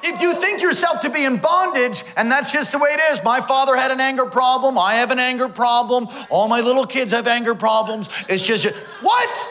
If 0.05 0.23
you 0.23 0.33
think 0.41 0.63
yourself 0.63 1.01
to 1.01 1.11
be 1.11 1.27
in 1.27 1.37
bondage, 1.37 2.03
and 2.17 2.33
that's 2.33 2.51
just 2.51 2.73
the 2.73 2.79
way 2.79 2.89
it 2.93 3.01
is, 3.13 3.23
my 3.23 3.43
father 3.43 3.77
had 3.77 3.91
an 3.91 4.01
anger 4.01 4.25
problem, 4.25 4.79
I 4.79 4.95
have 4.95 5.11
an 5.11 5.19
anger 5.19 5.51
problem, 5.51 6.09
all 6.31 6.49
my 6.49 6.63
little 6.63 6.87
kids 6.87 7.13
have 7.13 7.27
anger 7.27 7.55
problems. 7.55 8.09
It's 8.27 8.43
just, 8.43 8.67
what? 9.03 9.49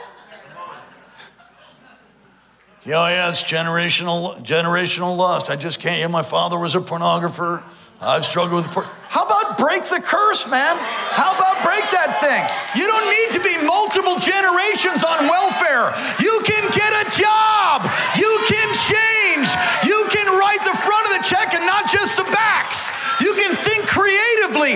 Yeah, 2.84 3.08
yeah, 3.08 3.30
it's 3.30 3.44
generational, 3.44 4.44
generational 4.44 5.16
lust. 5.16 5.52
I 5.52 5.56
just 5.56 5.80
can't. 5.80 6.00
Yeah, 6.00 6.08
my 6.08 6.24
father 6.24 6.58
was 6.58 6.74
a 6.74 6.80
pornographer. 6.80 7.62
I've 8.04 8.28
struggled 8.28 8.68
with 8.68 8.74
por- 8.76 8.90
How 9.08 9.24
about 9.24 9.56
break 9.56 9.88
the 9.88 10.04
curse, 10.04 10.44
man? 10.52 10.76
How 11.16 11.32
about 11.32 11.64
break 11.64 11.88
that 11.96 12.20
thing? 12.20 12.44
You 12.76 12.84
don't 12.84 13.08
need 13.08 13.30
to 13.40 13.42
be 13.42 13.56
multiple 13.64 14.20
generations 14.20 15.08
on 15.08 15.24
welfare. 15.32 15.96
You 16.20 16.44
can 16.44 16.68
get 16.76 16.92
a 17.00 17.06
job. 17.16 17.88
You 18.20 18.28
can 18.44 18.68
change. 18.92 19.48
You 19.88 20.04
can 20.12 20.28
write 20.36 20.60
the 20.68 20.76
front 20.76 21.04
of 21.08 21.12
the 21.16 21.24
check 21.24 21.56
and 21.56 21.64
not 21.64 21.88
just 21.88 22.20
the 22.20 22.28
backs. 22.28 22.92
You 23.24 23.32
can 23.40 23.56
think 23.56 23.88
creatively. 23.88 24.76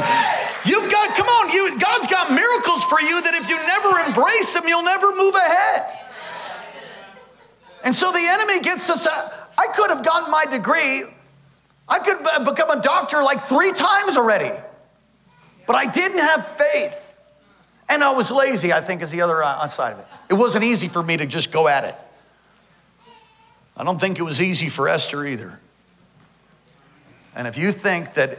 You've 0.63 0.87
got, 0.87 1.11
come 1.19 1.27
on, 1.27 1.51
you, 1.51 1.75
God's 1.75 2.07
got 2.07 2.31
miracles 2.31 2.87
for 2.87 3.03
you 3.03 3.19
that 3.27 3.35
if 3.35 3.51
you 3.51 3.59
never 3.67 3.91
embrace 4.07 4.55
them, 4.55 4.63
you'll 4.71 4.87
never 4.87 5.11
move 5.19 5.35
ahead. 5.35 5.83
And 7.83 7.91
so 7.91 8.15
the 8.15 8.23
enemy 8.23 8.63
gets 8.63 8.87
us. 8.87 9.03
I 9.03 9.67
could 9.75 9.91
have 9.91 10.03
gotten 10.03 10.31
my 10.31 10.47
degree 10.47 11.16
I 11.89 11.99
could 11.99 12.17
become 12.45 12.69
a 12.69 12.81
doctor 12.81 13.23
like 13.23 13.41
three 13.41 13.71
times 13.71 14.17
already. 14.17 14.51
But 15.65 15.75
I 15.75 15.85
didn't 15.85 16.19
have 16.19 16.47
faith. 16.47 17.03
And 17.89 18.03
I 18.03 18.11
was 18.11 18.31
lazy, 18.31 18.73
I 18.73 18.81
think, 18.81 19.01
is 19.01 19.11
the 19.11 19.21
other 19.21 19.41
uh, 19.43 19.67
side 19.67 19.93
of 19.93 19.99
it. 19.99 20.07
It 20.29 20.33
wasn't 20.33 20.63
easy 20.63 20.87
for 20.87 21.01
me 21.01 21.17
to 21.17 21.25
just 21.25 21.51
go 21.51 21.67
at 21.67 21.85
it. 21.85 21.95
I 23.77 23.83
don't 23.83 23.99
think 23.99 24.19
it 24.19 24.23
was 24.23 24.41
easy 24.41 24.69
for 24.69 24.89
Esther 24.89 25.25
either. 25.25 25.59
And 27.35 27.47
if 27.47 27.57
you 27.57 27.71
think 27.71 28.15
that 28.15 28.37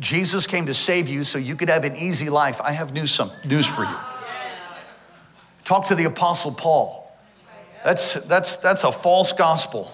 Jesus 0.00 0.46
came 0.46 0.66
to 0.66 0.74
save 0.74 1.08
you 1.08 1.22
so 1.22 1.38
you 1.38 1.54
could 1.54 1.68
have 1.68 1.84
an 1.84 1.94
easy 1.94 2.30
life, 2.30 2.60
I 2.60 2.72
have 2.72 2.92
news, 2.92 3.10
some, 3.10 3.30
news 3.44 3.66
for 3.66 3.84
you. 3.84 3.96
Talk 5.64 5.88
to 5.88 5.94
the 5.94 6.04
Apostle 6.04 6.52
Paul. 6.52 7.12
That's, 7.84 8.14
that's, 8.26 8.56
that's 8.56 8.84
a 8.84 8.90
false 8.90 9.32
gospel. 9.32 9.92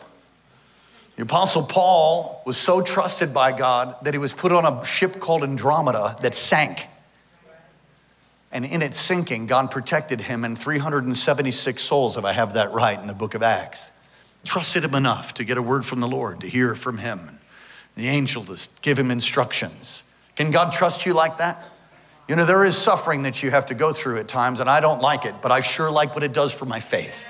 The 1.17 1.23
Apostle 1.23 1.63
Paul 1.63 2.43
was 2.45 2.57
so 2.57 2.83
trusted 2.83 3.33
by 3.33 3.53
God 3.53 3.97
that 4.03 4.15
he 4.15 4.19
was 4.19 4.33
put 4.33 4.51
on 4.51 4.67
a 4.67 4.85
ship 4.85 5.21
called 5.21 5.45
Andromeda 5.45 6.17
that 6.23 6.35
sank. 6.35 6.87
And 8.51 8.65
in 8.65 8.83
its 8.83 8.99
sinking, 8.99 9.47
God 9.47 9.71
protected 9.71 10.21
him 10.21 10.45
and 10.45 10.59
376 10.59 11.83
souls, 11.83 12.17
if 12.17 12.25
I 12.25 12.33
have 12.33 12.55
that 12.55 12.73
right, 12.73 12.99
in 12.99 13.07
the 13.07 13.15
book 13.15 13.35
of 13.35 13.43
Acts. 13.43 13.93
Trusted 14.45 14.85
him 14.85 14.95
enough 14.95 15.35
to 15.35 15.45
get 15.45 15.57
a 15.57 15.63
word 15.63 15.85
from 15.85 16.01
the 16.01 16.09
Lord, 16.09 16.41
to 16.41 16.49
hear 16.49 16.75
from 16.75 16.99
him. 16.99 17.39
The 17.97 18.09
angel 18.09 18.45
to 18.45 18.69
give 18.83 18.99
him 18.99 19.11
instructions. 19.11 20.03
Can 20.37 20.51
God 20.51 20.73
trust 20.73 21.07
you 21.07 21.15
like 21.15 21.39
that? 21.39 21.59
You 22.29 22.37
know, 22.37 22.45
there 22.45 22.65
is 22.65 22.77
suffering 22.77 23.23
that 23.23 23.43
you 23.43 23.51
have 23.51 23.67
to 23.67 23.75
go 23.75 23.93
through 23.93 24.19
at 24.19 24.29
times, 24.29 24.61
and 24.61 24.69
I 24.69 24.81
don't 24.81 25.01
like 25.01 25.27
it, 25.27 25.35
but 25.43 25.53
I 25.53 25.61
sure 25.61 25.91
like 25.91 26.15
what 26.15 26.25
it 26.25 26.33
does 26.33 26.53
for 26.53 26.65
my 26.65 26.81
faith. 26.81 27.25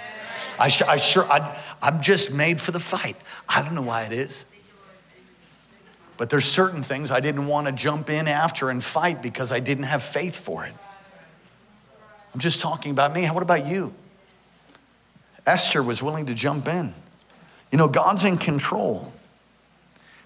I, 0.59 0.69
sh- 0.69 0.83
I 0.83 0.97
sure, 0.97 1.25
I, 1.25 1.59
I'm 1.85 2.01
just 2.01 2.33
made 2.33 2.63
for 2.63 2.73
the 2.73 2.81
fight. 2.81 3.15
I 3.47 3.61
don't 3.61 3.75
know 3.75 3.83
why 3.83 4.05
it 4.05 4.13
is. 4.13 4.47
But 6.17 6.31
there's 6.31 6.47
certain 6.47 6.83
things 6.83 7.11
I 7.11 7.21
didn't 7.21 7.47
want 7.47 7.67
to 7.67 7.75
jump 7.75 8.09
in 8.09 8.27
after 8.27 8.71
and 8.71 8.83
fight 8.83 9.21
because 9.21 9.53
I 9.53 9.61
didn't 9.61 9.85
have 9.85 10.03
faith 10.03 10.35
for 10.35 10.65
it. 10.65 10.73
I'm 12.33 12.41
just 12.41 12.63
talking 12.63 12.91
about 12.91 13.13
me. 13.13 13.27
What 13.27 13.43
about 13.43 13.67
you? 13.67 13.95
Esther 15.47 15.83
was 15.83 16.03
willing 16.03 16.25
to 16.27 16.35
jump 16.35 16.69
in. 16.69 16.95
You 17.71 17.77
know, 17.77 17.89
God's 17.89 18.25
in 18.25 18.39
control. 18.39 19.13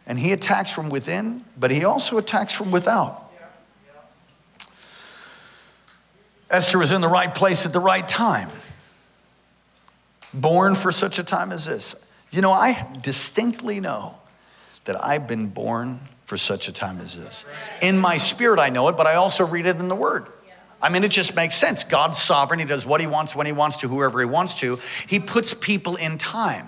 And 0.06 0.16
he 0.16 0.30
attacks 0.30 0.70
from 0.70 0.90
within, 0.90 1.44
but 1.59 1.72
he 1.72 1.84
also 1.84 2.18
attacks 2.18 2.54
from 2.54 2.70
without. 2.70 3.32
Esther 6.50 6.78
was 6.78 6.92
in 6.92 7.00
the 7.00 7.09
right 7.09 7.34
place 7.34 7.66
at 7.66 7.72
the 7.72 7.80
right 7.80 8.09
time 8.09 8.48
born 10.35 10.74
for 10.74 10.93
such 10.93 11.18
a 11.18 11.24
time 11.24 11.53
as 11.53 11.66
this. 11.66 12.07
You 12.31 12.43
know, 12.43 12.53
I 12.53 12.87
distinctly 13.01 13.81
know 13.81 14.14
that 14.85 15.03
I've 15.03 15.29
been 15.29 15.49
born 15.49 16.01
for 16.24 16.37
such 16.37 16.68
a 16.68 16.72
time 16.72 17.01
as 17.01 17.16
this. 17.16 17.47
In 17.81 17.99
my 17.99 18.18
spirit, 18.18 18.61
I 18.61 18.68
know 18.68 18.89
it, 18.89 18.97
but 18.97 19.07
I 19.07 19.14
also 19.14 19.47
read 19.47 19.66
it 19.66 19.76
in 19.76 19.89
the 19.89 19.95
Word. 19.95 20.26
I 20.81 20.91
mean, 20.91 21.03
it 21.03 21.11
just 21.11 21.35
makes 21.35 21.57
sense. 21.57 21.85
God's 21.85 22.18
sovereign. 22.18 22.61
He 22.61 22.66
does 22.66 22.87
what 22.87 23.01
He 23.01 23.07
wants, 23.07 23.35
when 23.35 23.47
He 23.47 23.53
wants 23.53 23.79
to, 23.79 23.89
whoever 23.89 24.20
He 24.20 24.26
wants 24.26 24.61
to. 24.61 24.79
He 25.07 25.18
puts 25.20 25.55
people 25.55 25.97
in 25.97 26.18
time. 26.18 26.66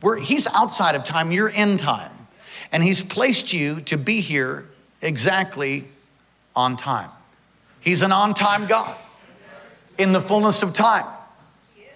Where 0.00 0.16
he's 0.16 0.46
outside 0.46 0.96
of 0.96 1.04
time, 1.04 1.32
you're 1.32 1.48
in 1.48 1.76
time. 1.76 2.10
And 2.72 2.82
He's 2.82 3.02
placed 3.02 3.52
you 3.52 3.80
to 3.82 3.96
be 3.96 4.20
here 4.20 4.68
exactly 5.00 5.84
on 6.56 6.76
time. 6.76 7.10
He's 7.80 8.02
an 8.02 8.12
on 8.12 8.34
time 8.34 8.66
God 8.66 8.96
in 9.98 10.12
the 10.12 10.20
fullness 10.20 10.62
of 10.62 10.72
time. 10.74 11.06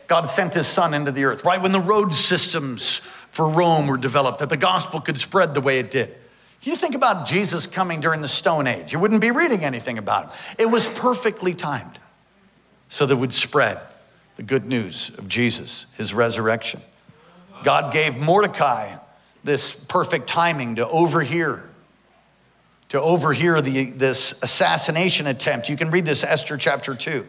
God 0.08 0.28
sent 0.28 0.54
his 0.54 0.66
son 0.66 0.94
into 0.94 1.12
the 1.12 1.24
earth, 1.24 1.44
right 1.44 1.60
when 1.60 1.70
the 1.70 1.80
road 1.80 2.12
systems 2.12 2.98
for 3.30 3.48
Rome 3.48 3.86
were 3.86 3.98
developed, 3.98 4.40
that 4.40 4.48
the 4.48 4.56
gospel 4.56 5.00
could 5.00 5.18
spread 5.18 5.54
the 5.54 5.60
way 5.60 5.78
it 5.78 5.90
did. 5.90 6.14
You 6.62 6.74
think 6.74 6.94
about 6.94 7.26
Jesus 7.26 7.66
coming 7.66 8.00
during 8.00 8.20
the 8.20 8.28
Stone 8.28 8.66
Age, 8.66 8.92
you 8.92 8.98
wouldn't 8.98 9.20
be 9.20 9.30
reading 9.30 9.64
anything 9.64 9.98
about 9.98 10.24
him. 10.24 10.30
It 10.58 10.66
was 10.66 10.88
perfectly 10.88 11.54
timed 11.54 11.98
so 12.88 13.06
that 13.06 13.16
would 13.16 13.32
spread 13.32 13.78
the 14.36 14.42
good 14.42 14.64
news 14.64 15.16
of 15.18 15.28
Jesus, 15.28 15.86
his 15.96 16.14
resurrection. 16.14 16.80
God 17.62 17.92
gave 17.92 18.16
Mordecai 18.16 18.96
this 19.44 19.84
perfect 19.84 20.26
timing 20.26 20.76
to 20.76 20.88
overhear, 20.88 21.68
to 22.88 23.00
overhear 23.00 23.60
the, 23.60 23.92
this 23.92 24.42
assassination 24.42 25.26
attempt. 25.26 25.68
You 25.68 25.76
can 25.76 25.90
read 25.90 26.06
this, 26.06 26.24
Esther 26.24 26.56
chapter 26.56 26.94
2. 26.94 27.26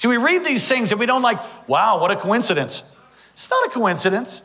See, 0.00 0.08
we 0.08 0.16
read 0.16 0.46
these 0.46 0.66
things 0.66 0.92
and 0.92 0.98
we 0.98 1.04
don't 1.04 1.20
like, 1.20 1.38
wow, 1.68 2.00
what 2.00 2.10
a 2.10 2.16
coincidence. 2.16 2.96
It's 3.34 3.50
not 3.50 3.66
a 3.66 3.68
coincidence. 3.68 4.40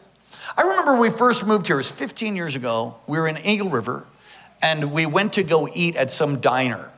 I 0.58 0.64
remember 0.64 0.92
when 0.92 1.00
we 1.00 1.10
first 1.10 1.48
moved 1.48 1.68
here, 1.68 1.78
it 1.78 1.80
was 1.80 1.90
15 1.90 2.36
years 2.36 2.58
ago. 2.58 2.96
We 3.08 3.18
were 3.18 3.26
in 3.26 3.38
Eagle 3.38 3.70
River 3.70 4.06
and 4.62 4.92
we 4.92 5.06
went 5.06 5.32
to 5.36 5.44
go 5.44 5.70
eat 5.74 5.96
at 5.96 6.12
some 6.12 6.42
diner 6.42 6.92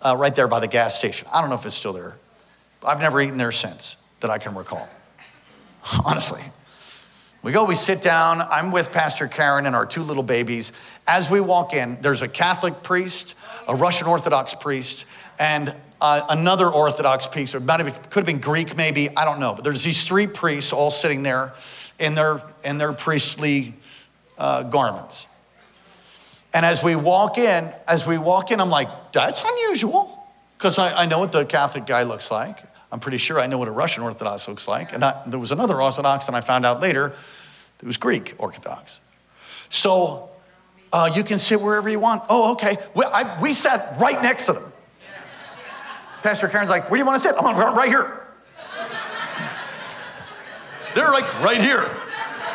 uh, 0.00 0.16
right 0.18 0.34
there 0.34 0.48
by 0.48 0.60
the 0.60 0.66
gas 0.66 0.98
station. 0.98 1.28
I 1.30 1.42
don't 1.42 1.50
know 1.50 1.56
if 1.56 1.66
it's 1.66 1.74
still 1.74 1.92
there. 1.92 2.16
I've 2.82 2.98
never 3.00 3.20
eaten 3.20 3.36
there 3.36 3.52
since 3.52 3.98
that 4.20 4.30
I 4.30 4.38
can 4.38 4.54
recall. 4.54 4.88
Honestly. 6.06 6.40
We 7.42 7.52
go, 7.52 7.66
we 7.66 7.74
sit 7.74 8.00
down. 8.00 8.40
I'm 8.40 8.72
with 8.72 8.90
Pastor 8.90 9.28
Karen 9.28 9.66
and 9.66 9.76
our 9.76 9.84
two 9.84 10.02
little 10.02 10.22
babies. 10.22 10.72
As 11.06 11.30
we 11.30 11.42
walk 11.42 11.74
in, 11.74 12.00
there's 12.00 12.22
a 12.22 12.28
Catholic 12.28 12.82
priest, 12.82 13.34
a 13.68 13.74
Russian 13.74 14.06
Orthodox 14.06 14.54
priest, 14.54 15.04
and 15.38 15.74
uh, 16.00 16.26
another 16.30 16.68
Orthodox 16.68 17.26
priest, 17.26 17.54
or 17.54 17.60
might 17.60 17.80
have, 17.80 18.10
could 18.10 18.20
have 18.20 18.26
been 18.26 18.40
Greek 18.40 18.76
maybe, 18.76 19.08
I 19.16 19.24
don't 19.24 19.40
know. 19.40 19.54
But 19.54 19.64
there's 19.64 19.82
these 19.82 20.06
three 20.06 20.26
priests 20.26 20.72
all 20.72 20.90
sitting 20.90 21.22
there 21.22 21.54
in 21.98 22.14
their, 22.14 22.42
in 22.64 22.78
their 22.78 22.92
priestly 22.92 23.74
uh, 24.38 24.64
garments. 24.64 25.26
And 26.54 26.64
as 26.64 26.82
we 26.82 26.96
walk 26.96 27.38
in, 27.38 27.70
as 27.86 28.06
we 28.06 28.18
walk 28.18 28.50
in, 28.50 28.60
I'm 28.60 28.70
like, 28.70 28.88
that's 29.12 29.42
unusual, 29.44 30.26
because 30.56 30.78
I, 30.78 31.02
I 31.02 31.06
know 31.06 31.18
what 31.18 31.32
the 31.32 31.44
Catholic 31.44 31.86
guy 31.86 32.02
looks 32.02 32.30
like. 32.30 32.58
I'm 32.92 33.00
pretty 33.00 33.18
sure 33.18 33.40
I 33.40 33.46
know 33.46 33.58
what 33.58 33.68
a 33.68 33.72
Russian 33.72 34.02
Orthodox 34.02 34.46
looks 34.48 34.68
like. 34.68 34.92
And 34.92 35.04
I, 35.04 35.22
there 35.26 35.40
was 35.40 35.52
another 35.52 35.82
Orthodox, 35.82 36.28
and 36.28 36.36
I 36.36 36.40
found 36.40 36.64
out 36.64 36.80
later 36.80 37.12
it 37.80 37.86
was 37.86 37.96
Greek 37.96 38.34
Orthodox. 38.38 39.00
So 39.68 40.30
uh, 40.92 41.10
you 41.14 41.24
can 41.24 41.38
sit 41.38 41.60
wherever 41.60 41.88
you 41.88 41.98
want. 41.98 42.22
Oh, 42.28 42.52
okay. 42.52 42.76
We, 42.94 43.04
I, 43.04 43.40
we 43.42 43.52
sat 43.52 43.98
right 44.00 44.22
next 44.22 44.46
to 44.46 44.52
them. 44.52 44.72
Pastor 46.22 46.48
Karen's 46.48 46.70
like, 46.70 46.90
where 46.90 46.98
do 46.98 47.02
you 47.02 47.06
want 47.06 47.20
to 47.20 47.28
sit? 47.28 47.36
I'm 47.38 47.44
like, 47.44 47.76
right 47.76 47.88
here. 47.88 48.22
They're 50.94 51.12
like, 51.12 51.40
right 51.42 51.60
here. 51.60 51.82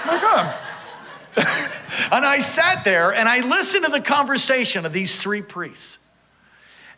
Like, 0.07 0.21
oh. 0.23 0.57
and 2.11 2.25
I 2.25 2.39
sat 2.41 2.83
there 2.83 3.13
and 3.13 3.29
I 3.29 3.41
listened 3.47 3.85
to 3.85 3.91
the 3.91 4.01
conversation 4.01 4.85
of 4.85 4.93
these 4.93 5.21
three 5.21 5.41
priests. 5.41 5.99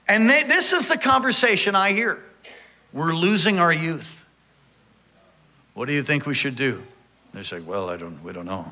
And 0.08 0.30
they, 0.30 0.44
this 0.44 0.74
is 0.74 0.90
the 0.90 0.98
conversation 0.98 1.76
I 1.76 1.92
hear. 1.92 2.24
We're 2.92 3.14
losing 3.14 3.60
our 3.60 3.74
youth. 3.74 4.26
What 5.74 5.88
do 5.88 5.94
you 5.94 6.04
think 6.04 6.26
we 6.26 6.34
should 6.34 6.56
do? 6.56 6.82
They 7.34 7.44
say, 7.44 7.60
well, 7.60 7.90
I 7.90 7.98
don't, 7.98 8.24
we 8.24 8.32
don't 8.32 8.46
know. 8.46 8.72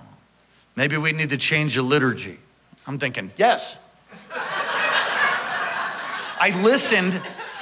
Maybe 0.76 0.98
we 0.98 1.12
need 1.12 1.32
to 1.32 1.38
change 1.38 1.76
the 1.76 1.82
liturgy. 1.82 2.38
I'm 2.88 3.00
thinking, 3.00 3.32
yes. 3.38 3.78
I 6.40 6.60
listened, 6.64 7.22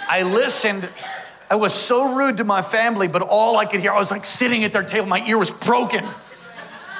I 0.09 0.23
listened. 0.23 0.89
I 1.49 1.55
was 1.55 1.73
so 1.73 2.15
rude 2.15 2.37
to 2.37 2.43
my 2.43 2.61
family, 2.61 3.07
but 3.07 3.21
all 3.21 3.57
I 3.57 3.65
could 3.65 3.79
hear, 3.79 3.91
I 3.91 3.99
was 3.99 4.11
like 4.11 4.25
sitting 4.25 4.63
at 4.63 4.73
their 4.73 4.83
table, 4.83 5.07
my 5.07 5.25
ear 5.25 5.37
was 5.37 5.51
broken. 5.51 6.03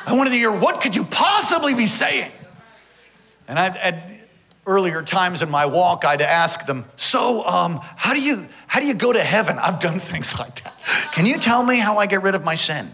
I 0.06 0.14
wanted 0.16 0.30
to 0.30 0.38
hear, 0.38 0.52
what 0.52 0.80
could 0.82 0.96
you 0.96 1.04
possibly 1.04 1.74
be 1.74 1.86
saying? 1.86 2.32
And 3.48 3.60
I, 3.60 3.68
at 3.68 4.28
earlier 4.66 5.02
times 5.02 5.42
in 5.42 5.50
my 5.50 5.66
walk, 5.66 6.06
I'd 6.06 6.22
ask 6.22 6.66
them, 6.66 6.86
so 6.96 7.46
um, 7.46 7.80
how 7.82 8.14
do 8.14 8.22
you 8.22 8.46
how 8.68 8.80
do 8.80 8.86
you 8.86 8.94
go 8.94 9.12
to 9.12 9.24
heaven? 9.24 9.58
I've 9.58 9.80
done 9.80 10.00
things 10.00 10.38
like 10.38 10.64
that. 10.64 10.76
Can 11.12 11.26
you 11.26 11.40
tell 11.40 11.64
me 11.64 11.80
how 11.80 11.98
I 11.98 12.06
get 12.06 12.22
rid 12.22 12.36
of 12.36 12.44
my 12.44 12.54
sin? 12.54 12.88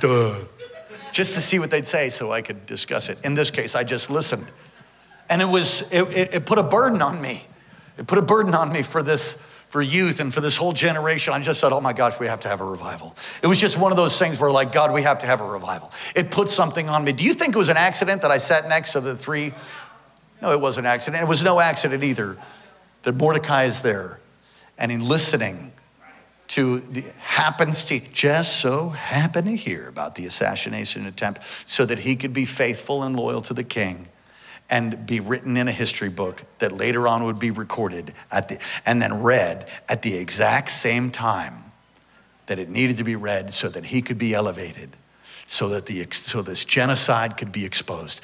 Duh. 0.00 0.34
Just 1.12 1.32
to 1.34 1.40
see 1.40 1.58
what 1.58 1.70
they'd 1.70 1.86
say 1.86 2.10
so 2.10 2.30
I 2.30 2.42
could 2.42 2.66
discuss 2.66 3.08
it. 3.08 3.24
In 3.24 3.34
this 3.34 3.50
case, 3.50 3.74
I 3.74 3.84
just 3.84 4.10
listened. 4.10 4.46
And 5.30 5.40
it 5.40 5.48
was, 5.48 5.90
it, 5.92 6.02
it, 6.14 6.34
it 6.34 6.46
put 6.46 6.58
a 6.58 6.62
burden 6.62 7.00
on 7.00 7.22
me. 7.22 7.44
It 7.98 8.06
put 8.06 8.18
a 8.18 8.22
burden 8.22 8.54
on 8.54 8.72
me 8.72 8.82
for 8.82 9.02
this, 9.02 9.42
for 9.68 9.80
youth 9.80 10.20
and 10.20 10.32
for 10.32 10.40
this 10.40 10.56
whole 10.56 10.72
generation. 10.72 11.32
I 11.32 11.40
just 11.40 11.60
said, 11.60 11.72
oh 11.72 11.80
my 11.80 11.92
gosh, 11.92 12.18
we 12.18 12.26
have 12.26 12.40
to 12.40 12.48
have 12.48 12.60
a 12.60 12.64
revival. 12.64 13.14
It 13.42 13.46
was 13.46 13.58
just 13.58 13.78
one 13.78 13.92
of 13.92 13.96
those 13.96 14.18
things 14.18 14.38
where, 14.38 14.50
like, 14.50 14.72
God, 14.72 14.92
we 14.92 15.02
have 15.02 15.20
to 15.20 15.26
have 15.26 15.40
a 15.40 15.46
revival. 15.46 15.92
It 16.14 16.30
put 16.30 16.50
something 16.50 16.88
on 16.88 17.04
me. 17.04 17.12
Do 17.12 17.24
you 17.24 17.34
think 17.34 17.54
it 17.54 17.58
was 17.58 17.68
an 17.68 17.76
accident 17.76 18.22
that 18.22 18.30
I 18.30 18.38
sat 18.38 18.68
next 18.68 18.92
to 18.92 19.00
the 19.00 19.16
three? 19.16 19.52
No, 20.42 20.52
it 20.52 20.60
was 20.60 20.78
an 20.78 20.86
accident. 20.86 21.22
It 21.22 21.28
was 21.28 21.42
no 21.42 21.60
accident 21.60 22.04
either 22.04 22.36
that 23.04 23.14
Mordecai 23.14 23.64
is 23.64 23.82
there 23.82 24.18
and 24.78 24.90
in 24.90 25.06
listening 25.06 25.72
to 26.46 26.80
the 26.80 27.00
happens 27.18 27.84
to 27.84 28.00
just 28.12 28.60
so 28.60 28.90
happen 28.90 29.46
to 29.46 29.56
hear 29.56 29.88
about 29.88 30.14
the 30.14 30.26
assassination 30.26 31.06
attempt 31.06 31.40
so 31.66 31.86
that 31.86 31.98
he 31.98 32.16
could 32.16 32.32
be 32.32 32.44
faithful 32.44 33.02
and 33.02 33.16
loyal 33.16 33.40
to 33.42 33.54
the 33.54 33.64
king 33.64 34.08
and 34.70 35.06
be 35.06 35.20
written 35.20 35.56
in 35.56 35.68
a 35.68 35.72
history 35.72 36.08
book 36.08 36.42
that 36.58 36.72
later 36.72 37.06
on 37.06 37.24
would 37.24 37.38
be 37.38 37.50
recorded 37.50 38.12
at 38.30 38.48
the, 38.48 38.58
and 38.86 39.00
then 39.00 39.22
read 39.22 39.68
at 39.88 40.02
the 40.02 40.16
exact 40.16 40.70
same 40.70 41.10
time 41.10 41.54
that 42.46 42.58
it 42.58 42.68
needed 42.68 42.98
to 42.98 43.04
be 43.04 43.16
read 43.16 43.52
so 43.52 43.68
that 43.68 43.84
he 43.84 44.02
could 44.02 44.18
be 44.18 44.34
elevated 44.34 44.90
so 45.46 45.68
that 45.68 45.86
the 45.86 46.06
so 46.10 46.40
this 46.40 46.64
genocide 46.64 47.36
could 47.36 47.52
be 47.52 47.66
exposed 47.66 48.22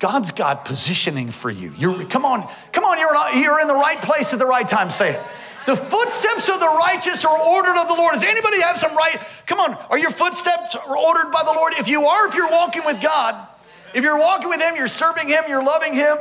god's 0.00 0.32
got 0.32 0.64
positioning 0.64 1.30
for 1.30 1.50
you 1.50 1.72
you're 1.78 2.04
come 2.06 2.24
on 2.24 2.46
come 2.72 2.84
on 2.84 2.98
you're, 2.98 3.42
you're 3.42 3.60
in 3.60 3.68
the 3.68 3.74
right 3.74 4.02
place 4.02 4.32
at 4.32 4.38
the 4.40 4.46
right 4.46 4.66
time 4.66 4.90
say 4.90 5.12
it 5.12 5.20
the 5.66 5.76
footsteps 5.76 6.48
of 6.48 6.60
the 6.60 6.76
righteous 6.78 7.24
are 7.24 7.40
ordered 7.40 7.76
of 7.76 7.88
the 7.88 7.94
Lord. 7.94 8.14
Does 8.14 8.22
anybody 8.22 8.60
have 8.60 8.78
some 8.78 8.96
right? 8.96 9.18
Come 9.46 9.58
on, 9.58 9.74
are 9.90 9.98
your 9.98 10.10
footsteps 10.10 10.76
ordered 10.76 11.32
by 11.32 11.42
the 11.44 11.52
Lord? 11.52 11.74
If 11.76 11.88
you 11.88 12.06
are, 12.06 12.28
if 12.28 12.36
you're 12.36 12.50
walking 12.50 12.82
with 12.86 13.02
God, 13.02 13.48
if 13.94 14.02
you're 14.02 14.18
walking 14.18 14.48
with 14.48 14.60
Him, 14.60 14.76
you're 14.76 14.88
serving 14.88 15.28
Him, 15.28 15.44
you're 15.48 15.64
loving 15.64 15.92
Him. 15.92 16.16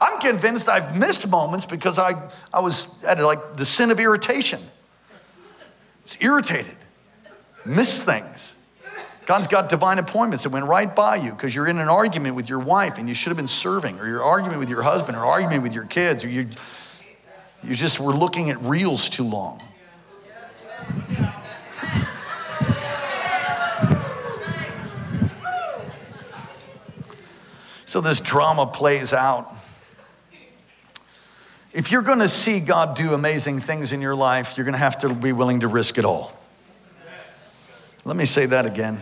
I'm 0.00 0.20
convinced 0.20 0.68
I've 0.68 0.98
missed 0.98 1.28
moments 1.28 1.66
because 1.66 1.98
I, 1.98 2.30
I 2.52 2.60
was 2.60 3.04
at 3.04 3.20
like 3.20 3.56
the 3.56 3.64
sin 3.64 3.90
of 3.90 4.00
irritation. 4.00 4.60
It's 6.04 6.16
irritated, 6.20 6.76
missed 7.64 8.04
things. 8.04 8.54
God's 9.26 9.46
got 9.46 9.70
divine 9.70 9.98
appointments 9.98 10.44
that 10.44 10.50
went 10.50 10.66
right 10.66 10.94
by 10.94 11.16
you 11.16 11.30
because 11.30 11.54
you're 11.54 11.68
in 11.68 11.78
an 11.78 11.88
argument 11.88 12.36
with 12.36 12.48
your 12.48 12.58
wife 12.58 12.98
and 12.98 13.08
you 13.08 13.14
should 13.14 13.30
have 13.30 13.38
been 13.38 13.48
serving, 13.48 13.98
or 13.98 14.06
you're 14.06 14.22
arguing 14.22 14.58
with 14.58 14.68
your 14.68 14.82
husband, 14.82 15.16
or 15.16 15.24
arguing 15.24 15.62
with 15.62 15.72
your 15.72 15.86
kids, 15.86 16.24
or 16.24 16.28
you 16.28 16.48
you 17.62 17.74
just 17.74 17.98
were 17.98 18.12
looking 18.12 18.50
at 18.50 18.60
reels 18.60 19.08
too 19.08 19.24
long. 19.24 19.62
So 27.94 28.00
this 28.00 28.18
drama 28.18 28.66
plays 28.66 29.12
out. 29.12 29.54
If 31.72 31.92
you're 31.92 32.02
going 32.02 32.18
to 32.18 32.28
see 32.28 32.58
God 32.58 32.96
do 32.96 33.14
amazing 33.14 33.60
things 33.60 33.92
in 33.92 34.00
your 34.00 34.16
life, 34.16 34.54
you're 34.56 34.64
going 34.64 34.72
to 34.72 34.80
have 34.80 34.98
to 35.02 35.14
be 35.14 35.32
willing 35.32 35.60
to 35.60 35.68
risk 35.68 35.96
it 35.96 36.04
all. 36.04 36.36
Let 38.04 38.16
me 38.16 38.24
say 38.24 38.46
that 38.46 38.66
again. 38.66 38.98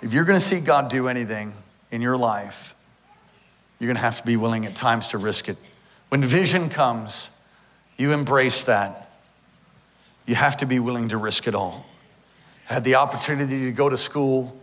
If 0.00 0.14
you're 0.14 0.22
going 0.22 0.38
to 0.38 0.44
see 0.44 0.60
God 0.60 0.90
do 0.90 1.08
anything 1.08 1.52
in 1.90 2.02
your 2.02 2.16
life, 2.16 2.76
you're 3.80 3.88
going 3.88 3.96
to 3.96 4.02
have 4.02 4.18
to 4.20 4.24
be 4.24 4.36
willing 4.36 4.64
at 4.64 4.76
times 4.76 5.08
to 5.08 5.18
risk 5.18 5.48
it. 5.48 5.56
When 6.10 6.22
vision 6.22 6.68
comes, 6.68 7.30
you 7.96 8.12
embrace 8.12 8.62
that. 8.62 9.10
You 10.26 10.36
have 10.36 10.58
to 10.58 10.66
be 10.66 10.78
willing 10.78 11.08
to 11.08 11.16
risk 11.16 11.48
it 11.48 11.56
all. 11.56 11.84
I 12.68 12.74
had 12.74 12.84
the 12.84 12.94
opportunity 12.94 13.64
to 13.64 13.72
go 13.72 13.88
to 13.88 13.98
school. 13.98 14.56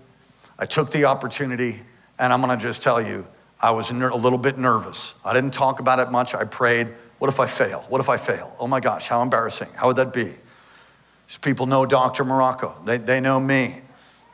I 0.58 0.66
took 0.66 0.90
the 0.92 1.04
opportunity, 1.04 1.82
and 2.18 2.32
I'm 2.32 2.42
going 2.42 2.58
to 2.58 2.64
just 2.64 2.82
tell 2.82 3.02
you, 3.02 3.28
I 3.60 3.72
was 3.72 3.90
a 3.90 3.94
little 3.94 4.38
bit 4.38 4.58
nervous. 4.58 5.20
I 5.26 5.34
didn't 5.34 5.54
talk 5.54 5.80
about 5.80 6.00
it 6.00 6.12
much. 6.12 6.36
I 6.36 6.44
prayed, 6.44 6.88
what 7.18 7.30
if 7.30 7.40
I 7.40 7.48
fail? 7.48 7.86
What 7.90 8.00
if 8.02 8.10
I 8.10 8.18
fail? 8.18 8.56
Oh 8.60 8.68
my 8.68 8.80
gosh, 8.80 9.08
how 9.08 9.22
embarrassing. 9.22 9.70
How 9.76 9.88
would 9.88 9.98
that 9.98 10.14
be? 10.14 10.32
These 11.28 11.38
people 11.42 11.66
know 11.66 11.86
Dr. 11.86 12.24
Marocco, 12.24 12.86
they, 12.86 12.98
they 12.98 13.20
know 13.20 13.40
me. 13.40 13.76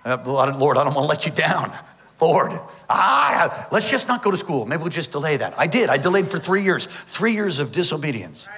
Uh, 0.06 0.18
Lord, 0.26 0.78
I 0.78 0.84
don't 0.84 0.94
want 0.94 1.06
to 1.06 1.10
let 1.10 1.26
you 1.26 1.32
down. 1.32 1.74
Lord, 2.22 2.52
ah, 2.90 3.68
let's 3.72 3.90
just 3.90 4.08
not 4.08 4.24
go 4.24 4.32
to 4.32 4.38
school. 4.38 4.66
Maybe 4.66 4.82
we'll 4.82 4.90
just 4.90 5.12
delay 5.12 5.38
that. 5.38 5.54
I 5.58 5.68
did. 5.68 5.90
I 5.90 5.98
delayed 5.98 6.28
for 6.28 6.38
three 6.38 6.64
years, 6.64 6.86
three 6.86 7.34
years 7.34 7.60
of 7.60 7.72
disobedience. 7.72 8.48
Right. 8.48 8.56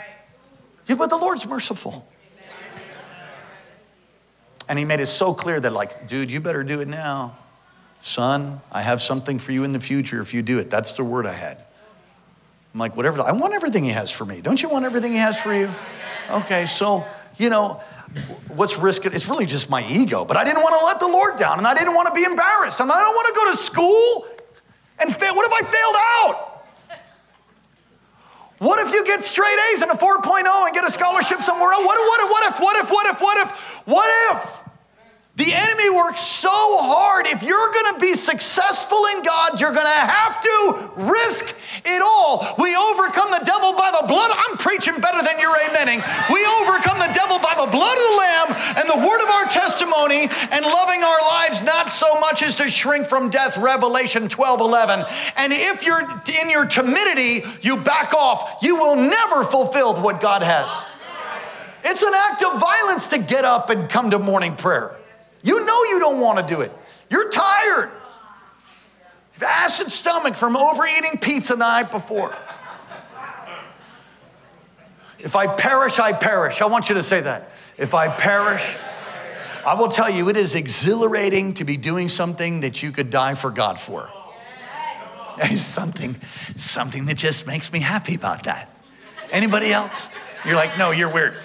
Yeah, 0.88 0.96
but 0.96 1.10
the 1.10 1.18
Lord's 1.18 1.48
merciful. 1.48 2.08
And 4.68 4.80
he 4.80 4.86
made 4.86 5.00
it 5.00 5.08
so 5.08 5.34
clear 5.34 5.60
that, 5.60 5.74
like, 5.74 6.08
dude, 6.08 6.32
you 6.32 6.40
better 6.40 6.64
do 6.64 6.82
it 6.82 6.88
now. 6.88 7.38
Son, 8.06 8.62
I 8.72 8.84
have 8.84 9.02
something 9.02 9.40
for 9.40 9.52
you 9.52 9.64
in 9.64 9.74
the 9.74 9.80
future 9.80 10.22
if 10.22 10.32
you 10.32 10.44
do 10.44 10.60
it. 10.60 10.70
That's 10.70 10.92
the 10.92 11.04
word 11.04 11.26
I 11.26 11.34
had. 11.34 11.58
I'm 12.72 12.80
like, 12.80 12.96
whatever. 12.96 13.20
I 13.22 13.32
want 13.32 13.56
everything 13.56 13.84
he 13.84 13.90
has 13.90 14.12
for 14.12 14.26
me. 14.26 14.42
Don't 14.42 14.62
you 14.62 14.70
want 14.70 14.86
everything 14.86 15.12
he 15.12 15.18
has 15.18 15.42
for 15.42 15.52
you? 15.52 15.72
Okay, 16.30 16.68
so, 16.68 17.04
you 17.38 17.50
know, 17.50 17.82
what's 18.50 18.78
risking? 18.78 19.12
It's 19.12 19.28
really 19.28 19.48
just 19.48 19.72
my 19.72 19.84
ego. 19.90 20.24
But 20.24 20.38
I 20.38 20.44
didn't 20.44 20.62
want 20.62 20.80
to 20.80 20.86
let 20.86 21.00
the 21.00 21.08
Lord 21.08 21.36
down 21.36 21.58
and 21.58 21.66
I 21.66 21.74
didn't 21.74 21.96
want 21.96 22.08
to 22.08 22.14
be 22.14 22.24
embarrassed. 22.24 22.80
And 22.80 22.92
I 22.92 23.00
don't 23.02 23.16
want 23.16 23.28
to 23.28 23.34
go 23.34 23.50
to 23.50 23.58
school 23.58 24.28
and 25.00 25.14
fail. 25.14 25.36
What 25.36 25.48
if 25.48 25.54
I 25.54 25.68
failed 25.68 25.96
out? 25.98 26.56
What 28.60 28.86
if 28.86 28.94
you 28.94 29.04
get 29.04 29.24
straight 29.24 29.58
A's 29.74 29.82
and 29.82 29.90
a 29.90 29.96
4.0 29.96 30.46
and 30.46 30.76
get 30.76 30.86
a 30.86 30.92
scholarship 30.92 31.42
somewhere 31.42 31.72
else? 31.74 31.84
What, 31.84 31.98
what, 31.98 32.30
what 32.30 32.54
if, 32.54 32.60
what 32.60 32.78
if, 32.78 32.92
what 32.92 33.08
if, 33.08 33.20
what 33.20 33.38
if, 33.40 33.88
what 33.88 34.08
if? 34.30 34.35
The 34.35 34.35
works 35.96 36.22
so 36.22 36.52
hard. 36.52 37.28
If 37.28 37.42
you're 37.42 37.72
going 37.72 37.96
to 37.96 38.00
be 38.00 38.14
successful 38.14 39.00
in 39.16 39.24
God, 39.24 39.60
you're 39.60 39.74
going 39.74 39.88
to 39.88 40.04
have 40.12 40.42
to 40.44 40.92
risk 41.10 41.56
it 41.86 42.02
all. 42.02 42.56
We 42.60 42.76
overcome 42.76 43.32
the 43.32 43.44
devil 43.46 43.74
by 43.74 43.96
the 43.96 44.08
blood. 44.08 44.32
I'm 44.34 44.58
preaching 44.58 45.00
better 45.00 45.24
than 45.24 45.40
you're 45.40 45.56
amening. 45.72 46.04
We 46.30 46.44
overcome 46.60 47.00
the 47.00 47.12
devil 47.16 47.40
by 47.40 47.56
the 47.56 47.72
blood 47.72 47.96
of 47.96 48.06
the 48.06 48.18
Lamb 48.20 48.50
and 48.78 48.86
the 48.90 49.08
word 49.08 49.22
of 49.24 49.30
our 49.30 49.46
testimony 49.46 50.28
and 50.52 50.62
loving 50.66 51.02
our 51.02 51.22
lives 51.22 51.64
not 51.64 51.90
so 51.90 52.20
much 52.20 52.44
as 52.44 52.56
to 52.58 52.70
shrink 52.70 53.08
from 53.08 53.30
death. 53.30 53.58
Revelation 53.58 54.28
12 54.28 54.62
11. 54.62 55.06
And 55.38 55.54
if 55.54 55.84
you're 55.84 56.02
in 56.42 56.50
your 56.50 56.66
timidity, 56.66 57.44
you 57.62 57.78
back 57.78 58.14
off, 58.14 58.60
you 58.62 58.76
will 58.76 58.96
never 58.96 59.44
fulfill 59.44 59.96
what 60.02 60.20
God 60.20 60.44
has. 60.44 60.86
It's 61.84 62.02
an 62.02 62.14
act 62.14 62.44
of 62.44 62.60
violence 62.60 63.08
to 63.10 63.20
get 63.20 63.46
up 63.46 63.70
and 63.70 63.88
come 63.90 64.10
to 64.10 64.20
morning 64.20 64.56
prayer. 64.56 64.98
You 65.46 65.64
know 65.64 65.84
you 65.84 66.00
don't 66.00 66.20
want 66.20 66.40
to 66.40 66.54
do 66.56 66.62
it. 66.62 66.72
You're 67.10 67.30
tired. 67.30 67.92
You've 69.36 69.44
acid 69.44 69.92
stomach 69.92 70.34
from 70.34 70.58
overeating 70.58 71.20
pizza 71.22 71.54
the 71.54 71.60
night 71.60 71.92
before. 71.92 72.36
If 75.20 75.36
I 75.36 75.56
perish, 75.56 76.00
I 76.00 76.14
perish. 76.14 76.62
I 76.62 76.66
want 76.66 76.90
you 76.90 76.96
to 76.96 77.04
say 77.04 77.22
that. 77.22 77.52
If 77.78 77.94
I 77.94 78.08
perish, 78.08 78.76
I 79.66 79.76
will 79.76 79.90
tell 79.90 80.10
you, 80.10 80.30
it 80.30 80.38
is 80.38 80.56
exhilarating 80.56 81.54
to 81.56 81.64
be 81.64 81.78
doing 81.78 82.10
something 82.10 82.62
that 82.62 82.82
you 82.82 82.92
could 82.92 83.12
die 83.12 83.36
for 83.36 83.52
God 83.52 83.80
for. 83.80 84.10
Something, 85.56 86.16
something 86.56 87.06
that 87.06 87.18
just 87.18 87.46
makes 87.46 87.72
me 87.72 87.80
happy 87.80 88.16
about 88.16 88.44
that. 88.44 88.70
Anybody 89.32 89.72
else? 89.72 90.10
You're 90.44 90.56
like, 90.56 90.78
no, 90.78 90.92
you're 90.92 91.10
weird. 91.10 91.36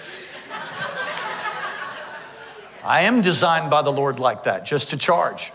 I 2.83 3.01
am 3.01 3.21
designed 3.21 3.69
by 3.69 3.81
the 3.81 3.91
Lord 3.91 4.19
like 4.19 4.43
that, 4.43 4.65
just 4.65 4.89
to 4.89 4.97
charge. 4.97 5.51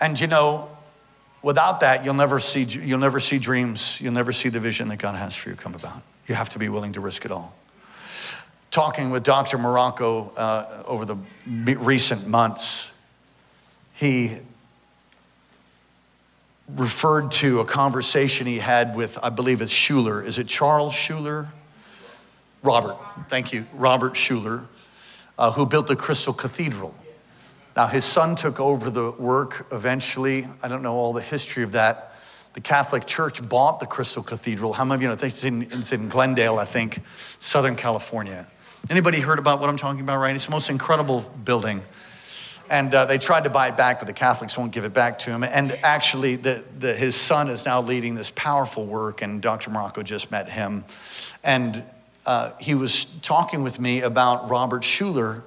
And 0.00 0.18
you 0.18 0.26
know, 0.26 0.70
without 1.42 1.80
that, 1.80 2.04
you'll 2.04 2.14
never 2.14 2.40
see, 2.40 2.64
you'll 2.64 2.98
never 2.98 3.20
see 3.20 3.38
dreams, 3.38 4.00
you'll 4.00 4.14
never 4.14 4.32
see 4.32 4.48
the 4.48 4.60
vision 4.60 4.88
that 4.88 4.98
God 4.98 5.14
has 5.14 5.34
for 5.34 5.50
you 5.50 5.56
come 5.56 5.74
about. 5.74 6.02
You 6.26 6.34
have 6.34 6.48
to 6.50 6.58
be 6.58 6.68
willing 6.68 6.92
to 6.92 7.00
risk 7.00 7.24
it 7.24 7.30
all. 7.30 7.54
Talking 8.70 9.10
with 9.10 9.24
Dr. 9.24 9.58
Marocco 9.58 10.32
uh, 10.36 10.84
over 10.86 11.04
the 11.04 11.16
recent 11.46 12.28
months, 12.28 12.94
he 13.94 14.36
referred 16.76 17.32
to 17.32 17.60
a 17.60 17.64
conversation 17.64 18.46
he 18.46 18.58
had 18.58 18.94
with, 18.94 19.18
I 19.22 19.30
believe 19.30 19.60
it's 19.60 19.72
Schuller. 19.72 20.24
Is 20.24 20.38
it 20.38 20.46
Charles 20.46 20.94
Schuller? 20.94 21.48
Robert, 22.62 22.96
thank 23.28 23.52
you. 23.52 23.66
Robert 23.72 24.14
Schuller, 24.14 24.66
uh, 25.38 25.50
who 25.50 25.64
built 25.64 25.86
the 25.86 25.96
Crystal 25.96 26.34
Cathedral. 26.34 26.94
Now, 27.76 27.86
his 27.86 28.04
son 28.04 28.36
took 28.36 28.60
over 28.60 28.90
the 28.90 29.12
work 29.12 29.66
eventually. 29.72 30.46
I 30.62 30.68
don't 30.68 30.82
know 30.82 30.94
all 30.94 31.12
the 31.12 31.22
history 31.22 31.62
of 31.62 31.72
that. 31.72 32.12
The 32.52 32.60
Catholic 32.60 33.06
Church 33.06 33.46
bought 33.48 33.80
the 33.80 33.86
Crystal 33.86 34.22
Cathedral. 34.22 34.72
How 34.72 34.84
many 34.84 34.96
of 34.96 35.02
you 35.02 35.08
know? 35.08 35.26
It's 35.26 35.44
in, 35.44 35.62
it's 35.62 35.92
in 35.92 36.08
Glendale, 36.08 36.58
I 36.58 36.64
think, 36.64 37.00
Southern 37.38 37.76
California. 37.76 38.46
Anybody 38.90 39.20
heard 39.20 39.38
about 39.38 39.60
what 39.60 39.70
I'm 39.70 39.76
talking 39.76 40.00
about, 40.00 40.18
right? 40.18 40.34
It's 40.34 40.46
the 40.46 40.50
most 40.50 40.68
incredible 40.68 41.20
building. 41.44 41.80
And 42.68 42.94
uh, 42.94 43.04
they 43.04 43.18
tried 43.18 43.44
to 43.44 43.50
buy 43.50 43.68
it 43.68 43.76
back, 43.76 44.00
but 44.00 44.06
the 44.06 44.12
Catholics 44.12 44.58
won't 44.58 44.72
give 44.72 44.84
it 44.84 44.92
back 44.92 45.18
to 45.20 45.30
him. 45.30 45.42
And 45.44 45.72
actually, 45.82 46.36
the, 46.36 46.64
the, 46.78 46.92
his 46.94 47.14
son 47.14 47.48
is 47.48 47.66
now 47.66 47.80
leading 47.80 48.14
this 48.14 48.30
powerful 48.30 48.84
work, 48.84 49.22
and 49.22 49.40
Dr. 49.40 49.70
Marocco 49.70 50.04
just 50.04 50.30
met 50.30 50.48
him. 50.48 50.84
And 51.42 51.82
uh, 52.26 52.52
he 52.60 52.74
was 52.74 53.06
talking 53.20 53.62
with 53.62 53.80
me 53.80 54.02
about 54.02 54.48
Robert 54.50 54.82
Schuller. 54.82 55.42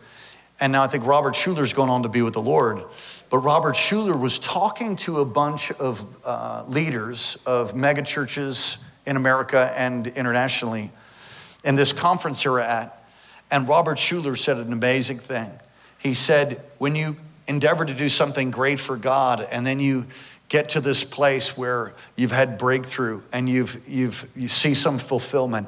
And 0.59 0.71
now 0.71 0.83
I 0.83 0.87
think 0.87 1.05
Robert 1.05 1.33
Schuller's 1.33 1.73
gone 1.73 1.89
on 1.89 2.03
to 2.03 2.09
be 2.09 2.21
with 2.21 2.33
the 2.33 2.41
Lord. 2.41 2.81
But 3.29 3.39
Robert 3.39 3.75
Schuller 3.75 4.19
was 4.19 4.39
talking 4.39 4.95
to 4.97 5.19
a 5.19 5.25
bunch 5.25 5.71
of 5.71 6.05
uh, 6.23 6.63
leaders 6.67 7.37
of 7.45 7.73
megachurches 7.73 8.83
in 9.05 9.17
America 9.17 9.73
and 9.75 10.07
internationally 10.07 10.91
in 11.63 11.75
this 11.75 11.93
conference 11.93 12.43
you're 12.43 12.59
at. 12.59 13.03
And 13.51 13.67
Robert 13.67 13.97
Schuller 13.97 14.37
said 14.37 14.57
an 14.57 14.73
amazing 14.73 15.19
thing. 15.19 15.49
He 15.97 16.13
said, 16.13 16.61
when 16.77 16.95
you 16.95 17.15
endeavor 17.47 17.85
to 17.85 17.93
do 17.93 18.09
something 18.09 18.51
great 18.51 18.79
for 18.79 18.97
God 18.97 19.45
and 19.51 19.65
then 19.65 19.79
you 19.79 20.05
get 20.49 20.69
to 20.69 20.81
this 20.81 21.03
place 21.03 21.57
where 21.57 21.93
you've 22.15 22.31
had 22.31 22.57
breakthrough 22.57 23.21
and 23.31 23.49
you've, 23.49 23.87
you've, 23.87 24.29
you 24.35 24.47
see 24.47 24.73
some 24.73 24.99
fulfillment, 24.99 25.67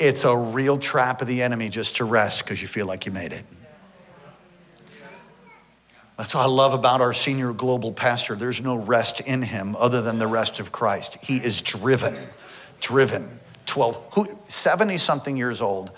it's 0.00 0.24
a 0.24 0.36
real 0.36 0.78
trap 0.78 1.22
of 1.22 1.28
the 1.28 1.42
enemy 1.42 1.68
just 1.68 1.96
to 1.96 2.04
rest 2.04 2.44
because 2.44 2.60
you 2.60 2.66
feel 2.66 2.86
like 2.86 3.06
you 3.06 3.12
made 3.12 3.32
it. 3.32 3.44
That's 6.16 6.34
what 6.34 6.42
I 6.42 6.48
love 6.48 6.74
about 6.74 7.00
our 7.00 7.14
senior 7.14 7.52
global 7.52 7.92
pastor. 7.92 8.34
There's 8.34 8.60
no 8.60 8.76
rest 8.76 9.20
in 9.20 9.42
him 9.42 9.76
other 9.76 10.02
than 10.02 10.18
the 10.18 10.26
rest 10.26 10.60
of 10.60 10.72
Christ. 10.72 11.16
He 11.22 11.36
is 11.36 11.62
driven, 11.62 12.16
driven. 12.80 13.38
12, 13.66 14.50
70 14.50 14.98
something 14.98 15.36
years 15.36 15.62
old 15.62 15.92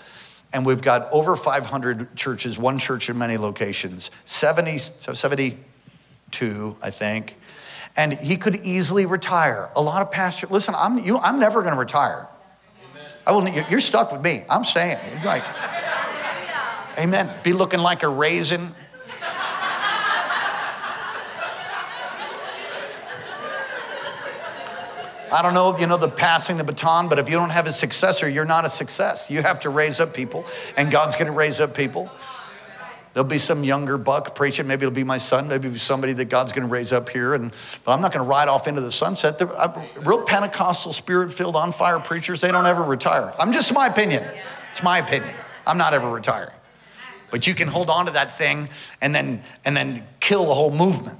and 0.53 0.65
we've 0.65 0.81
got 0.81 1.11
over 1.11 1.35
500 1.35 2.15
churches, 2.15 2.59
one 2.59 2.77
church 2.77 3.09
in 3.09 3.17
many 3.17 3.37
locations, 3.37 4.11
70, 4.25 4.77
so 4.77 5.13
72, 5.13 6.77
I 6.81 6.89
think. 6.91 7.35
And 7.97 8.13
he 8.13 8.37
could 8.37 8.57
easily 8.57 9.05
retire. 9.07 9.69
A 9.75 9.81
lot 9.81 10.03
of 10.03 10.11
pastors, 10.11 10.51
listen, 10.51 10.75
I'm, 10.77 10.99
you, 10.99 11.17
I'm 11.17 11.39
never 11.39 11.61
going 11.61 11.73
to 11.73 11.79
retire. 11.79 12.27
I 13.25 13.31
will, 13.31 13.47
you're 13.47 13.79
stuck 13.79 14.11
with 14.11 14.21
me. 14.21 14.43
I'm 14.49 14.63
staying. 14.63 14.97
Like, 15.23 15.43
amen. 16.97 17.29
Be 17.43 17.53
looking 17.53 17.79
like 17.79 18.03
a 18.03 18.09
raisin 18.09 18.69
I 25.33 25.41
don't 25.41 25.55
know 25.55 25.73
if 25.73 25.81
you 25.81 25.87
know 25.87 25.97
the 25.97 26.09
passing 26.09 26.57
the 26.57 26.63
baton, 26.63 27.09
but 27.09 27.17
if 27.17 27.27
you 27.27 27.35
don't 27.37 27.49
have 27.49 27.65
a 27.65 27.73
successor, 27.73 28.29
you're 28.29 28.45
not 28.45 28.65
a 28.65 28.69
success. 28.69 29.31
You 29.31 29.41
have 29.41 29.61
to 29.61 29.71
raise 29.71 29.99
up 29.99 30.13
people, 30.13 30.45
and 30.77 30.91
God's 30.91 31.15
going 31.15 31.25
to 31.25 31.31
raise 31.31 31.59
up 31.59 31.75
people. 31.75 32.11
There'll 33.13 33.29
be 33.29 33.37
some 33.37 33.63
younger 33.63 33.97
buck 33.97 34.33
preaching. 34.33 34.65
Maybe 34.65 34.85
it'll 34.85 34.95
be 34.95 35.03
my 35.03 35.19
son. 35.19 35.47
Maybe 35.47 35.67
it'll 35.67 35.73
be 35.73 35.79
somebody 35.79 36.13
that 36.13 36.25
God's 36.25 36.51
going 36.51 36.67
to 36.67 36.71
raise 36.71 36.91
up 36.91 37.09
here. 37.09 37.35
And 37.35 37.53
but 37.83 37.93
I'm 37.93 38.01
not 38.01 38.11
going 38.11 38.25
to 38.25 38.29
ride 38.29 38.47
off 38.47 38.67
into 38.67 38.81
the 38.81 38.91
sunset. 38.91 39.37
The 39.37 39.47
uh, 39.49 39.85
real 40.03 40.23
Pentecostal, 40.23 40.93
spirit-filled, 40.93 41.55
on 41.55 41.71
fire 41.71 41.99
preachers, 41.99 42.41
they 42.41 42.51
don't 42.51 42.65
ever 42.65 42.83
retire. 42.83 43.33
I'm 43.39 43.51
just 43.51 43.73
my 43.73 43.87
opinion. 43.87 44.23
It's 44.71 44.81
my 44.81 44.97
opinion. 44.97 45.33
I'm 45.67 45.77
not 45.77 45.93
ever 45.93 46.09
retiring. 46.09 46.53
But 47.29 47.45
you 47.45 47.53
can 47.53 47.67
hold 47.67 47.89
on 47.89 48.07
to 48.07 48.11
that 48.13 48.37
thing 48.37 48.69
and 49.01 49.13
then 49.13 49.43
and 49.63 49.77
then 49.77 50.03
kill 50.19 50.45
the 50.45 50.53
whole 50.53 50.71
movement. 50.71 51.19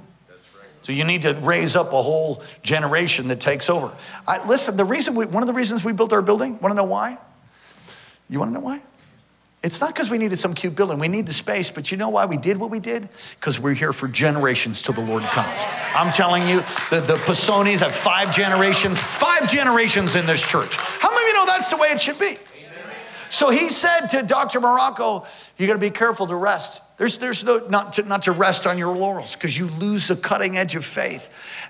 So 0.82 0.92
you 0.92 1.04
need 1.04 1.22
to 1.22 1.32
raise 1.40 1.76
up 1.76 1.94
a 1.94 2.02
whole 2.02 2.42
generation 2.62 3.28
that 3.28 3.40
takes 3.40 3.70
over. 3.70 3.90
I, 4.28 4.46
listen, 4.46 4.76
the 4.76 4.84
reason 4.84 5.14
we, 5.14 5.24
one 5.24 5.42
of 5.42 5.46
the 5.46 5.54
reasons 5.54 5.82
we 5.82 5.92
built 5.92 6.12
our 6.12 6.20
building, 6.20 6.58
want 6.58 6.72
to 6.72 6.76
know 6.76 6.84
why? 6.84 7.16
You 8.28 8.38
want 8.38 8.50
to 8.50 8.54
know 8.54 8.60
why? 8.60 8.82
It's 9.64 9.80
not 9.80 9.94
because 9.94 10.10
we 10.10 10.18
needed 10.18 10.38
some 10.38 10.52
cute 10.52 10.76
building. 10.76 10.98
We 10.98 11.08
need 11.08 11.26
the 11.26 11.32
space, 11.32 11.70
but 11.70 11.90
you 11.90 11.96
know 11.96 12.10
why 12.10 12.26
we 12.26 12.36
did 12.36 12.58
what 12.58 12.68
we 12.68 12.80
did? 12.80 13.08
Because 13.40 13.58
we're 13.58 13.72
here 13.72 13.94
for 13.94 14.08
generations 14.08 14.82
till 14.82 14.92
the 14.92 15.00
Lord 15.00 15.22
comes. 15.24 15.58
I'm 15.94 16.12
telling 16.12 16.46
you, 16.46 16.58
the, 16.90 17.00
the 17.00 17.16
Pisonis 17.24 17.78
have 17.78 17.94
five 17.94 18.30
generations, 18.30 18.98
five 18.98 19.48
generations 19.48 20.16
in 20.16 20.26
this 20.26 20.46
church. 20.46 20.76
How 20.76 21.08
many 21.08 21.22
of 21.22 21.28
you 21.28 21.32
know 21.32 21.46
that's 21.46 21.70
the 21.70 21.78
way 21.78 21.88
it 21.88 21.98
should 21.98 22.18
be? 22.18 22.36
So 23.30 23.48
he 23.48 23.70
said 23.70 24.08
to 24.08 24.22
Dr. 24.22 24.60
Marocco, 24.60 25.26
you 25.56 25.66
got 25.66 25.72
to 25.72 25.78
be 25.78 25.88
careful 25.88 26.26
to 26.26 26.36
rest. 26.36 26.82
There's, 26.98 27.16
there's 27.16 27.42
no, 27.42 27.66
not 27.68 27.94
to, 27.94 28.02
not 28.02 28.24
to 28.24 28.32
rest 28.32 28.66
on 28.66 28.76
your 28.76 28.94
laurels 28.94 29.34
because 29.34 29.58
you 29.58 29.68
lose 29.68 30.08
the 30.08 30.16
cutting 30.16 30.58
edge 30.58 30.76
of 30.76 30.84
faith. 30.84 31.26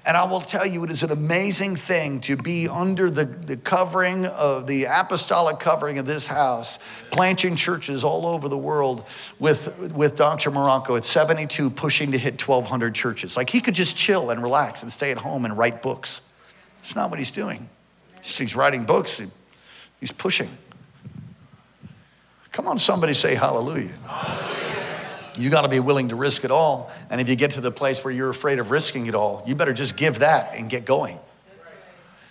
And 0.06 0.18
I 0.18 0.24
will 0.24 0.42
tell 0.42 0.66
you, 0.66 0.84
it 0.84 0.90
is 0.90 1.02
an 1.02 1.10
amazing 1.10 1.76
thing 1.76 2.20
to 2.22 2.36
be 2.36 2.68
under 2.68 3.08
the, 3.08 3.24
the 3.24 3.56
covering 3.56 4.26
of 4.26 4.66
the 4.66 4.84
apostolic 4.84 5.58
covering 5.58 5.98
of 5.98 6.04
this 6.04 6.26
house, 6.26 6.78
planting 7.10 7.56
churches 7.56 8.04
all 8.04 8.26
over 8.26 8.50
the 8.50 8.58
world 8.58 9.06
with, 9.38 9.92
with 9.94 10.18
Dr. 10.18 10.50
Marocco 10.50 10.98
at 10.98 11.06
72, 11.06 11.70
pushing 11.70 12.12
to 12.12 12.18
hit 12.18 12.46
1,200 12.46 12.94
churches. 12.94 13.34
Like 13.34 13.48
he 13.48 13.62
could 13.62 13.74
just 13.74 13.96
chill 13.96 14.30
and 14.30 14.42
relax 14.42 14.82
and 14.82 14.92
stay 14.92 15.10
at 15.10 15.16
home 15.16 15.46
and 15.46 15.56
write 15.56 15.80
books. 15.80 16.32
It's 16.80 16.94
not 16.94 17.08
what 17.08 17.18
he's 17.18 17.30
doing. 17.30 17.66
He's 18.22 18.54
writing 18.54 18.84
books, 18.84 19.32
he's 20.00 20.12
pushing. 20.12 20.48
Come 22.52 22.68
on, 22.68 22.78
somebody 22.78 23.14
say 23.14 23.34
hallelujah. 23.34 23.88
hallelujah. 24.06 24.63
You 25.36 25.50
got 25.50 25.62
to 25.62 25.68
be 25.68 25.80
willing 25.80 26.08
to 26.08 26.16
risk 26.16 26.44
it 26.44 26.50
all. 26.50 26.90
And 27.10 27.20
if 27.20 27.28
you 27.28 27.36
get 27.36 27.52
to 27.52 27.60
the 27.60 27.70
place 27.70 28.04
where 28.04 28.12
you're 28.12 28.30
afraid 28.30 28.58
of 28.58 28.70
risking 28.70 29.06
it 29.06 29.14
all, 29.14 29.42
you 29.46 29.54
better 29.54 29.72
just 29.72 29.96
give 29.96 30.20
that 30.20 30.54
and 30.54 30.70
get 30.70 30.84
going. 30.84 31.18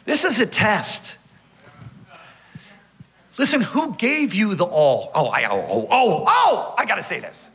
This 0.05 0.25
is 0.25 0.39
a 0.39 0.45
test. 0.45 1.17
Listen, 3.37 3.61
who 3.61 3.95
gave 3.95 4.33
you 4.33 4.55
the 4.55 4.65
all? 4.65 5.11
Oh, 5.15 5.27
I, 5.27 5.45
oh, 5.45 5.65
oh, 5.67 5.87
oh, 5.89 6.23
oh, 6.27 6.75
I 6.77 6.85
got 6.85 6.95
to 6.95 7.03
say 7.03 7.19
this. 7.19 7.49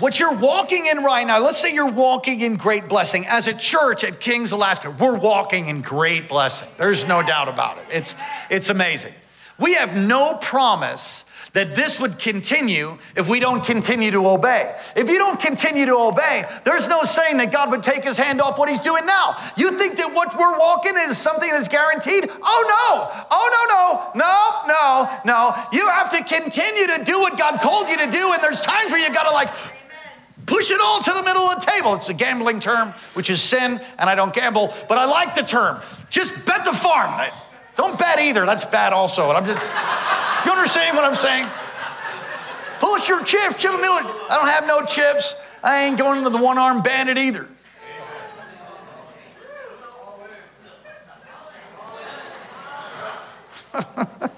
What 0.00 0.18
you're 0.18 0.34
walking 0.34 0.86
in 0.86 1.04
right 1.04 1.24
now, 1.24 1.38
let's 1.38 1.58
say 1.58 1.72
you're 1.72 1.90
walking 1.90 2.40
in 2.40 2.56
great 2.56 2.88
blessing. 2.88 3.26
As 3.28 3.46
a 3.46 3.54
church 3.54 4.02
at 4.02 4.18
Kings 4.18 4.50
Alaska, 4.50 4.90
we're 4.90 5.16
walking 5.16 5.66
in 5.66 5.82
great 5.82 6.28
blessing. 6.28 6.68
There's 6.78 7.06
no 7.06 7.22
doubt 7.22 7.48
about 7.48 7.78
it. 7.78 7.84
It's, 7.92 8.14
it's 8.50 8.70
amazing. 8.70 9.12
We 9.56 9.74
have 9.74 9.96
no 9.96 10.34
promise 10.34 11.23
that 11.54 11.74
this 11.74 12.00
would 12.00 12.18
continue 12.18 12.98
if 13.16 13.28
we 13.28 13.40
don't 13.40 13.64
continue 13.64 14.10
to 14.10 14.28
obey. 14.28 14.74
If 14.94 15.08
you 15.08 15.18
don't 15.18 15.40
continue 15.40 15.86
to 15.86 15.96
obey, 15.96 16.44
there's 16.64 16.88
no 16.88 17.04
saying 17.04 17.38
that 17.38 17.52
God 17.52 17.70
would 17.70 17.82
take 17.82 18.04
his 18.04 18.18
hand 18.18 18.40
off 18.40 18.58
what 18.58 18.68
he's 18.68 18.80
doing 18.80 19.06
now. 19.06 19.36
You 19.56 19.70
think 19.70 19.96
that 19.96 20.12
what 20.12 20.36
we're 20.38 20.58
walking 20.58 20.94
is 20.96 21.16
something 21.16 21.48
that's 21.48 21.68
guaranteed? 21.68 22.28
Oh 22.28 22.60
no. 22.68 23.24
Oh 23.30 24.10
no, 24.14 24.20
no, 24.20 24.26
no, 24.26 24.64
no, 24.66 25.20
no. 25.24 25.68
You 25.72 25.88
have 25.88 26.10
to 26.10 26.22
continue 26.24 26.86
to 26.88 27.04
do 27.04 27.20
what 27.20 27.38
God 27.38 27.60
called 27.60 27.88
you 27.88 27.96
to 27.98 28.10
do, 28.10 28.32
and 28.32 28.42
there's 28.42 28.60
times 28.60 28.90
where 28.90 29.00
you 29.00 29.14
gotta 29.14 29.32
like 29.32 29.48
push 30.46 30.70
it 30.70 30.80
all 30.82 31.00
to 31.02 31.12
the 31.12 31.22
middle 31.22 31.42
of 31.42 31.60
the 31.60 31.70
table. 31.70 31.94
It's 31.94 32.08
a 32.08 32.14
gambling 32.14 32.58
term, 32.58 32.92
which 33.14 33.30
is 33.30 33.40
sin, 33.40 33.80
and 33.98 34.10
I 34.10 34.16
don't 34.16 34.34
gamble, 34.34 34.74
but 34.88 34.98
I 34.98 35.04
like 35.04 35.36
the 35.36 35.42
term. 35.42 35.80
Just 36.10 36.44
bet 36.46 36.64
the 36.64 36.72
farm. 36.72 37.20
Don't 37.76 37.98
bet 37.98 38.18
either. 38.20 38.46
That's 38.46 38.64
bad 38.64 38.92
also. 38.92 39.28
And 39.30 39.38
I'm 39.38 39.44
just, 39.44 39.62
you 40.44 40.52
understand 40.52 40.96
what 40.96 41.04
I'm 41.04 41.14
saying? 41.14 41.46
Push 42.80 43.08
your 43.08 43.24
chips 43.24 43.62
the 43.62 43.72
middle. 43.72 43.96
I 43.96 44.36
don't 44.36 44.48
have 44.48 44.66
no 44.66 44.84
chips. 44.84 45.40
I 45.62 45.84
ain't 45.84 45.98
going 45.98 46.24
to 46.24 46.30
the 46.30 46.38
one 46.38 46.58
armed 46.58 46.84
bandit 46.84 47.16
either. 47.16 47.48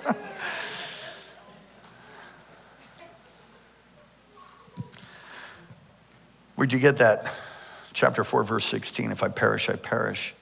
Where'd 6.55 6.73
you 6.73 6.79
get 6.79 6.99
that? 6.99 7.31
Chapter 7.93 8.25
4, 8.25 8.45
verse 8.45 8.65
16 8.67 9.11
If 9.11 9.23
I 9.23 9.29
perish, 9.29 9.69
I 9.69 9.77
perish. 9.77 10.35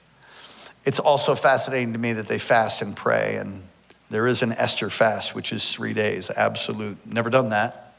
It's 0.85 0.99
also 0.99 1.35
fascinating 1.35 1.93
to 1.93 1.99
me 1.99 2.13
that 2.13 2.27
they 2.27 2.37
fast 2.37 2.81
and 2.81 2.95
pray, 2.95 3.37
and 3.37 3.63
there 4.09 4.27
is 4.27 4.41
an 4.41 4.51
Esther 4.51 4.89
fast, 4.89 5.35
which 5.35 5.51
is 5.51 5.73
three 5.73 5.93
days, 5.93 6.29
absolute. 6.29 6.97
Never 7.05 7.29
done 7.29 7.49
that. 7.49 7.95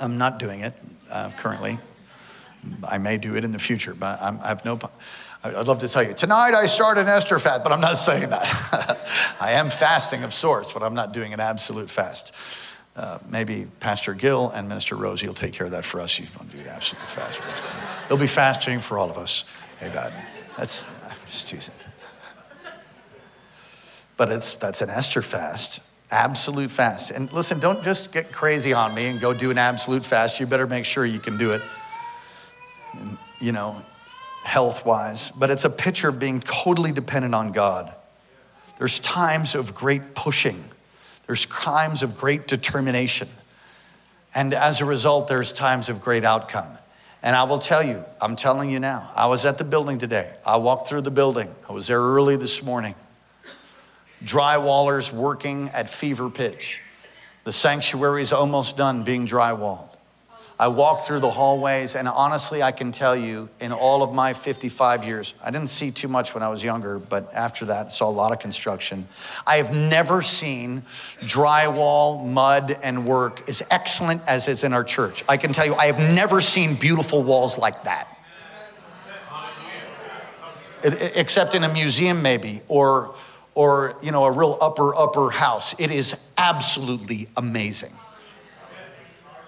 I'm 0.00 0.18
not 0.18 0.38
doing 0.38 0.60
it 0.60 0.74
uh, 1.10 1.30
currently. 1.38 1.78
I 2.86 2.98
may 2.98 3.16
do 3.16 3.36
it 3.36 3.44
in 3.44 3.52
the 3.52 3.58
future, 3.58 3.94
but 3.94 4.20
I'm, 4.20 4.38
i 4.40 4.48
have 4.48 4.64
no. 4.64 4.78
I'd 5.42 5.66
love 5.66 5.78
to 5.80 5.88
tell 5.88 6.02
you, 6.02 6.12
tonight 6.12 6.52
I 6.52 6.66
start 6.66 6.98
an 6.98 7.08
Esther 7.08 7.38
fast, 7.38 7.62
but 7.62 7.72
I'm 7.72 7.80
not 7.80 7.96
saying 7.96 8.28
that. 8.28 9.08
I 9.40 9.52
am 9.52 9.70
fasting 9.70 10.22
of 10.22 10.34
sorts, 10.34 10.72
but 10.72 10.82
I'm 10.82 10.94
not 10.94 11.12
doing 11.12 11.32
an 11.32 11.40
absolute 11.40 11.88
fast. 11.88 12.34
Uh, 12.94 13.18
maybe 13.30 13.66
Pastor 13.78 14.12
Gill 14.12 14.50
and 14.50 14.68
Minister 14.68 14.96
Rosie 14.96 15.26
will 15.26 15.34
take 15.34 15.54
care 15.54 15.64
of 15.64 15.70
that 15.70 15.84
for 15.84 16.00
us. 16.00 16.18
You 16.18 16.26
want 16.38 16.50
to 16.50 16.56
do 16.56 16.62
an 16.62 16.68
absolute 16.68 17.08
fast. 17.08 17.40
They'll 18.08 18.18
be 18.18 18.26
fasting 18.26 18.80
for 18.80 18.98
all 18.98 19.10
of 19.10 19.16
us. 19.16 19.50
God. 19.80 20.12
That's, 20.58 20.84
I'm 21.04 21.16
just 21.26 21.48
teasing. 21.48 21.74
But 24.20 24.30
it's, 24.30 24.56
that's 24.56 24.82
an 24.82 24.90
Esther 24.90 25.22
fast, 25.22 25.80
absolute 26.10 26.70
fast. 26.70 27.10
And 27.10 27.32
listen, 27.32 27.58
don't 27.58 27.82
just 27.82 28.12
get 28.12 28.30
crazy 28.30 28.74
on 28.74 28.94
me 28.94 29.06
and 29.06 29.18
go 29.18 29.32
do 29.32 29.50
an 29.50 29.56
absolute 29.56 30.04
fast. 30.04 30.38
You 30.38 30.44
better 30.44 30.66
make 30.66 30.84
sure 30.84 31.06
you 31.06 31.18
can 31.18 31.38
do 31.38 31.52
it, 31.52 31.62
you 33.40 33.52
know, 33.52 33.80
health 34.44 34.84
wise. 34.84 35.30
But 35.30 35.50
it's 35.50 35.64
a 35.64 35.70
picture 35.70 36.10
of 36.10 36.18
being 36.18 36.40
totally 36.40 36.92
dependent 36.92 37.34
on 37.34 37.50
God. 37.50 37.94
There's 38.76 38.98
times 38.98 39.54
of 39.54 39.74
great 39.74 40.14
pushing, 40.14 40.62
there's 41.26 41.46
times 41.46 42.02
of 42.02 42.18
great 42.18 42.46
determination. 42.46 43.28
And 44.34 44.52
as 44.52 44.82
a 44.82 44.84
result, 44.84 45.28
there's 45.28 45.50
times 45.50 45.88
of 45.88 46.02
great 46.02 46.24
outcome. 46.24 46.68
And 47.22 47.34
I 47.34 47.44
will 47.44 47.58
tell 47.58 47.82
you, 47.82 48.04
I'm 48.20 48.36
telling 48.36 48.68
you 48.68 48.80
now, 48.80 49.10
I 49.16 49.28
was 49.28 49.46
at 49.46 49.56
the 49.56 49.64
building 49.64 49.96
today. 49.96 50.30
I 50.44 50.58
walked 50.58 50.88
through 50.90 51.00
the 51.00 51.10
building. 51.10 51.48
I 51.66 51.72
was 51.72 51.86
there 51.86 52.02
early 52.02 52.36
this 52.36 52.62
morning. 52.62 52.94
Drywallers 54.24 55.12
working 55.12 55.68
at 55.70 55.88
fever 55.88 56.28
pitch. 56.28 56.80
The 57.44 57.52
sanctuary 57.52 58.22
is 58.22 58.32
almost 58.32 58.76
done 58.76 59.02
being 59.02 59.26
drywalled. 59.26 59.90
I 60.60 60.68
walked 60.68 61.06
through 61.06 61.20
the 61.20 61.30
hallways, 61.30 61.94
and 61.94 62.06
honestly, 62.06 62.62
I 62.62 62.70
can 62.70 62.92
tell 62.92 63.16
you, 63.16 63.48
in 63.60 63.72
all 63.72 64.02
of 64.02 64.12
my 64.12 64.34
55 64.34 65.04
years, 65.04 65.32
I 65.42 65.50
didn't 65.50 65.68
see 65.68 65.90
too 65.90 66.06
much 66.06 66.34
when 66.34 66.42
I 66.42 66.48
was 66.48 66.62
younger, 66.62 66.98
but 66.98 67.32
after 67.32 67.64
that, 67.64 67.86
I 67.86 67.88
saw 67.88 68.10
a 68.10 68.12
lot 68.12 68.30
of 68.30 68.40
construction. 68.40 69.08
I 69.46 69.56
have 69.56 69.74
never 69.74 70.20
seen 70.20 70.82
drywall, 71.20 72.26
mud, 72.26 72.76
and 72.82 73.06
work 73.06 73.48
as 73.48 73.62
excellent 73.70 74.20
as 74.28 74.48
it's 74.48 74.62
in 74.62 74.74
our 74.74 74.84
church. 74.84 75.24
I 75.26 75.38
can 75.38 75.54
tell 75.54 75.64
you, 75.64 75.74
I 75.76 75.86
have 75.86 75.98
never 76.14 76.42
seen 76.42 76.74
beautiful 76.74 77.22
walls 77.22 77.56
like 77.56 77.84
that. 77.84 78.18
Except 80.84 81.54
in 81.54 81.64
a 81.64 81.72
museum, 81.72 82.20
maybe, 82.20 82.60
or, 82.68 83.14
or 83.54 83.96
you 84.02 84.12
know, 84.12 84.24
a 84.24 84.32
real 84.32 84.56
upper, 84.60 84.94
upper 84.94 85.30
house. 85.30 85.78
It 85.78 85.90
is 85.90 86.28
absolutely 86.38 87.28
amazing. 87.36 87.92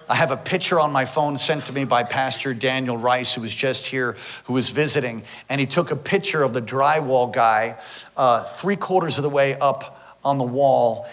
I 0.09 0.15
have 0.15 0.31
a 0.31 0.37
picture 0.37 0.79
on 0.79 0.91
my 0.91 1.05
phone 1.05 1.37
sent 1.37 1.65
to 1.67 1.73
me 1.73 1.85
by 1.85 2.03
Pastor 2.03 2.53
Daniel 2.53 2.97
Rice, 2.97 3.33
who 3.33 3.41
was 3.41 3.55
just 3.55 3.85
here, 3.85 4.17
who 4.43 4.53
was 4.53 4.69
visiting, 4.69 5.23
and 5.49 5.61
he 5.61 5.65
took 5.65 5.91
a 5.91 5.95
picture 5.95 6.43
of 6.43 6.53
the 6.53 6.61
drywall 6.61 7.33
guy 7.33 7.77
uh, 8.17 8.43
three 8.43 8.75
quarters 8.75 9.17
of 9.17 9.23
the 9.23 9.29
way 9.29 9.57
up 9.59 10.17
on 10.23 10.37
the 10.37 10.43
wall, 10.43 11.07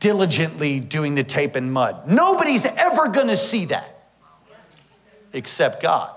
diligently 0.00 0.80
doing 0.80 1.14
the 1.14 1.24
tape 1.24 1.56
and 1.56 1.72
mud. 1.72 2.08
Nobody's 2.08 2.66
ever 2.66 3.08
gonna 3.08 3.36
see 3.36 3.66
that 3.66 3.98
except 5.32 5.82
God. 5.82 6.14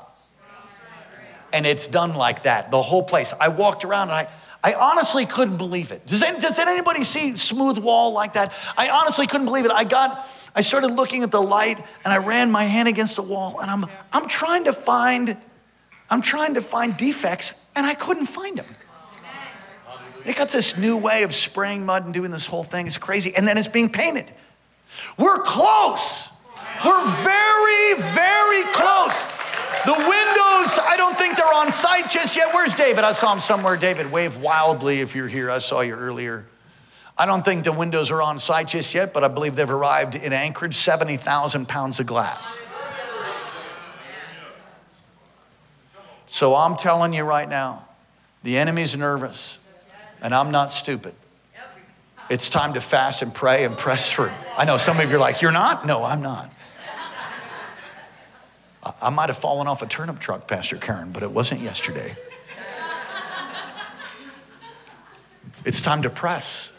And 1.53 1.65
it's 1.65 1.87
done 1.87 2.15
like 2.15 2.43
that, 2.43 2.71
the 2.71 2.81
whole 2.81 3.03
place. 3.03 3.33
I 3.39 3.49
walked 3.49 3.83
around 3.83 4.09
and 4.09 4.19
I, 4.19 4.27
I 4.63 4.73
honestly 4.73 5.25
couldn't 5.25 5.57
believe 5.57 5.91
it. 5.91 6.05
Does, 6.05 6.21
does 6.21 6.59
anybody 6.59 7.03
see 7.03 7.35
smooth 7.35 7.79
wall 7.79 8.13
like 8.13 8.33
that? 8.33 8.53
I 8.77 8.89
honestly 8.89 9.25
couldn't 9.25 9.47
believe 9.47 9.65
it. 9.65 9.71
I 9.71 9.83
got 9.83 10.27
I 10.55 10.61
started 10.61 10.89
looking 10.89 11.23
at 11.23 11.31
the 11.31 11.41
light 11.41 11.77
and 11.77 12.13
I 12.13 12.17
ran 12.17 12.51
my 12.51 12.63
hand 12.63 12.87
against 12.89 13.15
the 13.15 13.21
wall 13.21 13.59
and 13.61 13.71
I'm, 13.71 13.85
I'm 14.11 14.27
trying 14.27 14.65
to 14.65 14.73
find, 14.73 15.37
I'm 16.09 16.21
trying 16.21 16.55
to 16.55 16.61
find 16.61 16.97
defects 16.97 17.67
and 17.75 17.85
I 17.85 17.93
couldn't 17.93 18.25
find 18.25 18.57
them. 18.57 18.65
They 20.25 20.33
got 20.33 20.49
this 20.49 20.77
new 20.77 20.97
way 20.97 21.23
of 21.23 21.33
spraying 21.33 21.85
mud 21.85 22.05
and 22.05 22.13
doing 22.13 22.31
this 22.31 22.45
whole 22.45 22.63
thing. 22.63 22.85
It's 22.85 22.97
crazy. 22.97 23.33
And 23.35 23.47
then 23.47 23.57
it's 23.57 23.67
being 23.67 23.89
painted. 23.89 24.25
We're 25.17 25.39
close. 25.39 26.29
We're 26.85 27.05
very, 27.23 27.93
very 27.95 28.63
close. 28.73 29.25
The 29.85 29.93
windows, 29.93 30.79
I 30.83 30.95
don't 30.95 31.17
think 31.17 31.37
they're 31.37 31.53
on 31.53 31.71
site 31.71 32.09
just 32.09 32.35
yet. 32.35 32.53
Where's 32.53 32.73
David? 32.73 33.03
I 33.03 33.11
saw 33.11 33.33
him 33.33 33.39
somewhere. 33.39 33.77
David, 33.77 34.11
wave 34.11 34.37
wildly 34.37 34.99
if 34.99 35.15
you're 35.15 35.27
here. 35.27 35.49
I 35.49 35.57
saw 35.57 35.81
you 35.81 35.95
earlier. 35.95 36.45
I 37.17 37.25
don't 37.25 37.43
think 37.43 37.63
the 37.63 37.71
windows 37.71 38.11
are 38.11 38.21
on 38.21 38.39
site 38.39 38.67
just 38.67 38.93
yet, 38.93 39.13
but 39.13 39.23
I 39.23 39.27
believe 39.27 39.55
they've 39.55 39.69
arrived 39.69 40.15
in 40.15 40.33
Anchorage 40.33 40.75
70,000 40.75 41.67
pounds 41.67 41.99
of 41.99 42.05
glass. 42.05 42.59
So 46.27 46.55
I'm 46.55 46.77
telling 46.77 47.13
you 47.13 47.23
right 47.23 47.47
now, 47.47 47.85
the 48.43 48.57
enemy's 48.57 48.95
nervous, 48.95 49.59
and 50.21 50.33
I'm 50.33 50.51
not 50.51 50.71
stupid. 50.71 51.13
It's 52.29 52.49
time 52.49 52.75
to 52.75 52.81
fast 52.81 53.21
and 53.21 53.33
pray 53.33 53.65
and 53.65 53.77
press 53.77 54.09
through. 54.11 54.31
I 54.57 54.63
know 54.63 54.77
some 54.77 54.99
of 54.99 55.09
you 55.09 55.17
are 55.17 55.19
like, 55.19 55.41
You're 55.41 55.51
not? 55.51 55.85
No, 55.85 56.03
I'm 56.03 56.21
not. 56.21 56.49
I 59.01 59.09
might 59.09 59.29
have 59.29 59.37
fallen 59.37 59.67
off 59.67 59.81
a 59.81 59.85
turnip 59.85 60.19
truck, 60.19 60.47
Pastor 60.47 60.77
Karen, 60.77 61.11
but 61.11 61.21
it 61.23 61.31
wasn't 61.31 61.61
yesterday. 61.61 62.15
It's 65.63 65.81
time 65.81 66.01
to 66.01 66.09
press. 66.09 66.75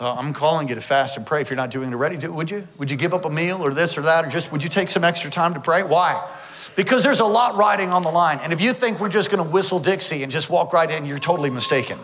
Uh, 0.00 0.14
I'm 0.14 0.32
calling 0.32 0.68
you 0.68 0.74
to 0.74 0.80
fast 0.80 1.16
and 1.16 1.26
pray. 1.26 1.42
If 1.42 1.50
you're 1.50 1.56
not 1.56 1.70
doing 1.70 1.90
it 1.90 1.92
already, 1.92 2.16
do, 2.16 2.32
would 2.32 2.50
you? 2.50 2.66
Would 2.78 2.90
you 2.90 2.96
give 2.96 3.14
up 3.14 3.26
a 3.26 3.30
meal 3.30 3.64
or 3.64 3.72
this 3.72 3.98
or 3.98 4.02
that? 4.02 4.24
Or 4.24 4.28
just 4.28 4.50
would 4.50 4.62
you 4.62 4.68
take 4.68 4.90
some 4.90 5.04
extra 5.04 5.30
time 5.30 5.54
to 5.54 5.60
pray? 5.60 5.82
Why? 5.82 6.30
Because 6.76 7.04
there's 7.04 7.20
a 7.20 7.26
lot 7.26 7.56
riding 7.56 7.90
on 7.90 8.02
the 8.02 8.10
line. 8.10 8.40
And 8.42 8.52
if 8.52 8.60
you 8.60 8.72
think 8.72 9.00
we're 9.00 9.08
just 9.08 9.30
going 9.30 9.44
to 9.44 9.48
whistle 9.48 9.78
Dixie 9.78 10.22
and 10.22 10.32
just 10.32 10.50
walk 10.50 10.72
right 10.72 10.90
in, 10.90 11.06
you're 11.06 11.18
totally 11.18 11.50
mistaken. 11.50 11.98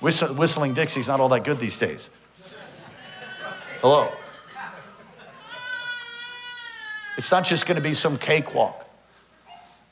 Whistling 0.00 0.74
Dixie's 0.74 1.08
not 1.08 1.20
all 1.20 1.28
that 1.28 1.44
good 1.44 1.60
these 1.60 1.78
days. 1.78 2.10
Hello? 3.80 4.10
It's 7.16 7.30
not 7.30 7.44
just 7.44 7.66
going 7.66 7.76
to 7.76 7.82
be 7.82 7.94
some 7.94 8.18
cakewalk. 8.18 8.86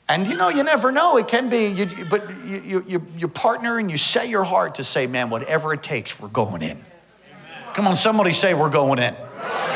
And 0.07 0.27
you 0.27 0.37
know, 0.37 0.49
you 0.49 0.63
never 0.63 0.91
know. 0.91 1.17
It 1.17 1.27
can 1.27 1.49
be, 1.49 1.65
you, 1.67 1.87
but 2.09 2.23
you, 2.45 2.83
you, 2.87 3.07
you 3.17 3.27
partner 3.27 3.79
and 3.79 3.89
you 3.89 3.97
set 3.97 4.29
your 4.29 4.43
heart 4.43 4.75
to 4.75 4.83
say, 4.83 5.07
man, 5.07 5.31
whatever 5.31 5.73
it 5.73 5.81
takes, 5.81 6.19
we're 6.19 6.27
going 6.27 6.61
in. 6.61 6.77
Come 7.73 7.87
on, 7.87 7.95
somebody 7.95 8.31
say, 8.31 8.53
we're 8.53 8.69
going 8.69 8.99
in. 8.99 9.15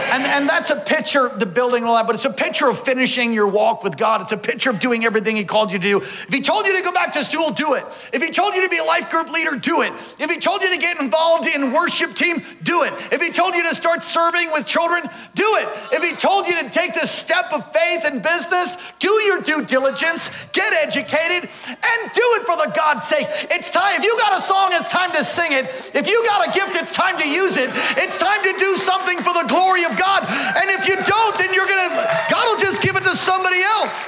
And, 0.10 0.24
and 0.24 0.50
that's 0.50 0.70
a 0.72 0.76
picture, 0.76 1.30
the 1.30 1.46
building 1.46 1.84
and 1.84 1.90
all 1.90 1.96
that, 1.96 2.08
but 2.08 2.16
it's 2.16 2.26
a 2.26 2.34
picture 2.34 2.68
of 2.68 2.80
finishing 2.80 3.32
your 3.32 3.48
walk 3.48 3.84
with 3.84 3.98
God. 3.98 4.22
It's 4.22 4.32
a 4.32 4.38
picture 4.38 4.70
of 4.70 4.80
doing 4.80 5.06
everything 5.06 5.36
He 5.36 5.44
called 5.44 5.72
you 5.72 5.80
to 5.80 5.84
do. 5.84 5.98
If 5.98 6.34
He 6.34 6.42
told 6.42 6.66
you 6.66 6.76
to 6.76 6.84
go 6.84 6.92
back 6.92 7.14
to 7.14 7.24
school, 7.24 7.52
do 7.52 7.76
it. 7.76 7.86
If 8.12 8.24
He 8.24 8.32
told 8.32 8.56
you 8.56 8.64
to 8.64 8.70
be 8.70 8.78
a 8.78 8.84
life 8.84 9.10
group 9.10 9.32
leader, 9.32 9.56
do 9.56 9.82
it. 9.82 9.94
If 10.18 10.32
He 10.32 10.40
told 10.40 10.62
you 10.62 10.72
to 10.72 10.78
get 10.78 11.00
involved 11.00 11.48
in 11.48 11.72
worship 11.72 12.16
team, 12.16 12.38
do 12.64 12.84
it. 12.84 12.94
If 13.12 13.22
He 13.22 13.32
told 13.32 13.56
you 13.56 13.64
to 13.70 13.76
start 13.76 14.04
serving 14.04 14.52
with 14.52 14.66
children, 14.66 15.04
do 15.36 15.46
it. 15.58 15.70
If 15.94 16.04
He 16.04 16.16
told 16.16 16.48
you 16.48 16.58
to 16.62 16.70
take 16.70 16.94
the 16.94 17.06
step 17.06 17.54
of 17.54 17.72
faith 17.72 18.06
in 18.06 18.22
business, 18.22 18.78
do 18.98 19.12
your 19.24 19.42
due 19.42 19.64
diligence, 19.66 20.32
get 20.54 20.74
educated, 20.74 21.48
and 21.68 22.12
do 22.14 22.26
it 22.38 22.44
for 22.44 22.58
the 22.58 22.72
God's 22.76 23.08
sake. 23.08 23.28
It's 23.52 23.70
time. 23.70 24.00
If 24.00 24.04
you 24.04 24.18
got 24.18 24.38
a 24.38 24.42
song, 24.42 24.72
it's 24.74 24.90
time 24.90 25.12
to 25.12 25.24
sing 25.24 25.54
it. 25.54 25.66
If 25.94 26.08
you 26.08 26.26
got 26.26 26.48
a 26.48 26.52
gift, 26.52 26.76
it's 26.76 26.94
time 26.94 27.18
to 27.20 27.28
use 27.28 27.58
it. 27.58 27.70
It's 27.98 28.18
time 28.18 28.42
to 28.44 28.54
do 28.58 28.76
something 28.76 29.18
for 29.20 29.34
the 29.34 29.46
glory 29.48 29.84
of 29.84 29.92
God. 29.92 29.99
And 30.02 30.70
if 30.72 30.88
you 30.88 30.96
don't, 30.96 31.38
then 31.38 31.54
you're 31.54 31.68
going 31.68 31.90
to, 31.90 32.26
God 32.30 32.48
will 32.48 32.60
just 32.60 32.82
give 32.82 32.96
it 32.96 33.04
to 33.04 33.16
somebody 33.16 33.62
else. 33.62 34.08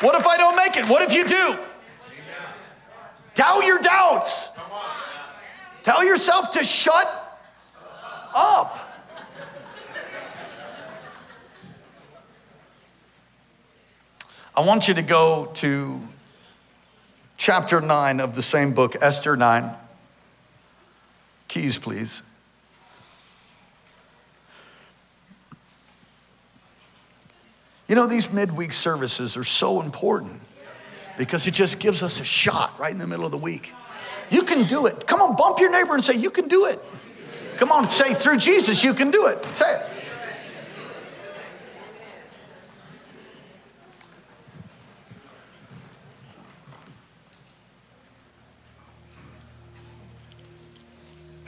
What 0.00 0.14
if 0.18 0.26
I 0.26 0.36
don't 0.36 0.56
make 0.56 0.76
it? 0.76 0.88
What 0.88 1.02
if 1.02 1.12
you 1.12 1.26
do? 1.26 1.56
Doubt 3.34 3.64
your 3.64 3.78
doubts. 3.78 4.58
Tell 5.82 6.04
yourself 6.04 6.52
to 6.52 6.64
shut 6.64 7.06
up. 8.34 8.78
I 14.56 14.60
want 14.60 14.88
you 14.88 14.94
to 14.94 15.02
go 15.02 15.50
to 15.54 16.00
chapter 17.36 17.80
9 17.80 18.20
of 18.20 18.34
the 18.34 18.42
same 18.42 18.72
book, 18.72 18.96
Esther 19.00 19.36
9. 19.36 19.70
Keys, 21.46 21.78
please. 21.78 22.22
You 27.88 27.94
know, 27.94 28.06
these 28.06 28.32
midweek 28.32 28.74
services 28.74 29.36
are 29.38 29.44
so 29.44 29.80
important 29.80 30.40
because 31.16 31.46
it 31.46 31.52
just 31.52 31.80
gives 31.80 32.02
us 32.02 32.20
a 32.20 32.24
shot 32.24 32.78
right 32.78 32.92
in 32.92 32.98
the 32.98 33.06
middle 33.06 33.24
of 33.24 33.32
the 33.32 33.38
week. 33.38 33.72
You 34.30 34.42
can 34.42 34.66
do 34.66 34.84
it. 34.84 35.06
Come 35.06 35.22
on, 35.22 35.36
bump 35.36 35.58
your 35.58 35.70
neighbor 35.70 35.94
and 35.94 36.04
say, 36.04 36.14
You 36.14 36.28
can 36.28 36.48
do 36.48 36.66
it. 36.66 36.78
Come 37.56 37.72
on, 37.72 37.88
say, 37.88 38.12
Through 38.12 38.36
Jesus, 38.36 38.84
you 38.84 38.92
can 38.92 39.10
do 39.10 39.26
it. 39.26 39.42
Say 39.54 39.74
it. 39.74 39.82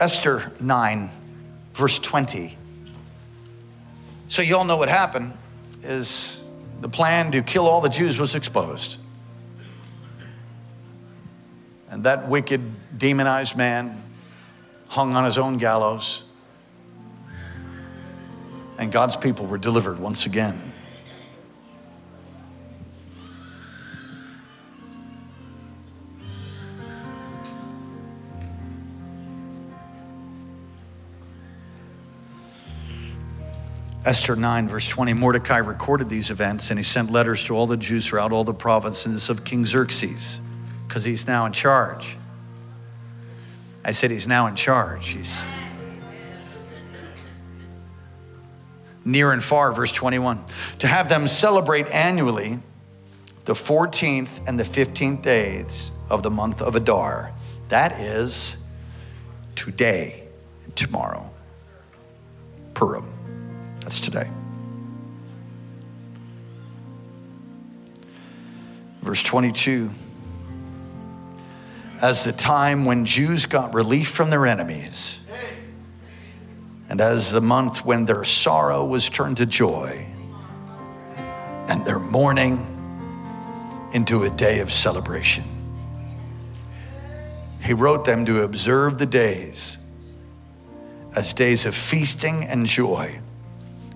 Esther 0.00 0.50
9, 0.58 1.10
verse 1.74 1.98
20. 1.98 2.56
So, 4.28 4.40
you 4.40 4.56
all 4.56 4.64
know 4.64 4.78
what 4.78 4.88
happened 4.88 5.34
is 5.82 6.44
the 6.80 6.88
plan 6.88 7.32
to 7.32 7.42
kill 7.42 7.66
all 7.66 7.80
the 7.80 7.88
Jews 7.88 8.18
was 8.18 8.34
exposed. 8.34 8.98
And 11.90 12.04
that 12.04 12.28
wicked, 12.28 12.60
demonized 12.98 13.56
man 13.56 14.02
hung 14.88 15.14
on 15.14 15.24
his 15.24 15.38
own 15.38 15.58
gallows. 15.58 16.22
And 18.78 18.90
God's 18.90 19.16
people 19.16 19.46
were 19.46 19.58
delivered 19.58 19.98
once 19.98 20.26
again. 20.26 20.69
Esther 34.04 34.34
9, 34.34 34.68
verse 34.68 34.88
20, 34.88 35.12
Mordecai 35.12 35.58
recorded 35.58 36.08
these 36.08 36.30
events 36.30 36.70
and 36.70 36.78
he 36.78 36.82
sent 36.82 37.10
letters 37.10 37.44
to 37.44 37.54
all 37.54 37.66
the 37.66 37.76
Jews 37.76 38.06
throughout 38.06 38.32
all 38.32 38.44
the 38.44 38.54
provinces 38.54 39.28
of 39.28 39.44
King 39.44 39.66
Xerxes 39.66 40.40
because 40.88 41.04
he's 41.04 41.26
now 41.26 41.44
in 41.44 41.52
charge. 41.52 42.16
I 43.84 43.92
said 43.92 44.10
he's 44.10 44.26
now 44.26 44.46
in 44.46 44.54
charge. 44.54 45.10
He's 45.10 45.44
near 49.04 49.32
and 49.32 49.42
far, 49.42 49.70
verse 49.72 49.92
21. 49.92 50.44
To 50.78 50.86
have 50.86 51.10
them 51.10 51.28
celebrate 51.28 51.86
annually 51.94 52.58
the 53.44 53.52
14th 53.54 54.48
and 54.48 54.58
the 54.58 54.64
15th 54.64 55.22
days 55.22 55.90
of 56.08 56.22
the 56.22 56.30
month 56.30 56.62
of 56.62 56.74
Adar. 56.74 57.32
That 57.68 57.92
is 58.00 58.66
today 59.56 60.24
and 60.64 60.74
tomorrow. 60.74 61.30
Purim. 62.72 63.19
That's 63.80 64.00
today. 64.00 64.28
Verse 69.02 69.22
22 69.22 69.90
As 72.02 72.24
the 72.24 72.32
time 72.32 72.84
when 72.84 73.04
Jews 73.04 73.46
got 73.46 73.74
relief 73.74 74.08
from 74.08 74.30
their 74.30 74.46
enemies, 74.46 75.26
and 76.88 77.00
as 77.00 77.32
the 77.32 77.40
month 77.40 77.84
when 77.84 78.04
their 78.04 78.24
sorrow 78.24 78.84
was 78.84 79.08
turned 79.08 79.38
to 79.38 79.46
joy, 79.46 80.06
and 81.68 81.84
their 81.84 81.98
mourning 81.98 82.66
into 83.92 84.24
a 84.24 84.30
day 84.30 84.60
of 84.60 84.72
celebration. 84.72 85.44
He 87.62 87.72
wrote 87.72 88.04
them 88.04 88.24
to 88.26 88.42
observe 88.42 88.98
the 88.98 89.06
days 89.06 89.78
as 91.14 91.32
days 91.32 91.66
of 91.66 91.74
feasting 91.74 92.44
and 92.44 92.66
joy 92.66 93.18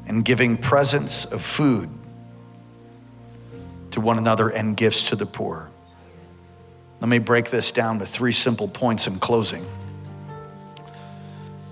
and 0.07 0.25
giving 0.25 0.57
presents 0.57 1.33
of 1.33 1.43
food 1.43 1.89
to 3.93 4.01
one 4.01 4.19
another 4.19 4.49
and 4.49 4.77
gifts 4.77 5.11
to 5.11 5.17
the 5.17 5.27
poor. 5.27 5.71
Let 7.01 7.09
me 7.09 7.19
break 7.19 7.51
this 7.51 7.71
down 7.73 7.99
to 7.99 8.07
three 8.07 8.33
simple 8.33 8.69
points 8.69 9.07
in 9.07 9.19
closing. 9.19 9.65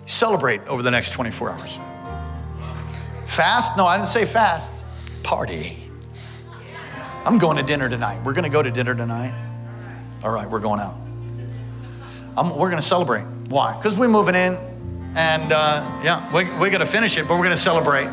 Celebrate 0.04 0.60
over 0.66 0.82
the 0.82 0.90
next 0.90 1.10
24 1.10 1.50
hours. 1.50 1.78
Fast? 3.26 3.76
No, 3.76 3.86
I 3.86 3.96
didn't 3.96 4.08
say 4.08 4.24
fast. 4.24 4.70
Party. 5.22 5.82
I'm 7.24 7.38
going 7.38 7.56
to 7.56 7.62
dinner 7.62 7.88
tonight. 7.88 8.22
We're 8.24 8.34
going 8.34 8.44
to 8.44 8.50
go 8.50 8.62
to 8.62 8.70
dinner 8.70 8.94
tonight. 8.94 9.32
All 10.22 10.32
right, 10.32 10.48
we're 10.48 10.60
going 10.60 10.80
out. 10.80 10.96
I'm, 12.36 12.50
we're 12.50 12.70
going 12.70 12.82
to 12.82 12.86
celebrate. 12.86 13.24
Why? 13.48 13.76
Because 13.76 13.96
we're 13.96 14.08
moving 14.08 14.34
in, 14.34 14.56
and 15.14 15.52
uh, 15.52 16.00
yeah, 16.02 16.26
we, 16.34 16.44
we're 16.44 16.70
going 16.70 16.80
to 16.80 16.86
finish 16.86 17.18
it, 17.18 17.28
but 17.28 17.34
we're 17.34 17.44
going 17.44 17.50
to 17.50 17.56
celebrate 17.56 18.06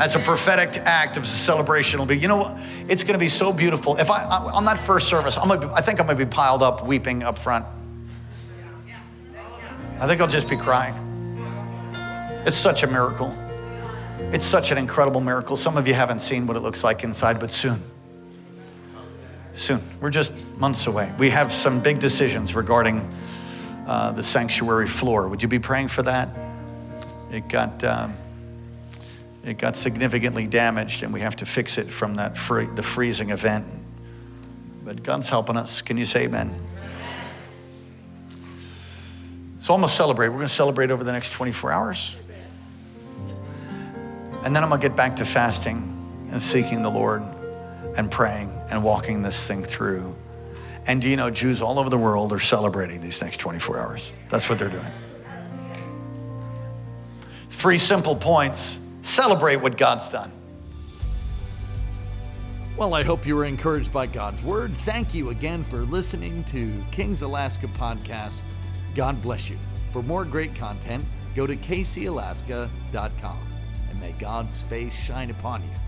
as 0.00 0.16
a 0.16 0.18
prophetic 0.18 0.78
act 0.78 1.16
of 1.16 1.26
celebration. 1.26 1.96
It'll 1.96 2.06
be, 2.06 2.16
you 2.16 2.28
know 2.28 2.38
what? 2.38 2.58
It's 2.88 3.04
going 3.04 3.14
to 3.14 3.18
be 3.18 3.28
so 3.28 3.52
beautiful. 3.52 3.96
If 3.98 4.10
I, 4.10 4.24
on 4.24 4.64
that 4.64 4.78
first 4.78 5.08
service, 5.08 5.36
I'm 5.36 5.48
gonna 5.48 5.68
be, 5.68 5.72
I 5.74 5.80
think 5.80 6.00
I'm 6.00 6.06
going 6.06 6.18
to 6.18 6.24
be 6.24 6.30
piled 6.30 6.62
up 6.62 6.86
weeping 6.86 7.22
up 7.22 7.38
front. 7.38 7.66
I 10.00 10.06
think 10.08 10.20
I'll 10.20 10.26
just 10.26 10.48
be 10.48 10.56
crying. 10.56 10.94
It's 12.44 12.56
such 12.56 12.82
a 12.82 12.88
miracle. 12.88 13.32
It's 14.32 14.44
such 14.44 14.72
an 14.72 14.78
incredible 14.78 15.20
miracle. 15.20 15.56
Some 15.56 15.76
of 15.76 15.86
you 15.86 15.94
haven't 15.94 16.20
seen 16.20 16.46
what 16.46 16.56
it 16.56 16.60
looks 16.60 16.82
like 16.82 17.04
inside, 17.04 17.38
but 17.38 17.52
soon. 17.52 17.78
Soon. 19.54 19.80
We're 20.00 20.10
just 20.10 20.34
months 20.58 20.86
away. 20.86 21.12
We 21.18 21.30
have 21.30 21.52
some 21.52 21.78
big 21.78 22.00
decisions 22.00 22.54
regarding 22.54 23.08
uh, 23.86 24.12
the 24.12 24.24
sanctuary 24.24 24.86
floor. 24.86 25.28
Would 25.28 25.42
you 25.42 25.48
be 25.48 25.58
praying 25.58 25.88
for 25.88 26.02
that? 26.02 26.28
It 27.30 27.48
got. 27.48 27.82
Um, 27.84 28.16
it 29.44 29.58
got 29.58 29.76
significantly 29.76 30.46
damaged 30.46 31.02
and 31.02 31.12
we 31.12 31.20
have 31.20 31.36
to 31.36 31.46
fix 31.46 31.76
it 31.76 31.88
from 31.88 32.14
that 32.16 32.38
free, 32.38 32.66
the 32.66 32.82
freezing 32.82 33.30
event. 33.30 33.66
But 34.84 35.02
God's 35.02 35.28
helping 35.28 35.56
us. 35.56 35.82
Can 35.82 35.96
you 35.96 36.06
say 36.06 36.24
amen? 36.24 36.54
So 39.58 39.74
I'm 39.74 39.80
to 39.80 39.88
celebrate. 39.88 40.28
We're 40.28 40.42
to 40.42 40.48
celebrate 40.48 40.90
over 40.90 41.04
the 41.04 41.12
next 41.12 41.32
24 41.32 41.72
hours. 41.72 42.16
And 44.44 44.54
then 44.54 44.64
I'm 44.64 44.70
to 44.70 44.78
get 44.78 44.96
back 44.96 45.16
to 45.16 45.24
fasting 45.24 45.88
and 46.30 46.42
seeking 46.42 46.82
the 46.82 46.90
Lord 46.90 47.22
and 47.96 48.10
praying 48.10 48.50
and 48.70 48.82
walking 48.82 49.22
this 49.22 49.46
thing 49.46 49.62
through. 49.62 50.16
And 50.86 51.00
do 51.00 51.08
you 51.08 51.16
know, 51.16 51.30
Jews 51.30 51.62
all 51.62 51.78
over 51.78 51.90
the 51.90 51.98
world 51.98 52.32
are 52.32 52.38
celebrating 52.38 53.00
these 53.00 53.22
next 53.22 53.38
24 53.38 53.78
hours? 53.78 54.12
That's 54.28 54.48
what 54.48 54.58
they're 54.58 54.68
doing. 54.68 54.90
Three 57.50 57.78
simple 57.78 58.16
points 58.16 58.80
Celebrate 59.02 59.56
what 59.56 59.76
God's 59.76 60.08
done. 60.08 60.30
Well, 62.76 62.94
I 62.94 63.02
hope 63.02 63.26
you 63.26 63.36
were 63.36 63.44
encouraged 63.44 63.92
by 63.92 64.06
God's 64.06 64.42
word. 64.42 64.70
Thank 64.84 65.12
you 65.12 65.30
again 65.30 65.62
for 65.64 65.78
listening 65.78 66.44
to 66.44 66.72
King's 66.90 67.22
Alaska 67.22 67.66
podcast. 67.66 68.34
God 68.94 69.20
bless 69.20 69.50
you. 69.50 69.56
For 69.92 70.02
more 70.02 70.24
great 70.24 70.54
content, 70.54 71.04
go 71.34 71.46
to 71.46 71.56
kcalaska.com 71.56 73.38
and 73.90 74.00
may 74.00 74.12
God's 74.12 74.58
face 74.62 74.94
shine 74.94 75.30
upon 75.30 75.62
you 75.62 75.81